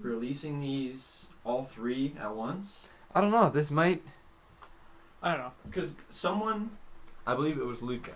releasing 0.00 0.60
these 0.60 1.26
all 1.44 1.64
three 1.64 2.14
at 2.20 2.34
once? 2.34 2.86
I 3.14 3.20
don't 3.20 3.30
know. 3.30 3.50
This 3.50 3.70
might. 3.70 4.02
I 5.22 5.30
don't 5.32 5.40
know. 5.40 5.52
Because 5.64 5.96
someone, 6.10 6.70
I 7.26 7.34
believe 7.34 7.58
it 7.58 7.64
was 7.64 7.82
Luca, 7.82 8.12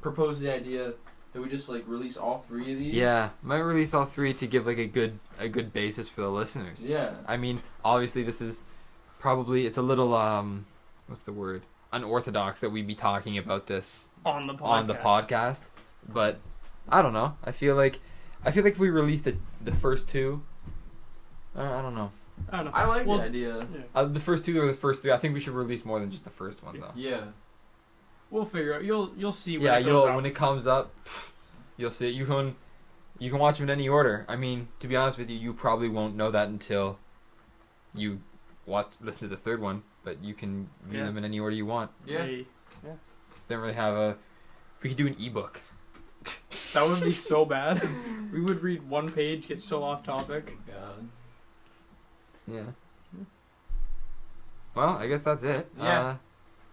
proposed 0.00 0.42
the 0.42 0.52
idea 0.52 0.94
that 1.32 1.40
we 1.40 1.48
just 1.48 1.68
like 1.68 1.84
release 1.86 2.16
all 2.16 2.38
three 2.46 2.72
of 2.72 2.78
these. 2.78 2.94
Yeah, 2.94 3.30
might 3.42 3.58
release 3.58 3.94
all 3.94 4.04
three 4.04 4.34
to 4.34 4.46
give 4.46 4.66
like 4.66 4.78
a 4.78 4.86
good 4.86 5.18
a 5.38 5.48
good 5.48 5.72
basis 5.72 6.08
for 6.08 6.20
the 6.22 6.30
listeners. 6.30 6.82
Yeah. 6.84 7.12
I 7.26 7.36
mean, 7.36 7.62
obviously 7.84 8.22
this 8.22 8.40
is 8.40 8.62
probably 9.18 9.66
it's 9.66 9.78
a 9.78 9.82
little 9.82 10.14
um, 10.14 10.66
what's 11.06 11.22
the 11.22 11.32
word? 11.32 11.62
Unorthodox 11.92 12.60
that 12.60 12.70
we'd 12.70 12.86
be 12.86 12.94
talking 12.94 13.36
about 13.38 13.66
this 13.66 14.06
On 14.24 14.46
the 14.46 14.54
podcast. 14.54 14.62
on 14.62 14.86
the 14.86 14.94
podcast. 14.94 15.62
But 16.08 16.38
I 16.88 17.02
don't 17.02 17.12
know. 17.12 17.36
I 17.44 17.52
feel 17.52 17.74
like 17.76 18.00
I 18.44 18.50
feel 18.50 18.64
like 18.64 18.74
if 18.74 18.78
we 18.78 18.90
released 18.90 19.24
the 19.24 19.36
the 19.62 19.74
first 19.74 20.08
two, 20.08 20.42
uh, 21.56 21.62
I 21.62 21.82
don't 21.82 21.94
know. 21.94 22.10
I 22.50 22.56
don't 22.56 22.64
know. 22.66 22.70
I 22.72 22.86
like 22.86 23.06
Well, 23.06 23.18
the 23.18 23.24
idea. 23.24 23.56
Yeah. 23.58 23.80
Uh, 23.94 24.04
the 24.04 24.20
first 24.20 24.44
two 24.46 24.60
or 24.62 24.66
the 24.66 24.72
first 24.72 25.02
three. 25.02 25.12
I 25.12 25.18
think 25.18 25.34
we 25.34 25.40
should 25.40 25.52
release 25.52 25.84
more 25.84 26.00
than 26.00 26.10
just 26.10 26.24
the 26.24 26.30
first 26.30 26.62
one 26.64 26.78
though. 26.80 26.92
Yeah. 26.94 27.24
We'll 28.30 28.44
figure 28.44 28.74
out. 28.74 28.84
You'll 28.84 29.10
you'll 29.16 29.32
see 29.32 29.58
when 29.58 29.66
yeah, 29.66 29.78
it 29.78 29.82
goes 29.82 29.88
you'll 30.02 30.02
up. 30.10 30.16
when 30.16 30.26
it 30.26 30.34
comes 30.34 30.66
up, 30.66 30.94
you'll 31.76 31.90
see 31.90 32.08
it. 32.08 32.14
You 32.14 32.26
can 32.26 32.54
you 33.18 33.28
can 33.30 33.38
watch 33.38 33.58
them 33.58 33.68
in 33.68 33.70
any 33.78 33.88
order. 33.88 34.24
I 34.28 34.36
mean, 34.36 34.68
to 34.80 34.86
be 34.88 34.96
honest 34.96 35.18
with 35.18 35.28
you, 35.30 35.36
you 35.36 35.52
probably 35.52 35.88
won't 35.88 36.14
know 36.16 36.30
that 36.30 36.48
until 36.48 36.98
you 37.94 38.20
watch 38.66 38.88
listen 39.00 39.22
to 39.22 39.28
the 39.28 39.36
third 39.40 39.60
one. 39.60 39.82
But 40.04 40.22
you 40.24 40.32
can 40.34 40.70
view 40.86 41.00
Yeah. 41.00 41.06
them 41.06 41.18
in 41.18 41.24
any 41.24 41.38
order 41.40 41.54
you 41.54 41.66
want. 41.66 41.90
Yeah. 42.06 42.22
Hey, 42.24 42.46
They 42.82 43.54
don't 43.54 43.60
really 43.62 43.74
have 43.74 43.94
a. 43.94 44.16
We 44.82 44.88
could 44.90 44.96
do 44.96 45.06
an 45.06 45.16
ebook. 45.20 45.60
that 46.72 46.86
would 46.88 47.02
be 47.02 47.10
so 47.10 47.44
bad. 47.56 47.82
we 48.32 48.40
would 48.40 48.62
read 48.62 48.88
one 48.88 49.10
page, 49.10 49.48
get 49.48 49.60
so 49.60 49.82
off 49.82 50.02
topic. 50.04 50.56
God. 50.66 51.08
Yeah. 52.46 52.62
Well, 54.74 54.96
I 54.96 55.06
guess 55.08 55.22
that's 55.22 55.42
it. 55.42 55.68
Yeah. 55.78 56.00
Uh, 56.00 56.16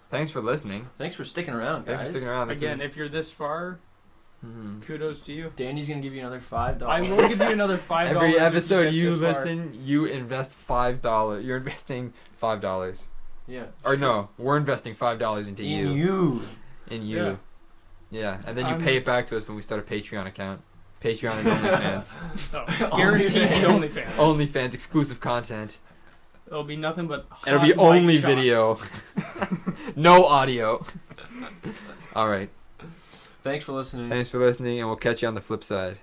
thanks 0.09 0.31
for 0.31 0.41
listening. 0.41 0.89
Thanks 0.97 1.15
for 1.15 1.25
sticking 1.25 1.53
around, 1.53 1.85
guys. 1.85 1.97
Thanks 1.97 2.01
for 2.03 2.17
sticking 2.17 2.27
around. 2.29 2.47
This 2.49 2.57
Again, 2.59 2.75
is- 2.79 2.81
if 2.85 2.95
you're 2.97 3.09
this 3.09 3.31
far, 3.31 3.79
Mhm. 4.45 4.81
kudos 4.85 5.21
to 5.21 5.33
you. 5.33 5.51
Danny's 5.55 5.87
gonna 5.87 6.01
give 6.01 6.13
you 6.13 6.19
another 6.19 6.39
five 6.39 6.77
dollars. 6.79 6.93
I 7.05 7.07
dollars. 7.09 7.21
will 7.21 7.29
give 7.29 7.39
you 7.47 7.53
another 7.53 7.77
five 7.77 8.13
dollars. 8.13 8.35
every 8.35 8.39
episode 8.39 8.93
you 8.93 9.11
listen, 9.11 9.71
you 9.83 10.05
invest 10.05 10.53
five 10.53 11.01
dollars. 11.01 11.43
You're 11.45 11.57
investing 11.57 12.13
five 12.37 12.61
dollars. 12.61 13.07
Yeah. 13.47 13.65
Or 13.83 13.95
no, 13.97 14.29
we're 14.37 14.57
investing 14.57 14.93
five 14.93 15.17
dollars 15.19 15.47
into 15.47 15.63
In 15.63 15.69
you. 15.69 15.89
you. 15.89 16.41
In 16.87 17.01
you. 17.03 17.39
Yeah. 18.11 18.37
and 18.45 18.57
then 18.57 18.65
you 18.65 18.71
I'm- 18.73 18.81
pay 18.81 18.97
it 18.97 19.05
back 19.05 19.27
to 19.27 19.37
us 19.37 19.47
when 19.47 19.55
we 19.55 19.61
start 19.61 19.81
a 19.81 19.83
Patreon 19.91 20.27
account. 20.27 20.61
Patreon 21.03 21.33
and 21.39 21.47
OnlyFans. 21.47 22.17
Oh, 22.91 22.97
guaranteed 22.97 23.31
OnlyFans. 23.49 23.89
OnlyFans. 23.89 24.11
OnlyFans 24.15 24.73
exclusive 24.73 25.19
content. 25.19 25.79
It'll 26.47 26.63
be 26.63 26.77
nothing 26.77 27.07
but. 27.07 27.27
It'll 27.45 27.59
be 27.59 27.67
mic 27.67 27.77
only 27.77 28.15
shots. 28.15 28.25
video. 28.25 28.79
no 29.95 30.25
audio. 30.25 30.85
All 32.15 32.29
right. 32.29 32.49
Thanks 33.43 33.65
for 33.65 33.73
listening. 33.73 34.09
Thanks 34.09 34.29
for 34.29 34.39
listening, 34.39 34.79
and 34.79 34.87
we'll 34.87 34.97
catch 34.97 35.21
you 35.21 35.27
on 35.27 35.35
the 35.35 35.41
flip 35.41 35.63
side. 35.63 35.99